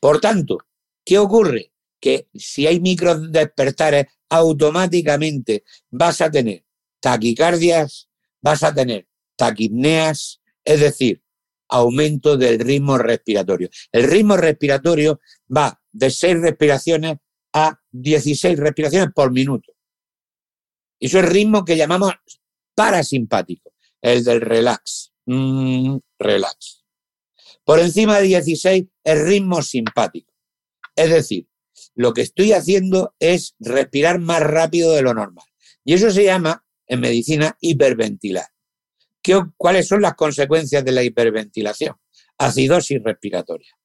Por 0.00 0.20
tanto, 0.20 0.58
¿qué 1.04 1.18
ocurre? 1.18 1.72
Que 2.00 2.28
si 2.34 2.66
hay 2.66 2.80
micro 2.80 3.18
despertares, 3.18 4.06
automáticamente 4.28 5.64
vas 5.90 6.20
a 6.20 6.30
tener 6.30 6.64
taquicardias, 7.00 8.08
vas 8.40 8.62
a 8.62 8.74
tener 8.74 9.06
taquipneas, 9.36 10.40
es 10.64 10.80
decir, 10.80 11.22
aumento 11.68 12.36
del 12.36 12.58
ritmo 12.58 12.96
respiratorio. 12.98 13.68
El 13.92 14.04
ritmo 14.04 14.36
respiratorio 14.36 15.20
va 15.54 15.80
de 15.92 16.10
6 16.10 16.40
respiraciones 16.40 17.18
a 17.52 17.80
16 18.02 18.58
respiraciones 18.58 19.08
por 19.14 19.32
minuto. 19.32 19.72
Eso 20.98 21.18
es 21.18 21.28
ritmo 21.28 21.64
que 21.64 21.76
llamamos 21.76 22.14
parasimpático, 22.74 23.72
el 24.00 24.24
del 24.24 24.40
relax. 24.40 25.12
Mm, 25.26 25.96
relax. 26.18 26.84
Por 27.64 27.80
encima 27.80 28.18
de 28.18 28.28
16, 28.28 28.84
el 29.04 29.26
ritmo 29.26 29.62
simpático. 29.62 30.32
Es 30.94 31.10
decir, 31.10 31.48
lo 31.94 32.14
que 32.14 32.22
estoy 32.22 32.52
haciendo 32.52 33.14
es 33.18 33.54
respirar 33.58 34.20
más 34.20 34.40
rápido 34.40 34.92
de 34.92 35.02
lo 35.02 35.14
normal. 35.14 35.44
Y 35.84 35.94
eso 35.94 36.10
se 36.10 36.24
llama, 36.24 36.64
en 36.86 37.00
medicina, 37.00 37.56
hiperventilar. 37.60 38.46
¿Qué, 39.22 39.40
¿Cuáles 39.56 39.88
son 39.88 40.02
las 40.02 40.14
consecuencias 40.14 40.84
de 40.84 40.92
la 40.92 41.02
hiperventilación? 41.02 41.96
Acidosis 42.38 43.02
respiratoria. 43.02 43.76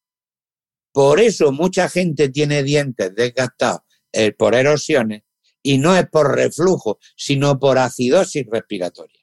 Por 0.93 1.19
eso 1.19 1.51
mucha 1.51 1.89
gente 1.89 2.29
tiene 2.29 2.63
dientes 2.63 3.15
desgastados 3.15 3.81
eh, 4.11 4.31
por 4.31 4.55
erosiones 4.55 5.23
y 5.63 5.77
no 5.77 5.95
es 5.95 6.07
por 6.09 6.35
reflujo, 6.35 6.99
sino 7.15 7.59
por 7.59 7.77
acidosis 7.77 8.45
respiratoria. 8.49 9.21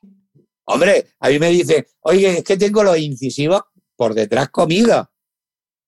Hombre, 0.64 1.14
a 1.20 1.28
mí 1.30 1.38
me 1.38 1.50
dice, 1.50 1.88
oye, 2.00 2.38
es 2.38 2.44
que 2.44 2.56
tengo 2.56 2.82
los 2.84 2.98
incisivos 2.98 3.62
por 3.96 4.14
detrás 4.14 4.50
comidos. 4.50 5.06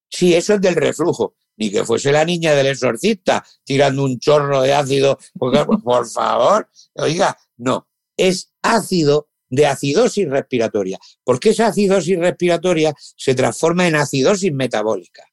Sí, 0.09 0.35
eso 0.35 0.55
es 0.55 0.61
del 0.61 0.75
reflujo. 0.75 1.37
Ni 1.57 1.71
que 1.71 1.85
fuese 1.85 2.11
la 2.11 2.25
niña 2.25 2.55
del 2.55 2.69
exorcista 2.69 3.45
tirando 3.65 4.05
un 4.05 4.19
chorro 4.19 4.63
de 4.63 4.73
ácido. 4.73 5.19
por 5.85 6.09
favor, 6.09 6.69
oiga, 6.95 7.37
no, 7.59 7.87
es 8.17 8.55
ácido 8.63 9.29
de 9.51 9.67
acidosis 9.67 10.29
respiratoria, 10.29 10.99
porque 11.25 11.51
esa 11.51 11.67
acidosis 11.67 12.19
respiratoria 12.19 12.95
se 12.99 13.35
transforma 13.35 13.87
en 13.87 13.97
acidosis 13.97 14.53
metabólica. 14.53 15.25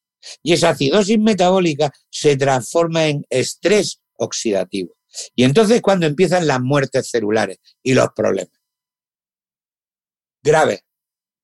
Y 0.44 0.54
esa 0.54 0.70
acidosis 0.70 1.20
metabólica 1.20 1.92
se 2.10 2.36
transforma 2.38 3.08
en 3.08 3.26
estrés 3.30 4.02
oxidativo. 4.18 4.94
Y 5.36 5.44
entonces 5.44 5.82
cuando 5.82 6.06
empiezan 6.06 6.48
las 6.48 6.62
muertes 6.62 7.10
celulares 7.10 7.60
y 7.84 7.94
los 7.94 8.10
problemas. 8.16 8.60
Graves. 10.44 10.82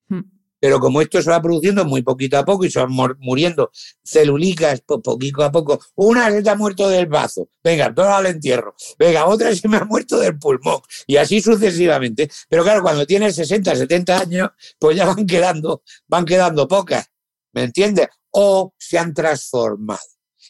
Hmm. 0.08 0.22
Pero 0.60 0.80
como 0.80 1.02
esto 1.02 1.22
se 1.22 1.30
va 1.30 1.42
produciendo 1.42 1.84
muy 1.84 2.04
poquito 2.04 2.38
a 2.38 2.46
poco 2.46 2.64
y 2.64 2.72
se 2.72 2.80
van 2.80 3.18
muriendo 3.20 3.70
celulicas 4.02 4.82
poquito 4.82 5.44
a 5.44 5.52
poco, 5.52 5.80
una 5.96 6.32
se 6.32 6.42
te 6.42 6.50
ha 6.50 6.56
muerto 6.56 6.88
del 6.88 7.08
bazo, 7.08 7.50
venga, 7.62 7.94
todo 7.94 8.10
al 8.10 8.28
entierro, 8.28 8.74
venga, 8.98 9.26
otra 9.26 9.54
se 9.54 9.68
me 9.68 9.76
ha 9.76 9.84
muerto 9.84 10.18
del 10.20 10.40
pulmón, 10.40 10.80
y 11.06 11.18
así 11.18 11.42
sucesivamente. 11.42 12.30
Pero 12.48 12.64
claro, 12.64 12.82
cuando 12.82 13.06
tienes 13.06 13.36
60, 13.36 13.76
70 13.76 14.18
años, 14.18 14.50
pues 14.80 14.96
ya 14.96 15.06
van 15.06 15.26
quedando, 15.28 15.84
van 16.08 16.24
quedando 16.24 16.66
pocas, 16.66 17.10
¿me 17.54 17.64
entiendes? 17.64 18.08
O 18.32 18.74
se 18.78 18.98
han 18.98 19.14
transformado. 19.14 20.02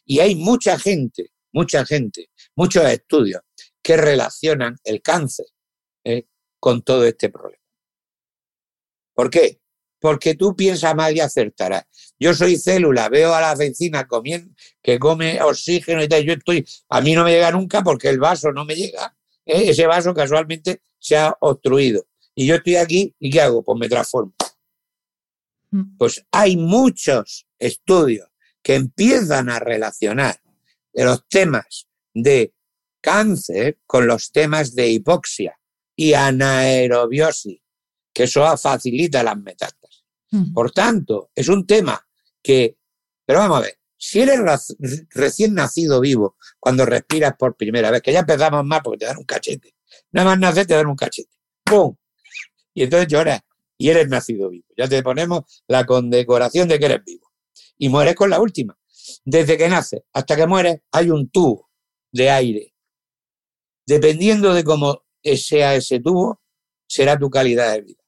Y 0.05 0.19
hay 0.19 0.35
mucha 0.35 0.77
gente, 0.79 1.31
mucha 1.51 1.85
gente 1.85 2.29
muchos 2.55 2.85
estudios 2.85 3.41
que 3.81 3.97
relacionan 3.97 4.77
el 4.83 5.01
cáncer 5.01 5.45
¿eh? 6.03 6.27
con 6.59 6.81
todo 6.81 7.05
este 7.05 7.29
problema. 7.29 7.61
¿Por 9.13 9.29
qué? 9.29 9.59
Porque 9.99 10.35
tú 10.35 10.55
piensas 10.55 10.95
mal 10.95 11.15
y 11.15 11.19
acertarás. 11.19 11.85
Yo 12.19 12.33
soy 12.33 12.57
célula, 12.57 13.09
veo 13.09 13.33
a 13.33 13.41
la 13.41 13.55
vecina 13.55 14.05
comiendo, 14.05 14.53
que 14.81 14.99
come 14.99 15.41
oxígeno 15.41 16.03
y 16.03 16.07
tal. 16.07 16.23
Yo 16.23 16.33
estoy, 16.33 16.65
a 16.89 17.01
mí 17.01 17.13
no 17.13 17.23
me 17.23 17.31
llega 17.31 17.51
nunca 17.51 17.81
porque 17.83 18.09
el 18.09 18.19
vaso 18.19 18.51
no 18.51 18.65
me 18.65 18.75
llega. 18.75 19.15
¿eh? 19.45 19.69
Ese 19.69 19.85
vaso 19.87 20.13
casualmente 20.13 20.81
se 20.99 21.17
ha 21.17 21.35
obstruido. 21.39 22.05
Y 22.35 22.47
yo 22.47 22.55
estoy 22.55 22.77
aquí 22.77 23.15
y 23.19 23.29
¿qué 23.29 23.41
hago? 23.41 23.63
Pues 23.63 23.79
me 23.79 23.87
transformo. 23.87 24.33
Mm. 25.73 25.97
Pues 25.97 26.23
hay 26.31 26.55
muchos 26.55 27.47
estudios 27.57 28.29
que 28.61 28.75
empiezan 28.75 29.49
a 29.49 29.59
relacionar 29.59 30.39
los 30.93 31.27
temas 31.27 31.87
de 32.13 32.53
cáncer 33.01 33.79
con 33.87 34.05
los 34.05 34.31
temas 34.31 34.75
de 34.75 34.89
hipoxia 34.89 35.59
y 35.95 36.13
anaerobiosis, 36.13 37.59
que 38.13 38.23
eso 38.23 38.55
facilita 38.55 39.23
las 39.23 39.37
metástasis. 39.37 40.05
Mm. 40.29 40.53
Por 40.53 40.71
tanto, 40.71 41.31
es 41.33 41.47
un 41.49 41.65
tema 41.65 41.99
que, 42.41 42.77
pero 43.25 43.39
vamos 43.39 43.57
a 43.57 43.61
ver, 43.61 43.79
si 43.97 44.21
eres 44.21 44.75
recién 45.09 45.55
nacido 45.55 45.99
vivo, 45.99 46.37
cuando 46.59 46.85
respiras 46.85 47.33
por 47.37 47.55
primera 47.55 47.89
vez, 47.89 48.01
que 48.01 48.13
ya 48.13 48.19
empezamos 48.19 48.63
más 48.63 48.81
porque 48.83 48.99
te 48.99 49.05
dan 49.05 49.17
un 49.17 49.23
cachete, 49.23 49.75
nada 50.11 50.29
más 50.29 50.39
nacer 50.39 50.67
te 50.67 50.75
dan 50.75 50.87
un 50.87 50.95
cachete, 50.95 51.35
¡pum! 51.63 51.95
Y 52.75 52.83
entonces 52.83 53.07
lloras 53.07 53.41
y 53.77 53.89
eres 53.89 54.07
nacido 54.07 54.49
vivo. 54.49 54.67
Ya 54.77 54.87
te 54.87 55.01
ponemos 55.03 55.63
la 55.67 55.85
condecoración 55.85 56.67
de 56.67 56.79
que 56.79 56.85
eres 56.85 57.03
vivo. 57.03 57.31
Y 57.77 57.89
mueres 57.89 58.15
con 58.15 58.29
la 58.29 58.39
última. 58.39 58.77
Desde 59.25 59.57
que 59.57 59.67
naces 59.67 60.01
hasta 60.13 60.35
que 60.35 60.47
mueres 60.47 60.81
hay 60.91 61.09
un 61.09 61.29
tubo 61.29 61.69
de 62.11 62.29
aire. 62.29 62.75
Dependiendo 63.85 64.53
de 64.53 64.63
cómo 64.63 65.03
sea 65.35 65.75
ese 65.75 65.99
tubo, 65.99 66.41
será 66.87 67.17
tu 67.17 67.29
calidad 67.29 67.73
de 67.73 67.81
vida. 67.81 68.03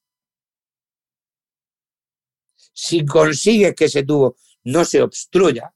Si 2.73 3.05
consigues 3.05 3.73
que 3.75 3.85
ese 3.85 4.03
tubo 4.03 4.37
no 4.63 4.85
se 4.85 5.01
obstruya, 5.01 5.73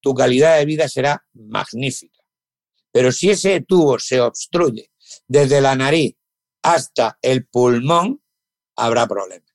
tu 0.00 0.14
calidad 0.14 0.58
de 0.58 0.64
vida 0.64 0.88
será 0.88 1.26
magnífica. 1.32 2.20
Pero 2.92 3.12
si 3.12 3.30
ese 3.30 3.60
tubo 3.60 3.98
se 3.98 4.20
obstruye 4.20 4.90
desde 5.26 5.60
la 5.60 5.74
nariz 5.74 6.16
hasta 6.62 7.18
el 7.20 7.46
pulmón, 7.46 8.22
habrá 8.76 9.06
problemas. 9.06 9.52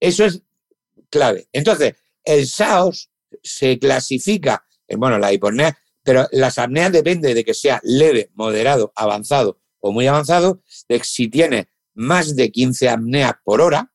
Eso 0.00 0.24
es 0.24 0.42
clave. 1.10 1.48
Entonces, 1.52 1.94
el 2.24 2.46
SAOS 2.46 3.10
se 3.42 3.78
clasifica 3.78 4.68
bueno, 4.96 5.18
la 5.18 5.32
hipopnea, 5.32 5.78
pero 6.02 6.26
las 6.32 6.58
apneas 6.58 6.92
depende 6.92 7.34
de 7.34 7.44
que 7.44 7.54
sea 7.54 7.80
leve, 7.82 8.30
moderado, 8.34 8.92
avanzado 8.96 9.60
o 9.80 9.92
muy 9.92 10.06
avanzado, 10.06 10.62
de 10.88 11.00
si 11.04 11.28
tiene 11.28 11.68
más 11.94 12.34
de 12.34 12.50
15 12.50 12.88
apneas 12.88 13.34
por 13.44 13.60
hora, 13.60 13.92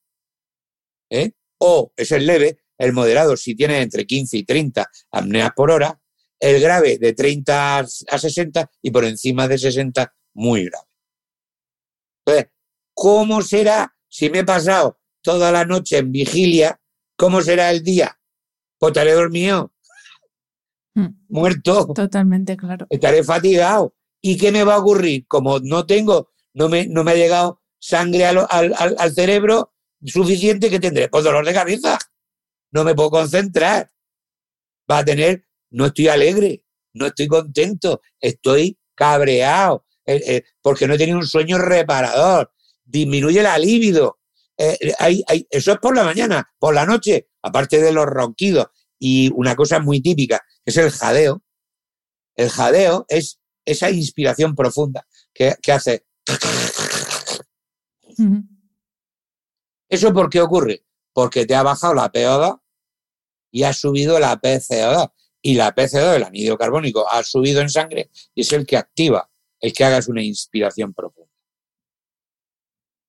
¿eh? 1.10 1.32
o 1.58 1.92
es 1.98 2.12
el 2.12 2.26
leve, 2.26 2.60
el 2.78 2.94
moderado 2.94 3.36
si 3.36 3.56
tiene 3.56 3.82
entre 3.82 4.06
15 4.06 4.38
y 4.38 4.44
30 4.44 4.90
apneas 5.12 5.52
por 5.56 5.72
hora, 5.72 6.00
el 6.40 6.62
grave 6.62 6.98
de 6.98 7.14
30 7.14 7.80
a 7.80 8.18
60 8.18 8.72
y 8.82 8.92
por 8.92 9.06
encima 9.06 9.48
de 9.48 9.58
60 9.58 10.14
muy 10.34 10.66
grave. 10.66 10.88
Entonces, 12.26 12.53
¿cómo 13.04 13.42
será 13.42 13.94
si 14.08 14.30
me 14.30 14.40
he 14.40 14.44
pasado 14.46 14.98
toda 15.22 15.52
la 15.52 15.66
noche 15.66 15.98
en 15.98 16.14
vigilia? 16.14 16.80
¿Cómo 17.18 17.42
será 17.42 17.70
el 17.70 17.84
día? 17.84 18.18
Pues 18.80 18.92
estaré 18.92 19.12
dormido, 19.12 19.72
Mm. 20.96 21.08
muerto. 21.28 21.88
Totalmente, 21.94 22.56
claro. 22.56 22.86
Estaré 22.90 23.24
fatigado. 23.24 23.94
¿Y 24.22 24.38
qué 24.38 24.52
me 24.54 24.64
va 24.64 24.76
a 24.76 24.80
ocurrir? 24.80 25.26
Como 25.28 25.60
no 25.60 25.86
tengo, 25.86 26.30
no 26.54 26.70
me, 26.70 26.86
no 26.88 27.04
me 27.04 27.12
ha 27.12 27.16
llegado 27.16 27.62
sangre 27.78 28.26
al, 28.26 28.38
al, 28.50 28.74
al 28.98 29.12
cerebro 29.14 29.74
suficiente 30.06 30.70
que 30.70 30.80
tendré 30.80 31.10
pues 31.10 31.26
dolor 31.26 31.46
de 31.46 31.54
cabeza. 31.54 31.98
No 32.72 32.86
me 32.86 32.96
puedo 32.96 33.10
concentrar. 33.10 33.92
Va 34.90 35.00
a 35.00 35.04
tener, 35.06 35.46
no 35.72 35.88
estoy 35.88 36.08
alegre, 36.08 36.64
no 36.94 37.08
estoy 37.08 37.28
contento, 37.28 38.02
estoy 38.22 38.78
cabreado, 38.96 39.86
eh, 40.06 40.22
eh, 40.28 40.44
porque 40.62 40.88
no 40.88 40.94
he 40.94 40.98
tenido 40.98 41.18
un 41.18 41.26
sueño 41.28 41.58
reparador. 41.58 42.53
Disminuye 42.86 43.42
la 43.42 43.58
libido. 43.58 44.20
Eh, 44.58 44.94
hay, 45.00 45.24
hay, 45.28 45.48
eso 45.50 45.72
es 45.72 45.80
por 45.80 45.96
la 45.96 46.04
mañana, 46.04 46.52
por 46.60 46.74
la 46.74 46.86
noche, 46.86 47.30
aparte 47.42 47.82
de 47.82 47.92
los 47.92 48.06
ronquidos. 48.06 48.68
Y 49.00 49.32
una 49.36 49.56
cosa 49.56 49.80
muy 49.80 50.02
típica, 50.02 50.42
que 50.64 50.72
es 50.72 50.78
el 50.78 50.92
jadeo. 50.92 51.44
El 52.36 52.50
jadeo 52.50 53.06
es 53.08 53.40
esa 53.66 53.90
inspiración 53.90 54.56
profunda 54.56 55.06
que, 55.34 55.56
que 55.62 55.72
hace. 55.72 56.06
¿Eso 59.90 60.14
por 60.14 60.30
qué 60.30 60.42
ocurre? 60.42 60.86
Porque 61.14 61.46
te 61.46 61.56
ha 61.56 61.64
bajado 61.64 61.94
la 61.94 62.12
PO2 62.12 62.60
y 63.52 63.64
ha 63.64 63.74
subido 63.74 64.20
la 64.20 64.40
PCO2, 64.42 65.12
y 65.44 65.56
la 65.56 65.76
PC2, 65.76 66.16
el 66.16 66.24
anhídrido 66.24 66.58
carbónico, 66.58 67.08
ha 67.08 67.22
subido 67.22 67.62
en 67.62 67.70
sangre 67.70 68.10
y 68.34 68.42
es 68.42 68.54
el 68.54 68.66
que 68.66 68.78
activa, 68.78 69.30
el 69.60 69.74
que 69.74 69.84
hagas 69.84 70.08
una 70.08 70.24
inspiración 70.24 70.94
profunda. 70.94 71.23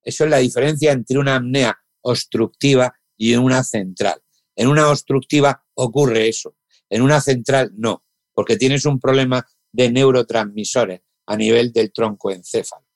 Eso 0.05 0.25
es 0.25 0.31
la 0.31 0.39
diferencia 0.39 0.93
entre 0.93 1.19
una 1.19 1.37
apnea 1.37 1.79
obstructiva 2.03 2.95
y 3.17 3.35
una 3.37 3.65
central. 3.65 4.23
En 4.55 4.69
una 4.69 4.91
obstructiva 4.91 5.65
ocurre 5.75 6.29
eso, 6.29 6.57
en 6.89 7.03
una 7.03 7.21
central 7.21 7.73
no, 7.77 8.05
porque 8.35 8.57
tienes 8.57 8.85
un 8.85 9.01
problema 9.01 9.47
de 9.73 9.91
neurotransmisores 9.91 11.01
a 11.27 11.37
nivel 11.37 11.73
del 11.73 11.93
tronco 11.93 12.31
encéfalo. 12.31 12.87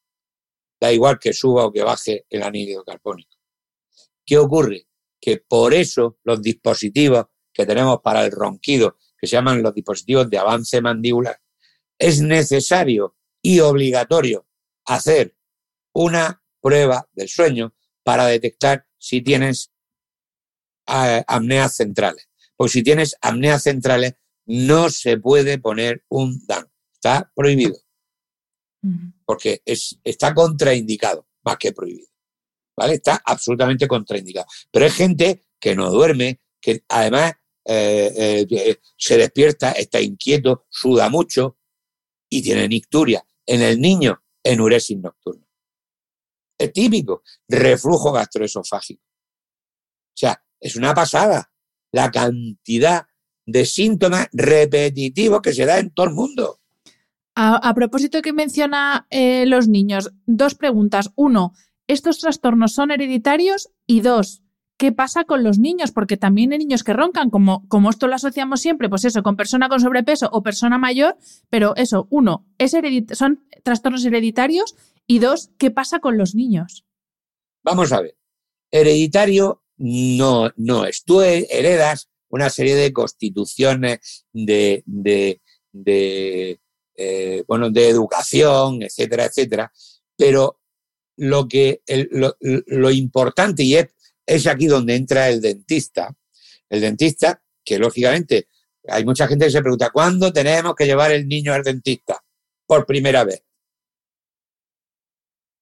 Da 0.80 0.92
igual 0.92 1.18
que 1.18 1.32
suba 1.32 1.66
o 1.66 1.72
que 1.72 1.82
baje 1.82 2.26
el 2.28 2.42
anhídrido 2.42 2.84
carbónico. 2.84 3.36
¿Qué 4.24 4.38
ocurre? 4.38 4.86
Que 5.20 5.38
por 5.38 5.74
eso 5.74 6.18
los 6.22 6.40
dispositivos 6.40 7.26
que 7.52 7.66
tenemos 7.66 8.00
para 8.02 8.24
el 8.24 8.30
ronquido, 8.30 8.96
que 9.18 9.26
se 9.26 9.34
llaman 9.34 9.62
los 9.62 9.74
dispositivos 9.74 10.30
de 10.30 10.38
avance 10.38 10.80
mandibular, 10.80 11.40
es 11.98 12.20
necesario 12.20 13.16
y 13.42 13.58
obligatorio 13.58 14.46
hacer 14.84 15.36
una 15.94 16.40
prueba 16.60 17.08
del 17.12 17.28
sueño 17.28 17.74
para 18.02 18.26
detectar 18.26 18.86
si 18.98 19.22
tienes 19.22 19.70
eh, 20.86 21.22
apneas 21.26 21.76
centrales. 21.76 22.28
Pues 22.56 22.72
si 22.72 22.82
tienes 22.82 23.16
apneas 23.20 23.62
centrales, 23.62 24.14
no 24.46 24.90
se 24.90 25.18
puede 25.18 25.58
poner 25.58 26.04
un 26.08 26.44
DAN. 26.46 26.66
Está 26.92 27.30
prohibido. 27.34 27.76
Porque 29.24 29.60
es, 29.64 29.98
está 30.02 30.34
contraindicado, 30.34 31.28
más 31.44 31.56
que 31.58 31.72
prohibido. 31.72 32.08
¿Vale? 32.76 32.94
Está 32.94 33.20
absolutamente 33.24 33.86
contraindicado. 33.86 34.46
Pero 34.70 34.84
hay 34.84 34.90
gente 34.90 35.46
que 35.60 35.76
no 35.76 35.90
duerme, 35.90 36.40
que 36.60 36.82
además 36.88 37.32
eh, 37.64 38.46
eh, 38.50 38.76
se 38.96 39.18
despierta, 39.18 39.72
está 39.72 40.00
inquieto, 40.00 40.66
suda 40.70 41.10
mucho 41.10 41.58
y 42.30 42.42
tiene 42.42 42.68
nicturia. 42.68 43.24
En 43.44 43.62
el 43.62 43.80
niño, 43.80 44.22
enuresis 44.42 44.98
nocturna. 44.98 45.47
Es 46.58 46.72
típico, 46.72 47.22
reflujo 47.48 48.12
gastroesofágico. 48.12 49.02
O 49.04 50.16
sea, 50.18 50.42
es 50.60 50.74
una 50.76 50.92
pasada 50.92 51.52
la 51.92 52.10
cantidad 52.10 53.06
de 53.46 53.64
síntomas 53.64 54.28
repetitivos 54.32 55.40
que 55.40 55.54
se 55.54 55.64
da 55.64 55.78
en 55.78 55.90
todo 55.90 56.06
el 56.06 56.14
mundo. 56.14 56.60
A, 57.40 57.72
propósito 57.72 58.20
que 58.20 58.32
menciona 58.32 59.06
eh, 59.10 59.46
los 59.46 59.68
niños, 59.68 60.12
dos 60.26 60.56
preguntas. 60.56 61.12
Uno, 61.14 61.52
¿estos 61.86 62.18
trastornos 62.18 62.72
son 62.72 62.90
hereditarios? 62.90 63.70
Y 63.86 64.00
dos, 64.00 64.42
¿qué 64.76 64.90
pasa 64.90 65.22
con 65.24 65.44
los 65.44 65.60
niños? 65.60 65.92
Porque 65.92 66.16
también 66.16 66.52
hay 66.52 66.58
niños 66.58 66.82
que 66.82 66.94
roncan, 66.94 67.30
como, 67.30 67.66
como 67.68 67.90
esto 67.90 68.08
lo 68.08 68.16
asociamos 68.16 68.60
siempre, 68.60 68.88
pues 68.88 69.04
eso, 69.04 69.22
con 69.22 69.36
persona 69.36 69.68
con 69.68 69.80
sobrepeso 69.80 70.28
o 70.32 70.42
persona 70.42 70.78
mayor, 70.78 71.16
pero 71.48 71.76
eso, 71.76 72.08
uno, 72.10 72.44
¿es 72.58 72.74
¿son 73.12 73.44
trastornos 73.62 74.04
hereditarios? 74.04 74.74
Y 75.10 75.20
dos, 75.20 75.50
¿qué 75.58 75.70
pasa 75.70 76.00
con 76.00 76.18
los 76.18 76.34
niños? 76.34 76.84
Vamos 77.64 77.92
a 77.92 78.02
ver, 78.02 78.16
hereditario 78.70 79.64
no, 79.78 80.52
no 80.56 80.84
es. 80.84 81.02
Tú 81.02 81.22
heredas 81.22 82.10
una 82.28 82.50
serie 82.50 82.76
de 82.76 82.92
constituciones 82.92 84.26
de, 84.32 84.82
de, 84.84 86.60
eh, 86.94 87.44
bueno, 87.48 87.70
de 87.70 87.88
educación, 87.88 88.82
etcétera, 88.82 89.24
etcétera, 89.24 89.72
pero 90.14 90.60
lo, 91.16 91.48
que, 91.48 91.80
lo, 92.66 92.90
importante, 92.90 93.62
y 93.62 93.76
es, 93.76 93.86
es 94.26 94.46
aquí 94.46 94.66
donde 94.66 94.94
entra 94.94 95.30
el 95.30 95.40
dentista, 95.40 96.14
el 96.68 96.82
dentista, 96.82 97.42
que 97.64 97.78
lógicamente 97.78 98.48
hay 98.86 99.06
mucha 99.06 99.26
gente 99.26 99.46
que 99.46 99.52
se 99.52 99.62
pregunta, 99.62 99.90
¿cuándo 99.90 100.32
tenemos 100.34 100.74
que 100.74 100.84
llevar 100.84 101.12
el 101.12 101.26
niño 101.26 101.54
al 101.54 101.62
dentista? 101.62 102.22
Por 102.66 102.84
primera 102.84 103.24
vez. 103.24 103.42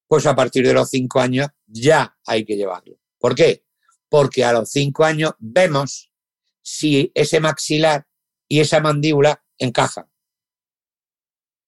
Pues 0.07 0.25
a 0.25 0.35
partir 0.35 0.65
de 0.65 0.73
los 0.73 0.89
cinco 0.89 1.19
años 1.19 1.47
ya 1.65 2.17
hay 2.25 2.45
que 2.45 2.55
llevarlo. 2.55 2.97
¿Por 3.19 3.35
qué? 3.35 3.63
porque 4.09 4.43
a 4.43 4.53
los 4.53 4.69
cinco 4.69 5.03
años 5.03 5.31
vemos 5.39 6.11
si 6.61 7.11
ese 7.13 7.39
maxilar 7.39 8.07
y 8.47 8.59
esa 8.59 8.79
mandíbula 8.79 9.43
encajan. 9.57 10.09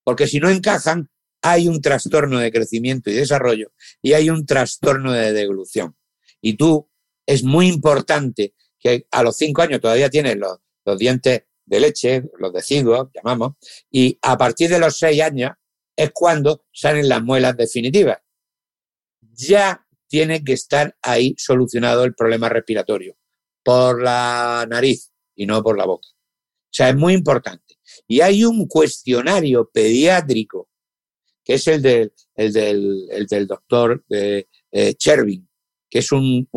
Porque 0.03 0.27
si 0.27 0.39
no 0.39 0.49
encajan, 0.49 1.09
hay 1.41 1.67
un 1.67 1.81
trastorno 1.81 2.39
de 2.39 2.51
crecimiento 2.51 3.09
y 3.09 3.13
desarrollo 3.13 3.71
y 4.01 4.13
hay 4.13 4.29
un 4.29 4.45
trastorno 4.45 5.11
de 5.13 5.31
deglución. 5.33 5.95
Y 6.41 6.55
tú, 6.55 6.89
es 7.25 7.43
muy 7.43 7.67
importante 7.67 8.55
que 8.79 9.07
a 9.11 9.23
los 9.23 9.37
cinco 9.37 9.61
años 9.61 9.81
todavía 9.81 10.09
tienes 10.09 10.37
los, 10.37 10.59
dientes 10.97 11.43
de 11.65 11.79
leche, 11.79 12.23
los 12.39 12.51
deciduos, 12.51 13.09
llamamos, 13.13 13.53
y 13.91 14.17
a 14.23 14.37
partir 14.37 14.71
de 14.71 14.79
los 14.79 14.97
seis 14.97 15.21
años 15.21 15.51
es 15.95 16.09
cuando 16.11 16.65
salen 16.71 17.07
las 17.07 17.21
muelas 17.21 17.55
definitivas. 17.55 18.17
Ya 19.47 19.85
tiene 20.07 20.43
que 20.43 20.53
estar 20.53 20.97
ahí 21.01 21.35
solucionado 21.37 22.03
el 22.03 22.15
problema 22.15 22.49
respiratorio 22.49 23.15
por 23.63 24.01
la 24.01 24.65
nariz 24.69 25.11
y 25.35 25.45
no 25.45 25.63
por 25.63 25.77
la 25.77 25.85
boca. 25.85 26.07
O 26.09 26.71
sea, 26.71 26.89
es 26.89 26.95
muy 26.95 27.13
importante. 27.13 27.75
Y 28.07 28.21
hay 28.21 28.43
un 28.43 28.67
cuestionario 28.67 29.69
pediátrico, 29.71 30.69
que 31.43 31.55
es 31.55 31.67
el 31.67 31.81
del, 31.81 32.13
del, 32.35 33.47
doctor 33.47 34.03
de, 34.07 34.47
eh, 34.71 34.93
Chervin, 34.95 35.47
que 35.89 35.99
es 35.99 36.11
un, 36.11 36.47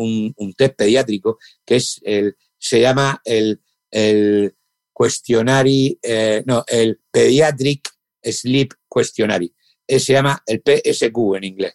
test 0.57 0.75
pediátrico, 0.75 1.39
que 1.65 1.77
es 1.77 1.99
el, 2.03 2.35
se 2.57 2.81
llama 2.81 3.21
el, 3.23 3.61
el 3.89 4.55
cuestionario, 4.91 5.97
eh, 6.01 6.43
no, 6.45 6.63
el 6.67 6.99
Pediatric 7.11 7.89
Sleep 8.23 8.73
Questionary. 8.93 9.53
Eh, 9.87 9.99
se 9.99 10.13
llama 10.13 10.41
el 10.45 10.61
PSQ 10.61 11.35
en 11.35 11.43
inglés. 11.43 11.73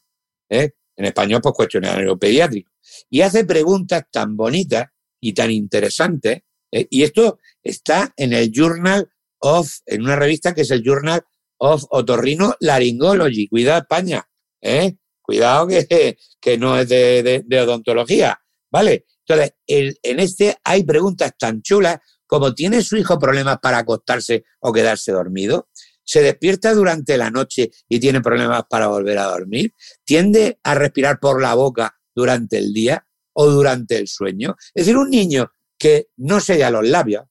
¿eh? 0.48 0.72
En 0.98 1.04
español, 1.04 1.40
pues 1.40 1.54
cuestionario 1.54 2.18
pediátrico. 2.18 2.72
Y 3.08 3.20
hace 3.20 3.44
preguntas 3.44 4.02
tan 4.10 4.36
bonitas 4.36 4.86
y 5.20 5.32
tan 5.32 5.50
interesantes. 5.50 6.40
Eh, 6.72 6.88
y 6.90 7.04
esto 7.04 7.38
está 7.62 8.12
en 8.16 8.32
el 8.32 8.50
Journal 8.52 9.08
of, 9.38 9.70
en 9.86 10.02
una 10.02 10.16
revista 10.16 10.52
que 10.54 10.62
es 10.62 10.70
el 10.72 10.82
Journal 10.82 11.22
of 11.58 11.84
Otorrino 11.90 12.54
Laryngology. 12.58 13.48
Cuidado, 13.48 13.82
España. 13.82 14.28
¿eh? 14.60 14.96
Cuidado 15.22 15.68
que, 15.68 16.18
que 16.40 16.58
no 16.58 16.76
es 16.76 16.88
de, 16.88 17.44
odontología. 17.62 18.40
¿Vale? 18.70 19.06
Entonces, 19.26 19.54
en 19.66 20.20
este 20.20 20.56
hay 20.64 20.82
preguntas 20.82 21.32
tan 21.38 21.62
chulas 21.62 21.98
como 22.26 22.54
¿tiene 22.54 22.82
su 22.82 22.96
hijo 22.96 23.18
problemas 23.18 23.58
para 23.62 23.78
acostarse 23.78 24.44
o 24.60 24.72
quedarse 24.72 25.12
dormido? 25.12 25.68
Se 26.08 26.22
despierta 26.22 26.72
durante 26.72 27.18
la 27.18 27.30
noche 27.30 27.70
y 27.86 28.00
tiene 28.00 28.22
problemas 28.22 28.62
para 28.70 28.86
volver 28.86 29.18
a 29.18 29.26
dormir, 29.26 29.74
tiende 30.04 30.58
a 30.62 30.74
respirar 30.74 31.20
por 31.20 31.42
la 31.42 31.52
boca 31.52 32.00
durante 32.14 32.56
el 32.56 32.72
día 32.72 33.06
o 33.34 33.46
durante 33.50 33.98
el 33.98 34.08
sueño. 34.08 34.56
Es 34.74 34.86
decir, 34.86 34.96
un 34.96 35.10
niño 35.10 35.52
que 35.78 36.08
no 36.16 36.40
sella 36.40 36.70
los 36.70 36.88
labios, 36.88 37.24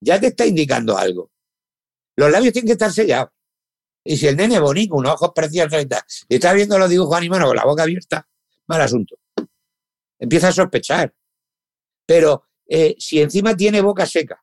ya 0.00 0.20
te 0.20 0.28
está 0.28 0.46
indicando 0.46 0.96
algo. 0.96 1.32
Los 2.14 2.30
labios 2.30 2.52
tienen 2.52 2.68
que 2.68 2.74
estar 2.74 2.92
sellados. 2.92 3.30
Y 4.04 4.16
si 4.16 4.28
el 4.28 4.36
nene 4.36 4.54
es 4.54 4.60
bonito, 4.60 4.94
unos 4.94 5.14
ojos 5.14 5.32
preciosos 5.34 5.82
y 5.82 5.86
tal, 5.86 6.02
y 6.28 6.36
está 6.36 6.52
viendo 6.52 6.78
los 6.78 6.88
dibujos 6.88 7.16
animados 7.16 7.48
con 7.48 7.56
la 7.56 7.64
boca 7.64 7.82
abierta, 7.82 8.28
mal 8.68 8.80
asunto. 8.80 9.16
Empieza 10.20 10.48
a 10.48 10.52
sospechar. 10.52 11.12
Pero 12.06 12.44
eh, 12.68 12.94
si 12.96 13.20
encima 13.20 13.56
tiene 13.56 13.80
boca 13.80 14.06
seca, 14.06 14.40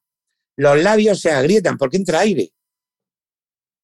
los 0.58 0.78
labios 0.84 1.22
se 1.22 1.32
agrietan 1.32 1.78
porque 1.78 1.96
entra 1.96 2.20
aire. 2.20 2.52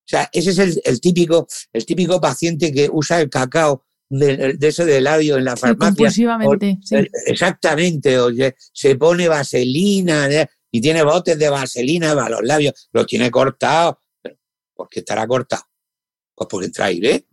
O 0.06 0.08
sea, 0.08 0.30
ese 0.32 0.51
es 0.51 0.82
el, 0.86 1.01
típico, 1.01 1.47
el 1.74 1.86
típico 1.86 2.22
paciente 2.22 2.72
que 2.72 2.88
usa 2.91 3.22
el 3.22 3.30
cacao 3.30 3.84
de, 4.08 4.56
ese 4.62 4.86
de 4.86 5.01
labio 5.01 5.38
en 5.38 5.45
la 5.45 5.58
farmacia. 5.58 6.12
sí. 6.12 6.95
Exactamente, 7.26 8.20
oye, 8.20 8.56
se 8.72 8.95
pone 8.97 9.28
vaselina 9.28 10.28
y 10.70 10.80
tiene 10.80 11.03
botes 11.03 11.39
de 11.39 11.49
vaselina 11.49 12.14
para 12.14 12.30
los 12.30 12.43
labios, 12.43 12.89
los 12.93 13.08
tiene 13.08 13.32
cortados. 13.32 13.95
¿Por 14.76 14.89
qué 14.89 14.99
estará 14.99 15.26
cortado? 15.26 15.64
Pues 16.36 16.47
porque 16.49 16.68
entra 16.68 16.86
aire. 16.86 17.26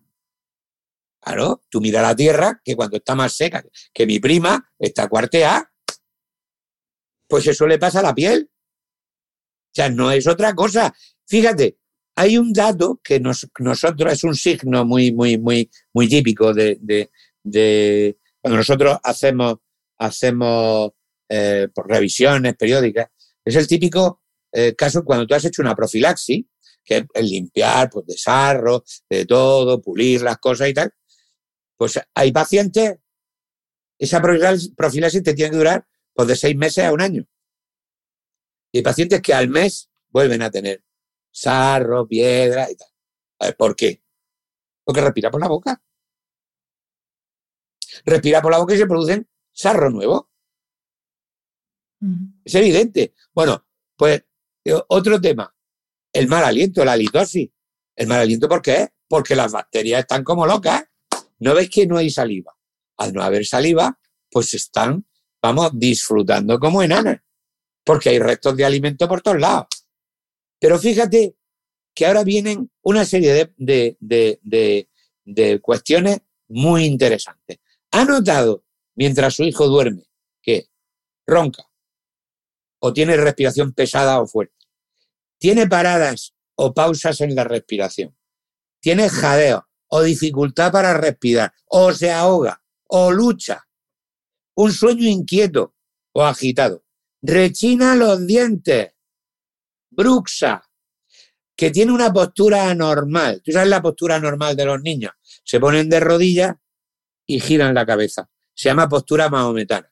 Claro, 1.21 1.63
tú 1.69 1.81
mira 1.81 2.01
la 2.01 2.17
tierra, 2.17 2.61
que 2.65 2.75
cuando 2.75 2.97
está 2.97 3.15
más 3.15 3.35
seca 3.35 3.63
que 3.93 4.07
mi 4.07 4.19
prima, 4.19 4.73
está 4.79 5.09
cuarteada. 5.09 5.71
Pues 7.29 7.47
eso 7.47 7.67
le 7.67 7.79
pasa 7.79 8.01
a 8.01 8.03
la 8.03 8.15
piel. 8.15 8.51
O 8.51 9.75
sea, 9.75 9.91
no 9.91 10.11
es 10.11 10.27
otra 10.27 10.55
cosa. 10.55 10.95
Fíjate, 11.27 11.79
hay 12.23 12.39
un 12.39 12.53
dato 12.53 13.01
que 13.03 13.21
nosotros 13.21 14.13
es 14.13 14.23
un 14.23 14.37
signo 14.37 14.85
muy, 14.85 15.13
muy, 15.13 15.39
muy, 15.39 15.69
muy 15.93 16.09
típico 16.09 16.55
de, 16.55 17.11
cuando 18.41 18.59
nosotros 18.59 18.99
hacemos, 19.03 19.57
hacemos 19.99 20.93
eh, 21.29 21.67
revisiones 21.75 22.55
periódicas. 22.57 23.09
Es 23.45 23.57
el 23.57 23.67
típico 23.67 24.23
eh, 24.53 24.75
caso 24.77 25.05
cuando 25.05 25.27
tú 25.27 25.35
has 25.35 25.45
hecho 25.45 25.63
una 25.63 25.75
profilaxis, 25.75 26.45
que 26.85 27.07
es 27.13 27.25
limpiar, 27.25 27.91
pues, 27.91 28.07
de 28.07 28.17
sarro, 28.17 28.85
de 29.11 29.27
todo, 29.27 29.83
pulir 29.83 30.23
las 30.23 30.39
cosas 30.39 30.69
y 30.69 30.75
tal. 30.75 30.93
Pues 31.77 31.99
hay 32.15 32.31
pacientes, 32.31 32.99
esa 33.99 34.23
profilaxis 34.23 35.23
te 35.25 35.35
tiene 35.35 35.51
que 35.51 35.57
durar 35.57 35.85
pues, 36.15 36.29
de 36.29 36.37
seis 36.37 36.57
meses 36.57 36.85
a 36.85 36.93
un 36.93 37.01
año. 37.01 37.27
Y 38.71 38.79
hay 38.79 38.83
pacientes 38.85 39.21
que 39.21 39.35
al 39.35 39.49
mes 39.49 39.91
vuelven 40.09 40.43
a 40.43 40.51
tener 40.51 40.85
sarro, 41.33 42.07
piedra 42.07 42.71
y 42.71 42.77
tal. 42.77 42.89
A 43.41 43.47
ver, 43.47 43.57
¿por 43.57 43.75
qué? 43.75 44.03
Porque 44.85 45.01
respira 45.01 45.31
por 45.31 45.41
la 45.41 45.49
boca. 45.49 45.83
Respira 48.05 48.41
por 48.41 48.53
la 48.53 48.59
boca 48.59 48.75
y 48.75 48.79
se 48.79 48.87
producen 48.87 49.29
sarro 49.53 49.91
nuevo. 49.91 50.31
Es 52.45 52.55
evidente. 52.55 53.15
Bueno, 53.33 53.65
pues 53.97 54.25
eh, 54.65 54.81
otro 54.89 55.21
tema, 55.21 55.55
el 56.13 56.29
mal 56.29 56.45
aliento, 56.45 56.85
la 56.85 56.97
litosis. 56.97 57.51
El 57.95 58.07
mal 58.09 58.21
aliento, 58.21 58.49
¿por 58.49 58.63
qué? 58.63 58.89
Porque 59.09 59.37
las 59.37 59.53
bacterias 59.53 60.01
están 60.01 60.25
como 60.25 60.47
locas. 60.47 60.85
¿No 61.39 61.55
veis 61.55 61.71
que 61.71 61.87
no 61.87 61.99
hay 61.99 62.11
saliva? 62.11 62.57
Al 62.97 63.13
no 63.13 63.23
haber 63.23 63.45
saliva, 63.45 63.99
pues 64.31 64.55
están, 64.55 65.07
vamos, 65.43 65.71
disfrutando 65.75 66.59
como 66.59 66.83
enanas, 66.83 67.21
porque 67.85 68.11
hay 68.11 68.19
restos 68.19 68.57
de 68.57 68.65
alimento 68.65 69.09
por 69.09 69.21
todos 69.21 69.41
lados. 69.41 69.67
Pero 70.63 70.79
fíjate 70.79 71.35
que 71.93 72.07
ahora 72.07 72.23
vienen 72.23 72.71
una 72.83 73.05
serie 73.05 73.53
de, 73.57 73.97
de 75.25 75.61
cuestiones 75.61 76.21
muy 76.47 76.85
interesantes. 76.85 77.59
¿Ha 77.91 78.05
notado, 78.05 78.65
mientras 78.95 79.35
su 79.35 79.43
hijo 79.43 79.67
duerme, 79.67 80.05
que 80.41 80.69
ronca 81.27 81.69
o 82.79 82.93
tiene 82.93 83.17
respiración 83.17 83.73
pesada 83.73 84.21
o 84.21 84.29
fuerte? 84.29 84.55
¿Tiene 85.37 85.67
paradas 85.67 86.33
o 86.55 86.73
pausas 86.73 87.21
en 87.23 87.35
la 87.35 87.43
respiración? 87.43 88.17
¿Tiene 88.81 89.09
jadeo 89.09 89.69
o 89.89 90.03
dificultad 90.03 90.71
para 90.71 90.97
respirar? 90.97 91.53
¿O 91.67 91.93
se 91.93 92.13
ahoga? 92.13 92.63
¿O 92.87 93.11
lucha? 93.11 93.67
¿Un 94.55 94.71
sueño 94.71 95.09
inquieto 95.09 95.75
o 96.13 96.23
agitado? 96.23 96.85
¿Rechina 97.21 97.97
los 97.97 98.25
dientes? 98.29 98.93
¿Bruxa? 99.93 100.63
que 101.57 101.71
tiene 101.71 101.93
una 101.93 102.13
postura 102.13 102.71
anormal. 102.71 103.41
¿Tú 103.43 103.53
sabes 103.53 103.69
la 103.69 103.83
postura 103.83 104.19
normal 104.19 104.57
de 104.57 104.65
los 104.65 104.83
niños? 104.83 105.13
Se 105.45 105.61
ponen 105.61 105.89
de 105.89 106.01
rodillas 106.01 106.57
y 107.27 107.41
giran 107.41 107.75
la 107.75 107.87
cabeza. 107.87 108.29
Se 108.55 108.69
llama 108.69 108.89
postura 108.89 109.29
maometana. 109.29 109.89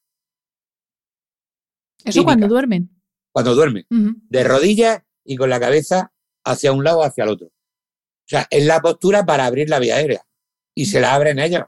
¿Eso 2.05 2.25
cuando 2.25 2.49
duermen? 2.49 2.91
Cuando 3.31 3.55
duermen. 3.55 3.87
De 3.89 4.45
rodillas 4.45 5.03
y 5.25 5.37
con 5.37 5.51
la 5.51 5.61
cabeza 5.61 6.13
hacia 6.45 6.73
un 6.73 6.83
lado 6.83 6.99
o 6.99 7.05
hacia 7.05 7.25
el 7.25 7.31
otro. 7.31 7.47
O 7.47 8.27
sea, 8.27 8.47
es 8.51 8.65
la 8.65 8.81
postura 8.81 9.25
para 9.25 9.47
abrir 9.47 9.69
la 9.69 9.79
vía 9.79 9.97
aérea. 9.97 10.27
Y 10.75 10.87
se 10.87 11.01
la 11.01 11.15
abren 11.15 11.39
ellos. 11.39 11.65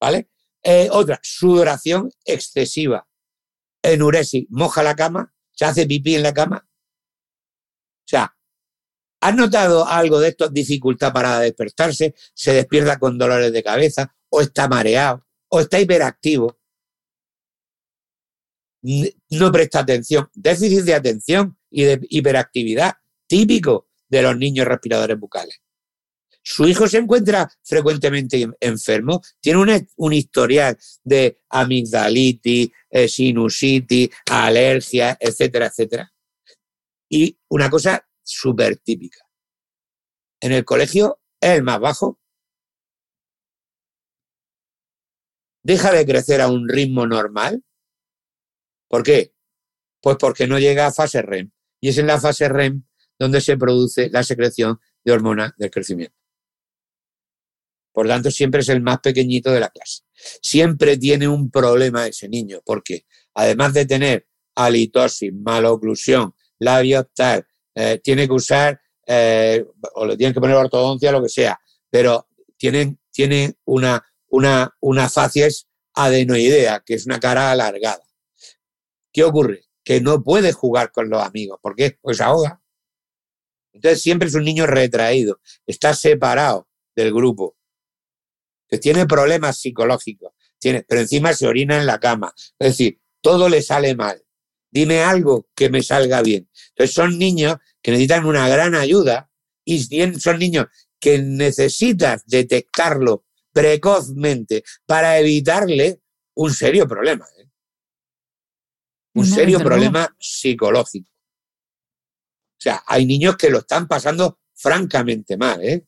¿Vale? 0.00 0.28
Eh, 0.62 0.88
otra, 0.90 1.20
sudoración 1.22 2.10
excesiva. 2.24 3.06
Enuresis, 3.82 4.46
moja 4.48 4.82
la 4.82 4.96
cama, 4.96 5.33
se 5.54 5.64
hace 5.64 5.86
pipí 5.86 6.14
en 6.14 6.22
la 6.22 6.34
cama 6.34 6.68
o 8.04 8.08
sea, 8.08 8.36
¿has 9.20 9.34
notado 9.34 9.86
algo 9.86 10.20
de 10.20 10.28
esto? 10.28 10.48
Dificultad 10.48 11.12
para 11.12 11.40
despertarse, 11.40 12.14
se 12.34 12.52
despierta 12.52 12.98
con 12.98 13.16
dolores 13.16 13.52
de 13.52 13.62
cabeza, 13.62 14.14
o 14.28 14.42
está 14.42 14.68
mareado, 14.68 15.26
o 15.48 15.60
está 15.60 15.80
hiperactivo. 15.80 16.58
No 19.30 19.50
presta 19.50 19.80
atención. 19.80 20.28
Déficit 20.34 20.84
de 20.84 20.94
atención 20.94 21.58
y 21.70 21.84
de 21.84 22.00
hiperactividad 22.10 22.96
típico 23.26 23.88
de 24.08 24.20
los 24.20 24.36
niños 24.36 24.66
respiradores 24.66 25.18
bucales. 25.18 25.62
Su 26.46 26.68
hijo 26.68 26.86
se 26.86 26.98
encuentra 26.98 27.50
frecuentemente 27.62 28.46
enfermo, 28.60 29.22
tiene 29.40 29.88
un, 29.96 30.12
historial 30.12 30.76
de 31.02 31.40
amigdalitis, 31.48 32.70
eh, 32.90 33.08
sinusitis, 33.08 34.10
alergias, 34.30 35.16
etcétera, 35.18 35.66
etcétera. 35.66 36.12
Y 37.08 37.38
una 37.48 37.70
cosa 37.70 38.06
súper 38.22 38.76
típica. 38.76 39.20
En 40.38 40.52
el 40.52 40.66
colegio 40.66 41.22
es 41.40 41.52
el 41.52 41.62
más 41.62 41.80
bajo. 41.80 42.20
Deja 45.62 45.92
de 45.92 46.04
crecer 46.04 46.42
a 46.42 46.48
un 46.48 46.68
ritmo 46.68 47.06
normal. 47.06 47.64
¿Por 48.86 49.02
qué? 49.02 49.34
Pues 50.02 50.18
porque 50.18 50.46
no 50.46 50.58
llega 50.58 50.86
a 50.86 50.92
fase 50.92 51.22
REM. 51.22 51.50
Y 51.80 51.88
es 51.88 51.96
en 51.96 52.06
la 52.06 52.20
fase 52.20 52.50
REM 52.50 52.84
donde 53.18 53.40
se 53.40 53.56
produce 53.56 54.10
la 54.10 54.22
secreción 54.22 54.78
de 55.02 55.12
hormonas 55.12 55.56
del 55.56 55.70
crecimiento. 55.70 56.23
Por 57.94 58.08
tanto, 58.08 58.28
siempre 58.32 58.60
es 58.60 58.68
el 58.68 58.82
más 58.82 58.98
pequeñito 58.98 59.52
de 59.52 59.60
la 59.60 59.68
clase. 59.68 60.02
Siempre 60.42 60.98
tiene 60.98 61.28
un 61.28 61.48
problema 61.48 62.08
ese 62.08 62.28
niño, 62.28 62.60
porque 62.66 63.06
además 63.34 63.72
de 63.72 63.86
tener 63.86 64.26
halitosis, 64.56 65.32
maloclusión, 65.32 66.34
labios, 66.58 67.06
tal. 67.14 67.46
Eh, 67.72 68.00
tiene 68.02 68.26
que 68.26 68.32
usar, 68.32 68.80
eh, 69.06 69.64
o 69.94 70.06
le 70.06 70.16
tienen 70.16 70.34
que 70.34 70.40
poner 70.40 70.56
ortodoncia, 70.56 71.12
lo 71.12 71.22
que 71.22 71.28
sea, 71.28 71.56
pero 71.88 72.26
tienen, 72.56 72.98
tienen 73.12 73.56
una, 73.64 74.04
una, 74.26 74.74
una 74.80 75.08
facies 75.08 75.68
adenoidea, 75.94 76.82
que 76.84 76.94
es 76.94 77.06
una 77.06 77.20
cara 77.20 77.52
alargada. 77.52 78.02
¿Qué 79.12 79.22
ocurre? 79.22 79.66
Que 79.84 80.00
no 80.00 80.24
puede 80.24 80.52
jugar 80.52 80.90
con 80.90 81.08
los 81.08 81.22
amigos. 81.22 81.60
¿Por 81.62 81.76
qué? 81.76 81.96
Pues 82.02 82.20
ahoga. 82.20 82.60
Entonces 83.72 84.02
siempre 84.02 84.26
es 84.26 84.34
un 84.34 84.42
niño 84.42 84.66
retraído, 84.66 85.40
está 85.64 85.94
separado 85.94 86.68
del 86.96 87.12
grupo, 87.12 87.56
que 88.68 88.78
tiene 88.78 89.06
problemas 89.06 89.58
psicológicos, 89.58 90.32
tiene, 90.58 90.84
pero 90.88 91.00
encima 91.00 91.32
se 91.32 91.46
orina 91.46 91.78
en 91.78 91.86
la 91.86 92.00
cama. 92.00 92.32
Es 92.58 92.68
decir, 92.68 93.00
todo 93.20 93.48
le 93.48 93.62
sale 93.62 93.94
mal 93.94 94.24
dime 94.74 95.04
algo 95.04 95.48
que 95.54 95.70
me 95.70 95.82
salga 95.82 96.20
bien. 96.20 96.50
Entonces 96.70 96.94
son 96.94 97.16
niños 97.16 97.58
que 97.80 97.92
necesitan 97.92 98.26
una 98.26 98.48
gran 98.48 98.74
ayuda 98.74 99.30
y 99.64 99.84
son 100.18 100.38
niños 100.40 100.66
que 100.98 101.18
necesitas 101.18 102.26
detectarlo 102.26 103.24
precozmente 103.52 104.64
para 104.84 105.18
evitarle 105.20 106.00
un 106.34 106.52
serio 106.52 106.88
problema. 106.88 107.24
¿eh? 107.38 107.48
Un 109.14 109.26
serio 109.26 109.60
problema 109.60 110.12
psicológico. 110.18 111.08
O 111.12 112.60
sea, 112.64 112.82
hay 112.84 113.06
niños 113.06 113.36
que 113.36 113.50
lo 113.50 113.58
están 113.58 113.86
pasando 113.86 114.40
francamente 114.54 115.36
mal. 115.36 115.62
¿eh? 115.62 115.86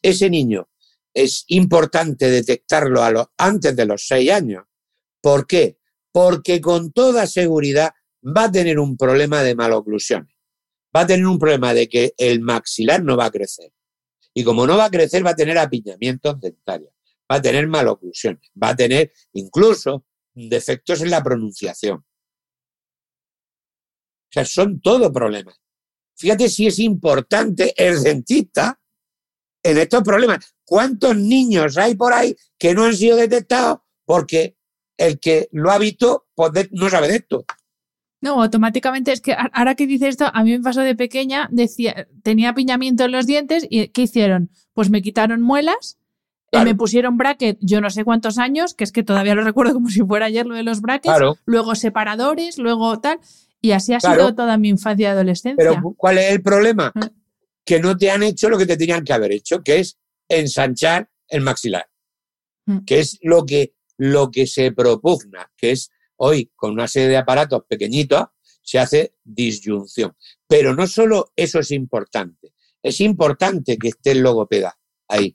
Ese 0.00 0.30
niño 0.30 0.70
es 1.14 1.44
importante 1.48 2.30
detectarlo 2.30 3.02
a 3.02 3.10
los, 3.10 3.26
antes 3.38 3.74
de 3.76 3.86
los 3.86 4.06
seis 4.06 4.30
años. 4.30 4.64
¿Por 5.22 5.46
qué? 5.46 5.78
Porque 6.12 6.60
con 6.60 6.92
toda 6.92 7.26
seguridad 7.26 7.94
va 8.24 8.44
a 8.44 8.52
tener 8.52 8.78
un 8.78 8.96
problema 8.96 9.42
de 9.42 9.54
maloclusión. 9.54 10.28
Va 10.94 11.00
a 11.00 11.06
tener 11.06 11.26
un 11.26 11.38
problema 11.38 11.72
de 11.72 11.88
que 11.88 12.14
el 12.18 12.40
maxilar 12.40 13.02
no 13.02 13.16
va 13.16 13.26
a 13.26 13.30
crecer. 13.30 13.72
Y 14.34 14.44
como 14.44 14.66
no 14.66 14.76
va 14.76 14.86
a 14.86 14.90
crecer, 14.90 15.24
va 15.24 15.30
a 15.30 15.36
tener 15.36 15.56
apiñamientos 15.58 16.40
dentarios, 16.40 16.90
va 17.30 17.36
a 17.36 17.42
tener 17.42 17.68
maloclusiones, 17.68 18.50
va 18.60 18.70
a 18.70 18.76
tener 18.76 19.12
incluso 19.32 20.04
defectos 20.34 21.00
en 21.02 21.10
la 21.10 21.22
pronunciación. 21.22 21.98
O 21.98 22.04
sea, 24.30 24.44
son 24.44 24.80
todo 24.80 25.12
problemas. 25.12 25.60
Fíjate 26.16 26.48
si 26.48 26.66
es 26.66 26.80
importante 26.80 27.72
el 27.76 28.02
dentista 28.02 28.80
en 29.64 29.78
estos 29.78 30.02
problemas. 30.02 30.54
¿Cuántos 30.64 31.16
niños 31.16 31.76
hay 31.76 31.96
por 31.96 32.12
ahí 32.12 32.36
que 32.56 32.74
no 32.74 32.84
han 32.84 32.94
sido 32.94 33.16
detectados 33.16 33.80
porque 34.04 34.56
el 34.96 35.18
que 35.18 35.48
lo 35.50 35.72
ha 35.72 35.78
visto 35.78 36.26
pues, 36.36 36.68
no 36.70 36.88
sabe 36.88 37.08
de 37.08 37.16
esto? 37.16 37.44
No, 38.20 38.40
automáticamente 38.40 39.12
es 39.12 39.20
que 39.20 39.36
ahora 39.52 39.74
que 39.74 39.86
dice 39.86 40.08
esto, 40.08 40.30
a 40.32 40.44
mí 40.44 40.52
me 40.52 40.62
pasó 40.62 40.80
de 40.80 40.94
pequeña, 40.94 41.48
decía, 41.50 42.06
tenía 42.22 42.50
apiñamiento 42.50 43.04
en 43.04 43.12
los 43.12 43.26
dientes 43.26 43.66
y 43.68 43.88
¿qué 43.88 44.02
hicieron? 44.02 44.50
Pues 44.72 44.88
me 44.88 45.02
quitaron 45.02 45.42
muelas, 45.42 45.98
y 46.60 46.64
me 46.64 46.74
pusieron 46.74 47.16
bracket 47.16 47.58
yo 47.60 47.80
no 47.80 47.90
sé 47.90 48.04
cuántos 48.04 48.38
años, 48.38 48.74
que 48.74 48.84
es 48.84 48.92
que 48.92 49.02
todavía 49.02 49.34
lo 49.34 49.42
recuerdo 49.42 49.74
como 49.74 49.88
si 49.88 50.00
fuera 50.02 50.26
ayer 50.26 50.46
lo 50.46 50.54
de 50.54 50.62
los 50.62 50.80
brackets, 50.80 51.18
luego 51.44 51.74
separadores, 51.74 52.58
luego 52.58 53.00
tal, 53.00 53.18
y 53.60 53.72
así 53.72 53.92
ha 53.94 54.00
sido 54.00 54.34
toda 54.34 54.56
mi 54.56 54.68
infancia 54.68 55.08
y 55.08 55.10
adolescencia. 55.10 55.56
Pero 55.56 55.94
¿cuál 55.96 56.18
es 56.18 56.32
el 56.32 56.42
problema? 56.42 56.92
Mm. 56.94 57.23
Que 57.64 57.80
no 57.80 57.96
te 57.96 58.10
han 58.10 58.22
hecho 58.22 58.48
lo 58.48 58.58
que 58.58 58.66
te 58.66 58.76
tenían 58.76 59.04
que 59.04 59.12
haber 59.12 59.32
hecho, 59.32 59.62
que 59.62 59.80
es 59.80 59.98
ensanchar 60.28 61.08
el 61.28 61.40
maxilar, 61.40 61.86
mm. 62.66 62.84
que 62.84 63.00
es 63.00 63.18
lo 63.22 63.44
que, 63.44 63.74
lo 63.96 64.30
que 64.30 64.46
se 64.46 64.72
propugna, 64.72 65.50
que 65.56 65.72
es 65.72 65.90
Hoy, 66.16 66.50
con 66.54 66.72
una 66.72 66.88
serie 66.88 67.08
de 67.08 67.16
aparatos 67.16 67.62
pequeñitos, 67.68 68.26
se 68.62 68.78
hace 68.78 69.14
disyunción. 69.22 70.16
Pero 70.46 70.74
no 70.74 70.86
solo 70.86 71.32
eso 71.36 71.58
es 71.58 71.70
importante, 71.70 72.54
es 72.82 73.00
importante 73.00 73.76
que 73.76 73.88
esté 73.88 74.12
el 74.12 74.20
logopeda 74.20 74.78
ahí 75.08 75.34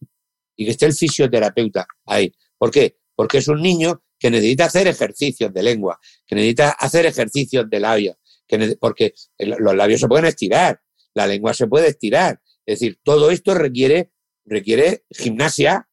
y 0.55 0.65
que 0.65 0.71
esté 0.71 0.85
el 0.85 0.93
fisioterapeuta 0.93 1.87
ahí. 2.05 2.31
¿Por 2.57 2.71
qué? 2.71 2.97
Porque 3.15 3.39
es 3.39 3.47
un 3.47 3.61
niño 3.61 4.03
que 4.17 4.29
necesita 4.29 4.65
hacer 4.65 4.87
ejercicios 4.87 5.53
de 5.53 5.63
lengua, 5.63 5.99
que 6.25 6.35
necesita 6.35 6.71
hacer 6.71 7.05
ejercicios 7.05 7.69
de 7.69 7.79
labios, 7.79 8.17
que 8.47 8.77
porque 8.79 9.13
los 9.37 9.75
labios 9.75 10.01
se 10.01 10.07
pueden 10.07 10.25
estirar, 10.25 10.81
la 11.19 11.27
lengua 11.27 11.53
se 11.53 11.67
puede 11.67 11.87
estirar. 11.89 12.41
Es 12.65 12.79
decir, 12.79 12.99
todo 13.03 13.29
esto 13.29 13.53
requiere, 13.53 14.11
requiere 14.45 15.05
gimnasia, 15.09 15.89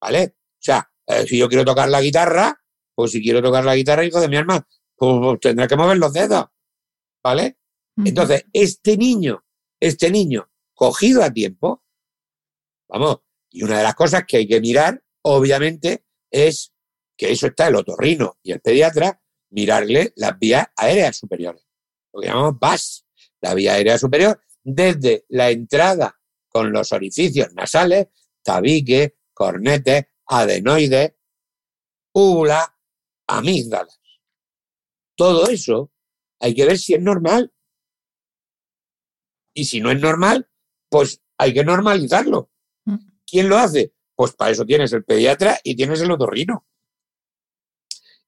¿vale? 0.00 0.34
O 0.36 0.60
sea, 0.60 0.90
eh, 1.06 1.26
si 1.26 1.38
yo 1.38 1.48
quiero 1.48 1.64
tocar 1.64 1.88
la 1.88 2.02
guitarra, 2.02 2.62
pues 2.94 3.12
si 3.12 3.22
quiero 3.22 3.42
tocar 3.42 3.64
la 3.64 3.74
guitarra, 3.74 4.04
hijo 4.04 4.20
de 4.20 4.28
mi 4.28 4.36
alma, 4.36 4.66
pues, 4.96 5.12
pues 5.20 5.40
tendrá 5.40 5.66
que 5.66 5.76
mover 5.76 5.96
los 5.96 6.12
dedos, 6.12 6.46
¿vale? 7.22 7.58
Entonces, 8.04 8.44
este 8.52 8.96
niño, 8.96 9.44
este 9.80 10.10
niño 10.10 10.50
cogido 10.74 11.22
a 11.22 11.32
tiempo, 11.32 11.84
vamos, 12.88 13.20
y 13.50 13.62
una 13.62 13.78
de 13.78 13.84
las 13.84 13.94
cosas 13.94 14.24
que 14.26 14.38
hay 14.38 14.48
que 14.48 14.60
mirar, 14.60 15.02
obviamente, 15.22 16.04
es 16.30 16.74
que 17.16 17.30
eso 17.30 17.46
está 17.46 17.68
el 17.68 17.76
otorrino 17.76 18.38
y 18.42 18.52
el 18.52 18.60
pediatra, 18.60 19.22
mirarle 19.50 20.12
las 20.16 20.36
vías 20.38 20.66
aéreas 20.76 21.16
superiores, 21.16 21.64
lo 22.12 22.20
que 22.20 22.26
llamamos 22.26 22.58
VAS, 22.58 23.03
la 23.44 23.54
vía 23.54 23.74
aérea 23.74 23.98
superior, 23.98 24.40
desde 24.62 25.26
la 25.28 25.50
entrada 25.50 26.18
con 26.48 26.72
los 26.72 26.92
orificios 26.92 27.52
nasales, 27.52 28.06
tabique, 28.42 29.18
cornetes, 29.34 30.06
adenoides, 30.26 31.12
úvula, 32.14 32.74
amígdalas. 33.26 34.00
Todo 35.14 35.48
eso 35.48 35.92
hay 36.40 36.54
que 36.54 36.64
ver 36.64 36.78
si 36.78 36.94
es 36.94 37.02
normal. 37.02 37.52
Y 39.52 39.66
si 39.66 39.80
no 39.80 39.90
es 39.90 40.00
normal, 40.00 40.48
pues 40.88 41.20
hay 41.36 41.52
que 41.52 41.64
normalizarlo. 41.64 42.50
Mm. 42.86 42.96
¿Quién 43.26 43.48
lo 43.50 43.58
hace? 43.58 43.92
Pues 44.16 44.32
para 44.32 44.52
eso 44.52 44.64
tienes 44.64 44.92
el 44.94 45.04
pediatra 45.04 45.60
y 45.62 45.76
tienes 45.76 46.00
el 46.00 46.10
otorrino. 46.10 46.66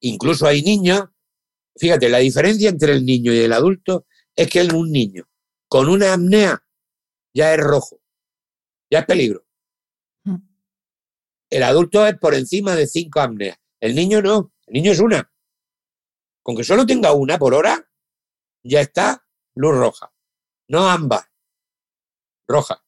Incluso 0.01 0.47
hay 0.47 0.61
niños, 0.61 1.05
fíjate, 1.75 2.11
la 2.11 2.19
diferencia 2.19 2.69
entre 2.69 2.93
el 2.93 3.07
niño 3.07 3.33
y 3.33 3.39
el 3.39 3.53
adulto 3.55 4.07
es 4.37 4.49
que 4.51 4.63
un 4.63 4.93
niño 4.93 5.27
con 5.69 5.89
una 5.89 6.13
apnea 6.13 6.63
ya 7.35 7.55
es 7.55 7.61
rojo, 7.61 8.01
ya 8.91 9.01
es 9.01 9.07
peligro. 9.07 9.45
El 11.49 11.63
adulto 11.63 12.07
es 12.07 12.19
por 12.19 12.35
encima 12.35 12.75
de 12.75 12.87
cinco 12.87 13.21
apneas. 13.21 13.59
El 13.81 13.95
niño 13.95 14.21
no, 14.21 14.53
el 14.67 14.75
niño 14.75 14.93
es 14.93 15.01
una. 15.01 15.31
Con 16.43 16.57
que 16.57 16.65
solo 16.65 16.87
tenga 16.87 17.13
una 17.13 17.39
por 17.39 17.55
hora, 17.55 17.89
ya 18.63 18.81
está 18.81 19.27
luz 19.55 19.77
roja. 19.77 20.13
No 20.69 20.89
ámbar, 20.89 21.25
roja. 22.49 22.85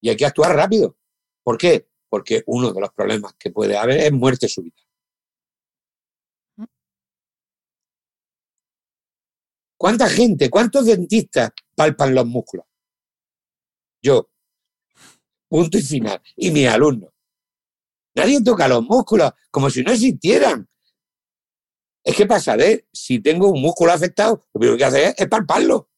Y 0.00 0.10
hay 0.10 0.16
que 0.16 0.26
actuar 0.26 0.54
rápido. 0.54 0.96
¿Por 1.42 1.58
qué? 1.58 1.88
Porque 2.08 2.42
uno 2.46 2.72
de 2.72 2.80
los 2.80 2.92
problemas 2.92 3.34
que 3.38 3.50
puede 3.50 3.76
haber 3.76 3.98
es 3.98 4.12
muerte 4.12 4.48
súbita. 4.48 4.82
¿Cuánta 9.78 10.08
gente, 10.08 10.50
cuántos 10.50 10.86
dentistas 10.86 11.52
palpan 11.76 12.12
los 12.12 12.26
músculos? 12.26 12.66
Yo. 14.02 14.28
Punto 15.48 15.78
y 15.78 15.82
final. 15.82 16.20
Y 16.36 16.50
mis 16.50 16.66
alumnos. 16.66 17.10
Nadie 18.16 18.42
toca 18.42 18.66
los 18.66 18.82
músculos 18.82 19.30
como 19.52 19.70
si 19.70 19.84
no 19.84 19.92
existieran. 19.92 20.68
Es 22.02 22.16
que 22.16 22.26
para 22.26 22.40
saber 22.40 22.88
si 22.92 23.20
tengo 23.20 23.50
un 23.50 23.62
músculo 23.62 23.92
afectado, 23.92 24.48
lo 24.52 24.58
primero 24.58 24.78
que 24.78 24.84
hacer 24.84 25.14
es, 25.16 25.28
palparlo. 25.28 25.90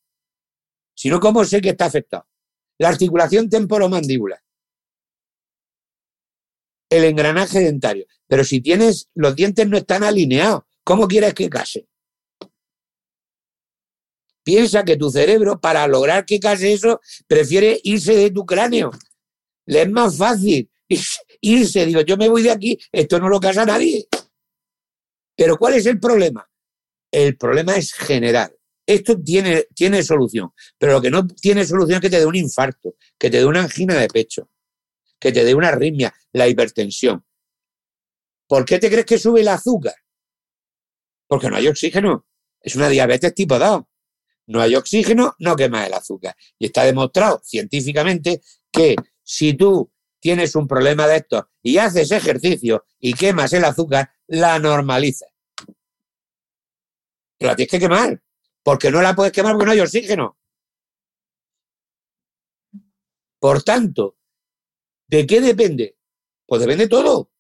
Si 0.95 1.09
no, 1.09 1.19
¿cómo 1.19 1.43
sé 1.45 1.63
que 1.63 1.71
está 1.71 1.87
afectado? 1.87 2.29
La 2.79 2.89
articulación 2.89 3.49
temporomandibular. 3.49 4.43
El 6.91 7.05
engranaje 7.05 7.61
dentario. 7.61 8.07
Pero 8.27 8.45
si 8.45 8.61
tienes, 8.61 9.09
los 9.15 9.35
dientes 9.35 9.67
no 9.67 9.79
están 9.79 10.05
alineados, 10.05 10.65
¿cómo 10.85 11.09
quieres 11.09 11.33
que 11.33 11.49
case? 11.49 11.90
Piensa 14.51 14.85
que 14.85 14.97
tu 14.97 15.09
cerebro, 15.09 15.61
para 15.61 15.87
lograr 15.87 16.27
que 16.27 16.41
case 16.41 16.73
eso, 16.73 17.01
prefiere 17.29 17.81
irse 17.85 18.17
de 18.17 18.33
tu 18.33 18.45
cráneo. 18.45 18.91
Le 19.67 19.83
es 19.83 19.91
más 19.93 20.17
fácil 20.17 20.69
irse. 21.41 21.87
Digo, 21.87 22.01
yo 22.01 22.17
me 22.17 22.29
voy 22.29 22.43
de 22.43 22.51
aquí, 22.51 22.77
esto 22.91 23.21
no 23.21 23.29
lo 23.29 23.39
casa 23.39 23.65
nadie. 23.65 24.09
Pero 25.37 25.57
¿cuál 25.57 25.75
es 25.75 25.87
el 25.87 26.01
problema? 26.01 26.45
El 27.13 27.37
problema 27.37 27.77
es 27.77 27.93
general. 27.93 28.53
Esto 28.85 29.23
tiene, 29.23 29.67
tiene 29.73 30.03
solución, 30.03 30.51
pero 30.77 30.95
lo 30.95 31.01
que 31.01 31.13
no 31.13 31.29
tiene 31.29 31.65
solución 31.65 31.99
es 31.99 32.01
que 32.01 32.11
te 32.11 32.19
dé 32.19 32.27
un 32.27 32.35
infarto, 32.35 32.97
que 33.17 33.31
te 33.31 33.37
dé 33.37 33.47
una 33.47 33.63
angina 33.63 33.95
de 33.95 34.09
pecho, 34.09 34.51
que 35.21 35.31
te 35.31 35.45
dé 35.45 35.55
una 35.55 35.69
arritmia, 35.69 36.13
la 36.33 36.49
hipertensión. 36.49 37.25
¿Por 38.49 38.65
qué 38.65 38.81
te 38.81 38.91
crees 38.91 39.07
que 39.07 39.17
sube 39.17 39.43
el 39.43 39.49
azúcar? 39.49 39.95
Porque 41.29 41.49
no 41.49 41.55
hay 41.55 41.69
oxígeno. 41.69 42.27
Es 42.61 42.75
una 42.75 42.89
diabetes 42.89 43.33
tipo 43.33 43.57
2 43.57 43.85
no 44.51 44.61
hay 44.61 44.75
oxígeno, 44.75 45.37
no 45.39 45.55
quema 45.55 45.87
el 45.87 45.95
azúcar. 45.95 46.35
Y 46.59 46.67
está 46.67 46.85
demostrado 46.85 47.41
científicamente 47.45 48.43
que 48.73 48.97
si 49.23 49.55
tú 49.55 49.93
tienes 50.19 50.57
un 50.57 50.67
problema 50.67 51.07
de 51.07 51.19
esto 51.19 51.49
y 51.63 51.79
haces 51.79 52.11
ejercicio 52.11 52.85
y 52.99 53.15
quemas 53.15 53.53
el 53.53 53.65
azúcar, 53.65 54.11
la 54.27 54.59
normalizas. 54.59 55.31
Pero 57.39 57.53
la 57.53 57.57
tienes 57.57 57.71
que 57.71 57.79
quemar, 57.79 58.21
porque 58.65 58.91
no 58.91 59.01
la 59.01 59.15
puedes 59.15 59.33
quemar 59.33 59.53
porque 59.53 59.67
no 59.67 59.73
hay 59.73 59.81
oxígeno. 59.81 60.37
Por 63.39 63.63
tanto, 63.63 64.19
¿de 65.07 65.27
qué 65.29 65.41
depende? 65.41 65.97
Pues 66.45 66.61
depende 66.61 66.89
todo. 66.89 67.31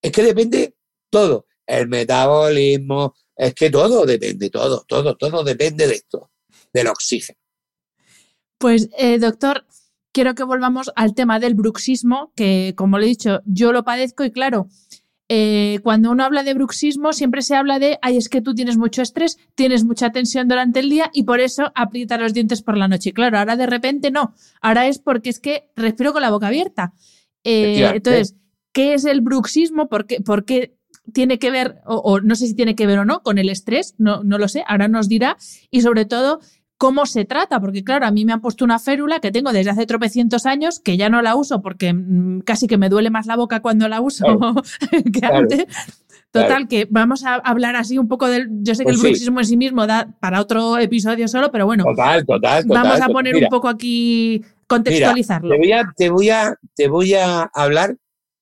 Es 0.00 0.12
que 0.12 0.22
depende 0.22 0.76
todo. 1.10 1.48
El 1.66 1.88
metabolismo, 1.88 3.14
es 3.36 3.54
que 3.54 3.70
todo 3.70 4.06
depende, 4.06 4.50
todo, 4.50 4.84
todo, 4.86 5.16
todo 5.16 5.44
depende 5.44 5.86
de 5.86 5.94
esto, 5.94 6.30
del 6.72 6.88
oxígeno. 6.88 7.38
Pues, 8.58 8.88
eh, 8.96 9.18
doctor, 9.18 9.66
quiero 10.12 10.34
que 10.34 10.44
volvamos 10.44 10.90
al 10.96 11.14
tema 11.14 11.38
del 11.38 11.54
bruxismo, 11.54 12.32
que 12.34 12.72
como 12.76 12.98
le 12.98 13.06
he 13.06 13.08
dicho, 13.10 13.42
yo 13.44 13.72
lo 13.72 13.84
padezco 13.84 14.24
y 14.24 14.30
claro, 14.30 14.68
eh, 15.28 15.80
cuando 15.82 16.12
uno 16.12 16.24
habla 16.24 16.44
de 16.44 16.54
bruxismo 16.54 17.12
siempre 17.12 17.42
se 17.42 17.56
habla 17.56 17.78
de, 17.78 17.98
ay, 18.00 18.16
es 18.16 18.28
que 18.28 18.40
tú 18.40 18.54
tienes 18.54 18.76
mucho 18.76 19.02
estrés, 19.02 19.36
tienes 19.54 19.84
mucha 19.84 20.12
tensión 20.12 20.46
durante 20.46 20.80
el 20.80 20.88
día 20.88 21.10
y 21.12 21.24
por 21.24 21.40
eso 21.40 21.72
aprietas 21.74 22.20
los 22.20 22.32
dientes 22.32 22.62
por 22.62 22.78
la 22.78 22.88
noche. 22.88 23.12
Claro, 23.12 23.38
ahora 23.38 23.56
de 23.56 23.66
repente 23.66 24.10
no, 24.10 24.34
ahora 24.62 24.86
es 24.86 24.98
porque 25.00 25.30
es 25.30 25.40
que 25.40 25.68
respiro 25.74 26.12
con 26.12 26.22
la 26.22 26.30
boca 26.30 26.46
abierta. 26.46 26.94
Eh, 27.42 27.90
entonces, 27.94 28.36
¿qué 28.72 28.94
es 28.94 29.04
el 29.04 29.20
bruxismo? 29.20 29.88
¿Por 29.88 30.06
qué, 30.06 30.20
por 30.20 30.44
qué 30.44 30.75
tiene 31.12 31.38
que 31.38 31.50
ver, 31.50 31.78
o, 31.84 32.20
no 32.20 32.34
sé 32.34 32.46
si 32.46 32.54
tiene 32.54 32.74
que 32.74 32.86
ver 32.86 32.98
o 32.98 33.04
no, 33.04 33.22
con 33.22 33.38
el 33.38 33.48
estrés, 33.48 33.94
no, 33.98 34.22
no 34.24 34.38
lo 34.38 34.48
sé, 34.48 34.64
ahora 34.66 34.88
nos 34.88 35.08
dirá, 35.08 35.36
y 35.70 35.82
sobre 35.82 36.04
todo 36.04 36.40
cómo 36.78 37.06
se 37.06 37.24
trata, 37.24 37.60
porque 37.60 37.84
claro, 37.84 38.06
a 38.06 38.10
mí 38.10 38.24
me 38.24 38.32
han 38.32 38.40
puesto 38.40 38.64
una 38.64 38.78
férula 38.78 39.20
que 39.20 39.32
tengo 39.32 39.52
desde 39.52 39.70
hace 39.70 39.86
tropecientos 39.86 40.46
años, 40.46 40.80
que 40.80 40.96
ya 40.96 41.08
no 41.08 41.22
la 41.22 41.34
uso 41.34 41.62
porque 41.62 41.92
mm, 41.94 42.40
casi 42.40 42.66
que 42.66 42.76
me 42.76 42.88
duele 42.88 43.10
más 43.10 43.26
la 43.26 43.36
boca 43.36 43.60
cuando 43.60 43.88
la 43.88 44.00
uso 44.00 44.24
que 45.12 45.26
antes. 45.26 45.66
Total, 46.32 46.68
que 46.68 46.86
vamos 46.90 47.24
a 47.24 47.36
hablar 47.36 47.76
así 47.76 47.96
un 47.96 48.08
poco 48.08 48.28
del. 48.28 48.48
Yo 48.62 48.74
sé 48.74 48.84
que 48.84 48.90
el 48.90 48.96
pues 48.96 49.10
bruxismo 49.10 49.40
en 49.40 49.46
sí 49.46 49.56
mismo 49.56 49.86
da 49.86 50.08
para 50.20 50.40
otro 50.40 50.76
episodio 50.76 51.28
solo, 51.28 51.50
pero 51.50 51.64
bueno. 51.64 51.84
Total, 51.84 52.26
total, 52.26 52.64
Vamos 52.66 53.00
a 53.00 53.08
poner 53.08 53.36
un 53.36 53.48
poco 53.48 53.68
aquí, 53.68 54.44
contextualizarlo. 54.66 55.48
te, 55.48 55.56
voy 55.56 55.72
a, 55.72 55.92
te, 55.96 56.10
voy 56.10 56.30
a, 56.30 56.54
te 56.74 56.88
voy 56.88 57.14
a 57.14 57.42
hablar 57.54 57.96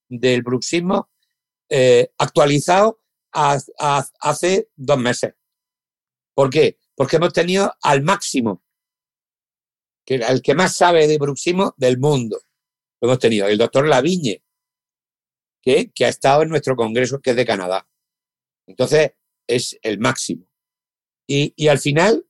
del 0.08 0.42
bruxismo 0.42 1.08
eh, 1.76 2.12
actualizado 2.18 3.00
hace 3.32 4.68
dos 4.76 4.96
meses. 4.96 5.34
¿Por 6.32 6.48
qué? 6.48 6.78
Porque 6.94 7.16
hemos 7.16 7.32
tenido 7.32 7.74
al 7.82 8.02
máximo, 8.02 8.62
que 10.06 10.14
el 10.14 10.40
que 10.40 10.54
más 10.54 10.76
sabe 10.76 11.08
de 11.08 11.18
bruxismo 11.18 11.74
del 11.76 11.98
mundo. 11.98 12.40
Lo 13.00 13.08
hemos 13.08 13.18
tenido, 13.18 13.48
el 13.48 13.58
doctor 13.58 13.88
Lavigne, 13.88 14.44
que, 15.60 15.90
que 15.90 16.04
ha 16.04 16.10
estado 16.10 16.42
en 16.42 16.50
nuestro 16.50 16.76
congreso, 16.76 17.20
que 17.20 17.30
es 17.30 17.36
de 17.36 17.44
Canadá. 17.44 17.88
Entonces, 18.68 19.14
es 19.44 19.76
el 19.82 19.98
máximo. 19.98 20.46
Y, 21.26 21.54
y 21.56 21.66
al 21.66 21.80
final, 21.80 22.24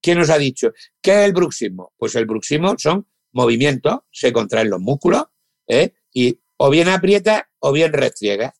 ¿qué 0.00 0.14
nos 0.14 0.30
ha 0.30 0.38
dicho? 0.38 0.72
¿Qué 1.02 1.10
es 1.10 1.26
el 1.26 1.34
bruxismo? 1.34 1.92
Pues 1.98 2.14
el 2.14 2.24
bruxismo 2.24 2.74
son 2.78 3.06
movimientos, 3.32 3.98
se 4.10 4.32
contraen 4.32 4.70
los 4.70 4.80
músculos, 4.80 5.24
¿eh? 5.66 5.92
y 6.10 6.40
o 6.56 6.70
bien 6.70 6.88
aprieta 6.88 7.50
o 7.58 7.70
bien 7.72 7.92
restriega 7.92 8.54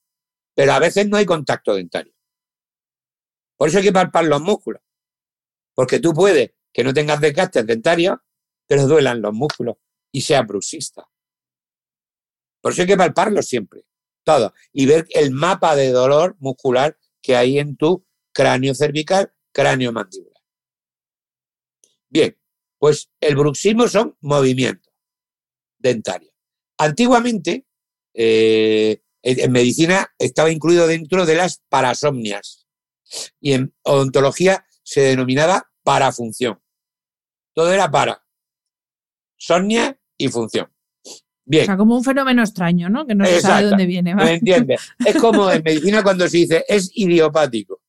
pero 0.58 0.72
a 0.72 0.80
veces 0.80 1.08
no 1.08 1.16
hay 1.16 1.24
contacto 1.24 1.72
dentario. 1.72 2.12
Por 3.56 3.68
eso 3.68 3.78
hay 3.78 3.84
que 3.84 3.92
palpar 3.92 4.24
los 4.24 4.40
músculos, 4.40 4.82
porque 5.72 6.00
tú 6.00 6.12
puedes 6.12 6.50
que 6.72 6.82
no 6.82 6.92
tengas 6.92 7.20
desgastes 7.20 7.64
dentarios, 7.64 8.18
pero 8.66 8.88
duelan 8.88 9.22
los 9.22 9.32
músculos 9.32 9.76
y 10.10 10.22
sea 10.22 10.42
bruxista. 10.42 11.08
Por 12.60 12.72
eso 12.72 12.82
hay 12.82 12.88
que 12.88 12.96
palparlos 12.96 13.46
siempre, 13.46 13.84
todo, 14.24 14.52
y 14.72 14.86
ver 14.86 15.06
el 15.10 15.30
mapa 15.30 15.76
de 15.76 15.92
dolor 15.92 16.34
muscular 16.40 16.98
que 17.22 17.36
hay 17.36 17.60
en 17.60 17.76
tu 17.76 18.04
cráneo 18.32 18.74
cervical, 18.74 19.32
cráneo 19.52 19.92
mandibular. 19.92 20.42
Bien, 22.08 22.36
pues 22.78 23.12
el 23.20 23.36
bruxismo 23.36 23.86
son 23.86 24.16
movimientos 24.22 24.92
dentarios. 25.78 26.34
Antiguamente, 26.78 27.64
eh, 28.12 29.04
en 29.22 29.52
medicina 29.52 30.12
estaba 30.18 30.50
incluido 30.50 30.86
dentro 30.86 31.26
de 31.26 31.34
las 31.34 31.62
parasomnias 31.68 32.66
y 33.40 33.52
en 33.52 33.74
odontología 33.82 34.64
se 34.82 35.00
denominaba 35.00 35.70
parafunción. 35.82 36.60
Todo 37.54 37.72
era 37.72 37.90
para, 37.90 38.24
somnia 39.36 39.98
y 40.16 40.28
función. 40.28 40.70
Bien. 41.44 41.62
O 41.62 41.66
sea, 41.66 41.76
como 41.76 41.96
un 41.96 42.04
fenómeno 42.04 42.42
extraño, 42.42 42.90
¿no? 42.90 43.06
Que 43.06 43.14
no 43.14 43.24
se 43.24 43.40
sabe 43.40 43.64
de 43.64 43.68
dónde 43.70 43.86
viene. 43.86 44.14
¿Me 44.14 44.34
entiendes? 44.34 44.80
Es 45.04 45.16
como 45.16 45.50
en 45.50 45.62
medicina 45.62 46.02
cuando 46.02 46.28
se 46.28 46.36
dice 46.36 46.64
es 46.68 46.90
idiopático. 46.94 47.80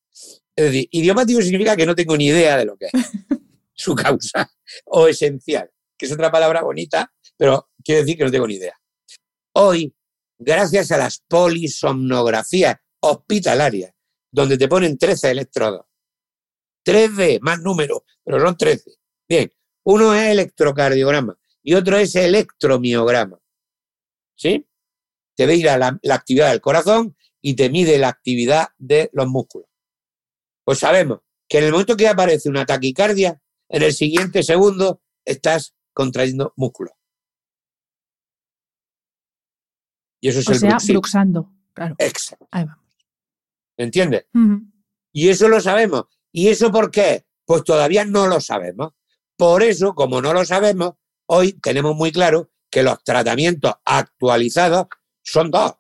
Es 0.56 0.66
decir, 0.66 0.88
idiomático 0.92 1.42
significa 1.42 1.76
que 1.76 1.86
no 1.86 1.96
tengo 1.96 2.16
ni 2.16 2.28
idea 2.28 2.58
de 2.58 2.66
lo 2.66 2.78
que 2.78 2.86
es 2.86 2.92
su 3.74 3.96
causa 3.96 4.50
o 4.86 5.08
esencial, 5.08 5.70
que 5.98 6.06
es 6.06 6.12
otra 6.12 6.32
palabra 6.32 6.62
bonita, 6.62 7.12
pero 7.38 7.70
quiere 7.84 8.02
decir 8.02 8.18
que 8.18 8.24
no 8.24 8.32
tengo 8.32 8.48
ni 8.48 8.56
idea. 8.56 8.78
Hoy, 9.54 9.94
gracias 10.40 10.92
a 10.92 10.98
las 10.98 11.20
polisomnografías 11.28 12.78
hospitalarias, 13.02 13.94
donde 14.32 14.58
te 14.58 14.68
ponen 14.68 14.98
13 14.98 15.32
electrodos, 15.32 15.86
13 16.84 17.40
más 17.42 17.60
números, 17.60 18.02
pero 18.24 18.40
son 18.40 18.58
13. 18.58 18.92
Bien, 19.28 19.52
uno 19.84 20.16
es 20.16 20.32
electrocardiograma 20.32 21.38
y 21.62 21.74
otro 21.76 21.98
es 21.98 22.16
electromiograma. 22.16 23.40
¿Sí? 24.36 24.66
Te 25.36 25.46
ve 25.46 25.58
la, 25.58 26.00
la 26.02 26.16
actividad 26.16 26.52
del 26.52 26.62
corazón 26.62 27.16
y 27.42 27.56
te 27.56 27.70
mide 27.70 27.98
la 27.98 28.08
actividad 28.08 28.70
de 28.78 29.10
los 29.14 29.28
músculos. 29.28 29.70
Pues 30.64 30.80
sabemos 30.80 31.20
que 31.48 31.58
en 31.58 31.66
el 31.66 31.72
momento 31.72 31.98
que 31.98 32.08
aparece 32.08 32.50
una 32.50 32.66
taquicardia, 32.66 33.42
en 33.70 33.84
el 33.84 33.94
siguiente 33.94 34.44
segundo 34.44 35.02
estás 35.26 35.76
contrayendo 35.94 36.54
músculos. 36.56 36.94
Y 40.22 40.30
eso 40.30 40.40
es 40.40 40.48
o 40.48 40.52
el 40.52 40.60
sea, 40.60 40.78
bruxando, 40.90 41.52
claro. 41.74 41.96
Exacto. 41.98 42.48
Ahí 42.52 42.66
vamos. 42.66 42.86
¿Entiendes? 43.78 44.26
Y 45.14 45.30
eso 45.30 45.48
lo 45.48 45.62
sabemos. 45.62 46.06
¿Y 46.32 46.50
eso 46.50 46.72
por 46.72 46.92
qué? 46.92 47.26
Pues 47.46 47.64
todavía 47.64 48.06
no 48.06 48.28
lo 48.28 48.42
sabemos. 48.42 48.94
Por 49.38 49.64
eso, 49.64 49.96
como 49.96 50.22
no 50.22 50.34
lo 50.34 50.44
sabemos, 50.46 50.96
hoy 51.28 51.54
tenemos 51.54 51.96
muy 51.96 52.12
claro 52.12 52.52
que 52.70 52.84
los 52.84 53.04
tratamientos 53.04 53.74
actualizados 53.86 54.88
son 55.24 55.50
dos. 55.50 55.74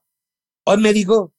O 0.63 0.77
médico, 0.77 1.35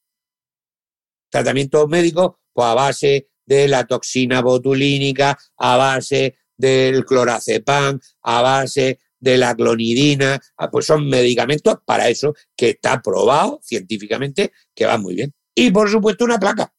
tratamientos 1.29 1.87
médicos, 1.87 2.35
pues 2.53 2.67
a 2.67 2.73
base 2.75 3.29
de 3.45 3.67
la 3.67 3.85
toxina 3.85 4.41
botulínica, 4.41 5.37
a 5.57 5.77
base 5.77 6.37
del 6.55 7.05
clorazepam, 7.05 7.99
a 8.21 8.41
base 8.41 8.99
de 9.21 9.37
la 9.37 9.55
clonidina, 9.55 10.41
ah, 10.57 10.69
pues 10.69 10.87
son 10.87 11.07
medicamentos 11.07 11.77
para 11.85 12.09
eso 12.09 12.33
que 12.57 12.71
está 12.71 13.01
probado 13.01 13.61
científicamente 13.63 14.51
que 14.75 14.85
va 14.85 14.97
muy 14.97 15.15
bien. 15.15 15.33
Y 15.55 15.71
por 15.71 15.89
supuesto 15.89 16.25
una 16.25 16.39
placa. 16.39 16.73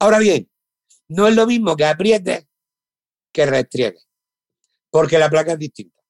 Ahora 0.00 0.18
bien, 0.18 0.50
no 1.08 1.28
es 1.28 1.36
lo 1.36 1.46
mismo 1.46 1.76
que 1.76 1.84
apriete 1.84 2.48
que 3.32 3.46
restriegue, 3.46 4.00
porque 4.90 5.18
la 5.18 5.28
placa 5.28 5.52
es 5.52 5.58
distinta. 5.58 6.02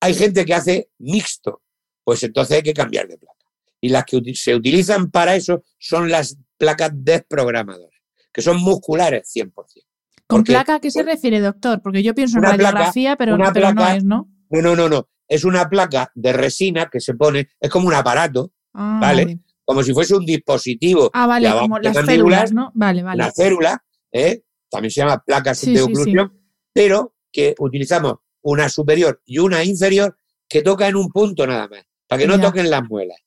Hay 0.00 0.14
gente 0.14 0.44
que 0.44 0.54
hace 0.54 0.90
mixto, 0.98 1.62
pues 2.02 2.22
entonces 2.24 2.56
hay 2.56 2.62
que 2.62 2.74
cambiar 2.74 3.06
de 3.06 3.18
placa. 3.18 3.44
Y 3.80 3.88
las 3.88 4.04
que 4.04 4.20
se 4.34 4.54
utilizan 4.54 5.10
para 5.10 5.36
eso 5.36 5.62
son 5.78 6.10
las 6.10 6.36
placas 6.56 6.90
desprogramadoras, 6.92 8.00
que 8.32 8.42
son 8.42 8.60
musculares 8.60 9.30
100%. 9.34 9.84
¿Con 10.26 10.42
placa 10.42 10.76
a 10.76 10.80
qué 10.80 10.90
se 10.90 11.02
refiere, 11.02 11.40
doctor? 11.40 11.82
Porque 11.82 12.02
yo 12.02 12.14
pienso 12.14 12.38
en 12.38 12.44
radiografía, 12.44 13.16
pero, 13.16 13.36
no 13.36 13.44
es, 13.88 14.04
¿no? 14.04 14.30
No, 14.50 14.62
no, 14.62 14.76
no, 14.76 14.88
no. 14.88 15.08
Es 15.28 15.44
una 15.44 15.68
placa 15.68 16.10
de 16.14 16.32
resina 16.32 16.88
que 16.90 17.00
se 17.00 17.14
pone, 17.14 17.48
es 17.60 17.70
como 17.70 17.88
un 17.88 17.94
aparato, 17.94 18.52
ah, 18.74 18.98
¿vale? 19.00 19.40
Como 19.64 19.82
si 19.82 19.92
fuese 19.92 20.14
un 20.14 20.24
dispositivo. 20.24 21.10
Ah, 21.12 21.26
vale, 21.26 21.50
como 21.50 21.78
las 21.78 21.96
células, 22.04 22.52
¿no? 22.52 22.70
Vale, 22.74 23.02
vale. 23.02 23.18
La 23.18 23.32
célula, 23.32 23.82
¿eh? 24.12 24.42
también 24.70 24.90
se 24.90 25.00
llama 25.00 25.22
placas 25.24 25.64
de 25.64 25.80
oclusión, 25.80 26.32
pero 26.72 27.14
que 27.30 27.54
utilizamos 27.58 28.16
una 28.42 28.68
superior 28.68 29.22
y 29.24 29.38
una 29.38 29.64
inferior 29.64 30.16
que 30.48 30.62
toca 30.62 30.88
en 30.88 30.96
un 30.96 31.08
punto 31.08 31.46
nada 31.46 31.68
más, 31.68 31.84
para 32.08 32.20
que 32.20 32.26
no 32.26 32.40
toquen 32.40 32.70
las 32.70 32.82
muelas. 32.84 33.18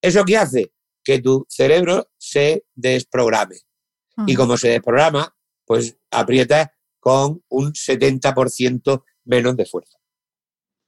¿Eso 0.00 0.24
qué 0.24 0.36
hace? 0.36 0.72
Que 1.02 1.20
tu 1.20 1.46
cerebro 1.48 2.10
se 2.18 2.64
desprograme. 2.74 3.56
Y 4.26 4.34
como 4.34 4.56
se 4.56 4.68
desprograma, 4.68 5.34
pues 5.72 5.96
aprieta 6.10 6.76
con 7.00 7.42
un 7.48 7.72
70% 7.72 9.04
menos 9.24 9.56
de 9.56 9.64
fuerza. 9.64 9.96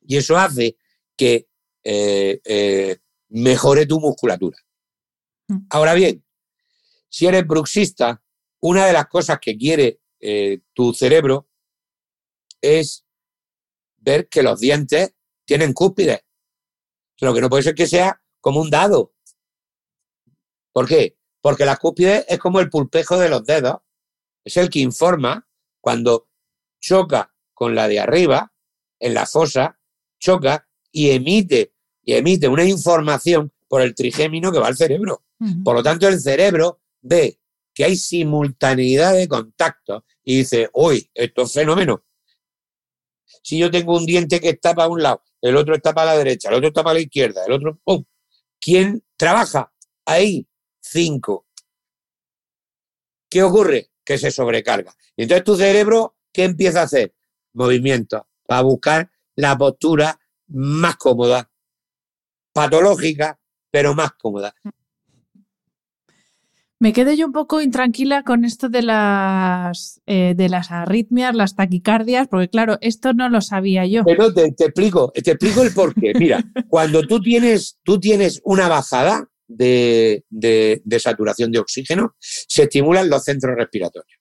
Y 0.02 0.18
eso 0.18 0.36
hace 0.36 0.76
que 1.16 1.48
eh, 1.82 2.38
eh, 2.44 2.98
mejore 3.30 3.86
tu 3.86 3.98
musculatura. 3.98 4.58
Mm. 5.48 5.68
Ahora 5.70 5.94
bien, 5.94 6.22
si 7.08 7.24
eres 7.24 7.46
bruxista, 7.46 8.22
una 8.60 8.84
de 8.84 8.92
las 8.92 9.06
cosas 9.06 9.38
que 9.40 9.56
quiere 9.56 10.02
eh, 10.20 10.60
tu 10.74 10.92
cerebro 10.92 11.48
es 12.60 13.06
ver 13.96 14.28
que 14.28 14.42
los 14.42 14.60
dientes 14.60 15.14
tienen 15.46 15.72
cúspides. 15.72 16.20
Lo 17.22 17.32
que 17.32 17.40
no 17.40 17.48
puede 17.48 17.62
ser 17.62 17.74
que 17.74 17.86
sea 17.86 18.22
como 18.42 18.60
un 18.60 18.68
dado. 18.68 19.14
¿Por 20.74 20.86
qué? 20.86 21.16
Porque 21.40 21.64
la 21.64 21.78
cúspide 21.78 22.26
es 22.28 22.38
como 22.38 22.60
el 22.60 22.68
pulpejo 22.68 23.18
de 23.18 23.30
los 23.30 23.46
dedos 23.46 23.78
es 24.44 24.56
el 24.56 24.68
que 24.70 24.80
informa 24.80 25.48
cuando 25.80 26.28
choca 26.80 27.34
con 27.52 27.74
la 27.74 27.88
de 27.88 28.00
arriba, 28.00 28.52
en 28.98 29.14
la 29.14 29.26
fosa, 29.26 29.78
choca 30.18 30.68
y 30.92 31.10
emite, 31.10 31.74
y 32.02 32.14
emite 32.14 32.48
una 32.48 32.64
información 32.64 33.52
por 33.68 33.80
el 33.80 33.94
trigémino 33.94 34.52
que 34.52 34.58
va 34.58 34.68
al 34.68 34.76
cerebro. 34.76 35.24
Por 35.62 35.74
lo 35.74 35.82
tanto, 35.82 36.08
el 36.08 36.20
cerebro 36.20 36.80
ve 37.02 37.38
que 37.74 37.84
hay 37.84 37.96
simultaneidad 37.96 39.14
de 39.14 39.28
contacto 39.28 40.04
y 40.22 40.38
dice, 40.38 40.70
uy, 40.72 41.10
esto 41.12 41.42
es 41.42 41.52
fenómeno. 41.52 42.04
Si 43.42 43.58
yo 43.58 43.70
tengo 43.70 43.96
un 43.96 44.06
diente 44.06 44.40
que 44.40 44.50
está 44.50 44.74
para 44.74 44.88
un 44.88 45.02
lado, 45.02 45.22
el 45.42 45.56
otro 45.56 45.74
está 45.74 45.92
para 45.92 46.12
la 46.12 46.18
derecha, 46.18 46.48
el 46.48 46.54
otro 46.54 46.68
está 46.68 46.82
para 46.82 46.94
la 46.94 47.00
izquierda, 47.00 47.44
el 47.44 47.52
otro, 47.52 47.78
¡pum! 47.84 48.04
¿Quién 48.60 49.04
trabaja? 49.16 49.72
Ahí, 50.06 50.48
cinco. 50.80 51.46
¿Qué 53.28 53.42
ocurre? 53.42 53.90
Que 54.04 54.18
se 54.18 54.30
sobrecarga. 54.30 54.94
Y 55.16 55.22
entonces 55.22 55.44
tu 55.44 55.56
cerebro, 55.56 56.16
¿qué 56.32 56.44
empieza 56.44 56.80
a 56.80 56.84
hacer? 56.84 57.14
Movimiento 57.52 58.26
para 58.46 58.62
buscar 58.62 59.10
la 59.36 59.56
postura 59.56 60.20
más 60.48 60.96
cómoda, 60.96 61.50
patológica, 62.52 63.38
pero 63.70 63.94
más 63.94 64.12
cómoda. 64.12 64.54
Me 66.80 66.92
quedo 66.92 67.12
yo 67.12 67.26
un 67.26 67.32
poco 67.32 67.62
intranquila 67.62 68.24
con 68.24 68.44
esto 68.44 68.68
de 68.68 68.82
las, 68.82 70.02
eh, 70.06 70.34
de 70.36 70.48
las 70.48 70.70
arritmias, 70.70 71.34
las 71.34 71.56
taquicardias, 71.56 72.28
porque 72.28 72.48
claro, 72.48 72.76
esto 72.82 73.14
no 73.14 73.28
lo 73.30 73.40
sabía 73.40 73.86
yo. 73.86 74.04
Pero 74.04 74.34
te, 74.34 74.52
te 74.52 74.64
explico, 74.64 75.10
te 75.12 75.30
explico 75.30 75.62
el 75.62 75.72
porqué. 75.72 76.12
Mira, 76.18 76.44
cuando 76.68 77.06
tú 77.06 77.20
tienes, 77.20 77.78
tú 77.84 77.98
tienes 77.98 78.42
una 78.44 78.68
bajada, 78.68 79.30
de, 79.46 80.24
saturación 80.98 81.52
de 81.52 81.58
oxígeno, 81.58 82.16
se 82.18 82.64
estimulan 82.64 83.08
los 83.08 83.24
centros 83.24 83.56
respiratorios. 83.56 84.20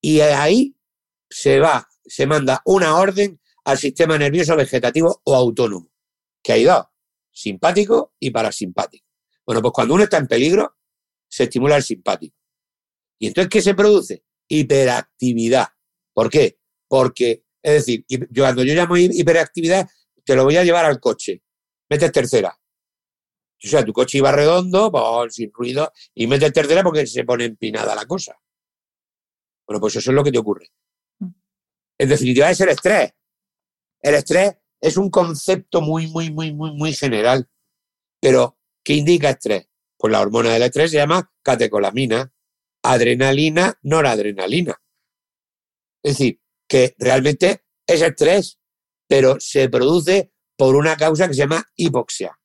Y 0.00 0.20
ahí 0.20 0.74
se 1.30 1.60
va, 1.60 1.88
se 2.04 2.26
manda 2.26 2.60
una 2.64 2.96
orden 2.96 3.40
al 3.64 3.78
sistema 3.78 4.18
nervioso 4.18 4.56
vegetativo 4.56 5.20
o 5.24 5.34
autónomo, 5.34 5.90
que 6.42 6.52
hay 6.52 6.64
dos, 6.64 6.86
simpático 7.30 8.14
y 8.18 8.30
parasimpático. 8.30 9.06
Bueno, 9.46 9.62
pues 9.62 9.72
cuando 9.72 9.94
uno 9.94 10.04
está 10.04 10.18
en 10.18 10.26
peligro, 10.26 10.76
se 11.28 11.44
estimula 11.44 11.76
el 11.76 11.82
simpático. 11.82 12.36
¿Y 13.18 13.28
entonces 13.28 13.48
qué 13.48 13.62
se 13.62 13.74
produce? 13.74 14.24
Hiperactividad. 14.48 15.68
¿Por 16.12 16.28
qué? 16.28 16.58
Porque, 16.88 17.44
es 17.62 17.72
decir, 17.72 18.04
yo, 18.08 18.42
cuando 18.42 18.64
yo 18.64 18.74
llamo 18.74 18.96
hiperactividad, 18.96 19.88
te 20.24 20.36
lo 20.36 20.44
voy 20.44 20.56
a 20.56 20.64
llevar 20.64 20.84
al 20.84 21.00
coche. 21.00 21.42
Metes 21.88 22.12
tercera. 22.12 22.58
O 23.64 23.68
sea, 23.68 23.84
tu 23.84 23.92
coche 23.92 24.18
iba 24.18 24.32
redondo, 24.32 24.90
sin 25.30 25.52
ruido, 25.52 25.92
y 26.14 26.26
metes 26.26 26.52
tercera 26.52 26.82
porque 26.82 27.06
se 27.06 27.24
pone 27.24 27.44
empinada 27.44 27.94
la 27.94 28.06
cosa. 28.06 28.36
Bueno, 29.66 29.80
pues 29.80 29.96
eso 29.96 30.10
es 30.10 30.14
lo 30.14 30.24
que 30.24 30.32
te 30.32 30.38
ocurre. 30.38 30.72
Mm. 31.20 31.28
En 31.98 32.08
definitiva, 32.08 32.50
es 32.50 32.60
el 32.60 32.70
estrés. 32.70 33.12
El 34.00 34.14
estrés 34.14 34.56
es 34.80 34.96
un 34.96 35.10
concepto 35.10 35.80
muy, 35.80 36.08
muy, 36.08 36.30
muy, 36.30 36.52
muy, 36.52 36.72
muy 36.72 36.92
general. 36.92 37.48
Pero, 38.20 38.58
¿qué 38.84 38.94
indica 38.94 39.30
estrés? 39.30 39.68
Pues 39.96 40.10
la 40.10 40.20
hormona 40.20 40.52
del 40.52 40.62
estrés 40.62 40.90
se 40.90 40.96
llama 40.96 41.32
catecolamina, 41.42 42.32
adrenalina, 42.82 43.78
noradrenalina. 43.82 44.82
Es 46.02 46.18
decir, 46.18 46.40
que 46.68 46.96
realmente 46.98 47.64
es 47.86 48.02
estrés, 48.02 48.58
pero 49.08 49.38
se 49.38 49.68
produce 49.68 50.32
por 50.56 50.74
una 50.74 50.96
causa 50.96 51.28
que 51.28 51.34
se 51.34 51.40
llama 51.40 51.64
hipoxia. 51.76 52.38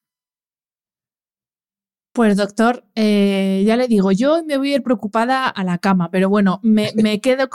Pues 2.18 2.36
doctor, 2.36 2.84
eh, 2.95 3.63
ya 3.63 3.78
le 3.78 3.88
digo, 3.88 4.11
yo 4.11 4.43
me 4.43 4.57
voy 4.57 4.72
a 4.72 4.78
ir 4.78 4.82
preocupada 4.82 5.47
a 5.47 5.63
la 5.63 5.78
cama, 5.78 6.09
pero 6.09 6.30
bueno, 6.30 6.59
me, 6.63 6.91
quedo, 7.22 7.47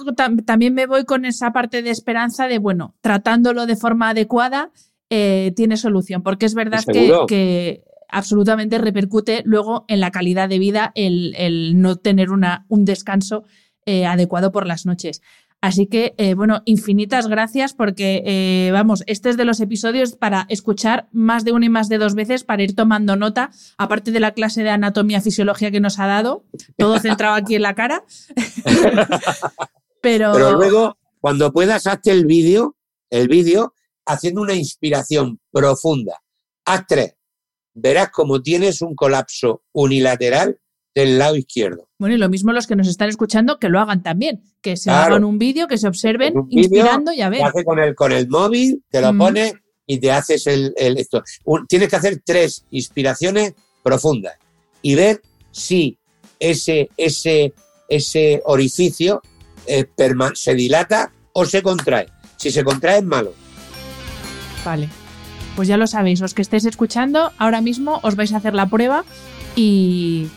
también 0.46 0.72
me 0.72 0.86
voy 0.86 1.04
con 1.04 1.24
esa 1.24 1.52
parte 1.52 1.82
de 1.82 1.90
esperanza 1.90 2.46
de, 2.46 2.58
bueno, 2.58 2.94
tratándolo 3.00 3.66
de 3.66 3.74
forma 3.74 4.10
adecuada, 4.10 4.70
eh, 5.10 5.52
tiene 5.56 5.76
solución, 5.76 6.22
porque 6.22 6.46
es 6.46 6.54
verdad 6.54 6.84
que, 7.26 7.82
absolutamente 8.08 8.78
repercute 8.78 9.42
luego 9.44 9.84
en 9.88 9.98
la 9.98 10.12
calidad 10.12 10.48
de 10.48 10.60
vida 10.60 10.92
el, 10.94 11.72
no 11.80 11.96
tener 11.96 12.30
una, 12.30 12.64
un 12.68 12.84
descanso 12.84 13.42
eh, 13.84 14.06
adecuado 14.06 14.52
por 14.52 14.68
las 14.68 14.86
noches. 14.86 15.22
Así 15.62 15.86
que, 15.86 16.14
eh, 16.18 16.34
bueno, 16.34 16.60
infinitas 16.64 17.28
gracias 17.28 17.72
porque, 17.72 18.24
eh, 18.26 18.72
vamos, 18.72 19.04
este 19.06 19.30
es 19.30 19.36
de 19.36 19.44
los 19.44 19.60
episodios 19.60 20.16
para 20.16 20.44
escuchar 20.48 21.08
más 21.12 21.44
de 21.44 21.52
una 21.52 21.66
y 21.66 21.68
más 21.68 21.88
de 21.88 21.98
dos 21.98 22.16
veces 22.16 22.42
para 22.42 22.64
ir 22.64 22.74
tomando 22.74 23.14
nota, 23.14 23.52
aparte 23.78 24.10
de 24.10 24.18
la 24.18 24.32
clase 24.32 24.64
de 24.64 24.70
anatomía 24.70 25.20
fisiología 25.20 25.70
que 25.70 25.78
nos 25.78 26.00
ha 26.00 26.08
dado, 26.08 26.44
todo 26.76 26.98
centrado 26.98 27.36
aquí 27.36 27.54
en 27.54 27.62
la 27.62 27.76
cara. 27.76 28.04
Pero... 30.02 30.32
Pero 30.32 30.52
luego, 30.54 30.98
cuando 31.20 31.52
puedas, 31.52 31.86
hazte 31.86 32.10
el 32.10 32.26
vídeo, 32.26 32.74
el 33.08 33.28
vídeo, 33.28 33.72
haciendo 34.04 34.40
una 34.40 34.54
inspiración 34.54 35.38
profunda. 35.52 36.20
Haz 36.64 36.86
tres. 36.88 37.14
Verás 37.72 38.10
como 38.10 38.42
tienes 38.42 38.82
un 38.82 38.96
colapso 38.96 39.62
unilateral 39.70 40.58
del 40.94 41.18
lado 41.18 41.36
izquierdo. 41.36 41.88
Bueno, 41.98 42.14
y 42.14 42.18
lo 42.18 42.28
mismo 42.28 42.52
los 42.52 42.66
que 42.66 42.76
nos 42.76 42.88
están 42.88 43.08
escuchando, 43.08 43.58
que 43.58 43.68
lo 43.68 43.80
hagan 43.80 44.02
también, 44.02 44.42
que 44.60 44.76
se 44.76 44.90
hagan 44.90 45.24
un 45.24 45.38
vídeo, 45.38 45.66
que 45.68 45.78
se 45.78 45.88
observen 45.88 46.36
Un 46.36 46.46
inspirando 46.50 47.12
y 47.12 47.20
a 47.22 47.28
ver. 47.30 47.42
Hace 47.44 47.64
con 47.64 47.78
el, 47.78 47.94
con 47.94 48.12
el 48.12 48.28
móvil, 48.28 48.82
te 48.90 49.00
lo 49.00 49.12
Mm. 49.12 49.18
pones 49.18 49.54
y 49.86 49.98
te 49.98 50.10
haces 50.12 50.46
el, 50.46 50.74
el- 50.76 50.98
esto. 50.98 51.22
Un- 51.44 51.66
tienes 51.66 51.88
que 51.88 51.96
hacer 51.96 52.22
tres 52.24 52.64
inspiraciones 52.70 53.54
profundas 53.82 54.34
y 54.82 54.94
ver 54.94 55.22
si 55.50 55.98
ese, 56.38 56.90
ese, 56.96 57.52
ese 57.88 58.42
orificio 58.44 59.22
eh, 59.66 59.86
se 60.34 60.54
dilata 60.54 61.12
o 61.32 61.44
se 61.46 61.62
contrae. 61.62 62.06
Si 62.36 62.50
se 62.50 62.64
contrae 62.64 62.98
es 62.98 63.04
malo. 63.04 63.32
Vale. 64.64 64.88
Pues 65.56 65.68
ya 65.68 65.76
lo 65.76 65.86
sabéis, 65.86 66.20
los 66.20 66.34
que 66.34 66.42
estéis 66.42 66.64
escuchando, 66.64 67.30
ahora 67.38 67.60
mismo 67.60 68.00
os 68.02 68.16
vais 68.16 68.32
a 68.32 68.38
hacer 68.38 68.54
la 68.54 68.66
prueba 68.66 69.04
y, 69.54 70.28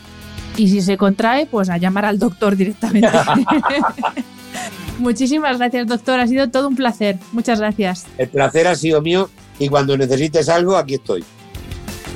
y 0.56 0.68
si 0.68 0.80
se 0.80 0.96
contrae, 0.96 1.46
pues 1.46 1.68
a 1.68 1.76
llamar 1.76 2.04
al 2.04 2.18
doctor 2.18 2.56
directamente. 2.56 3.08
Muchísimas 4.98 5.58
gracias, 5.58 5.86
doctor. 5.86 6.20
Ha 6.20 6.26
sido 6.26 6.50
todo 6.50 6.68
un 6.68 6.76
placer. 6.76 7.18
Muchas 7.32 7.60
gracias. 7.60 8.06
El 8.16 8.28
placer 8.28 8.66
ha 8.66 8.74
sido 8.74 9.02
mío 9.02 9.28
y 9.58 9.68
cuando 9.68 9.96
necesites 9.96 10.48
algo, 10.48 10.76
aquí 10.76 10.94
estoy. 10.94 11.24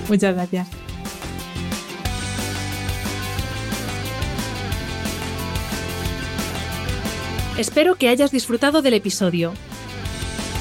Muchas 0.09 0.35
gracias. 0.35 0.69
Espero 7.59 7.97
que 7.97 8.09
hayas 8.09 8.31
disfrutado 8.31 8.81
del 8.81 8.95
episodio. 8.95 9.53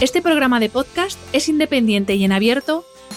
Este 0.01 0.21
programa 0.21 0.59
de 0.59 0.69
podcast 0.69 1.17
es 1.31 1.47
independiente 1.47 2.15
y 2.15 2.25
en 2.25 2.33
abierto 2.33 2.83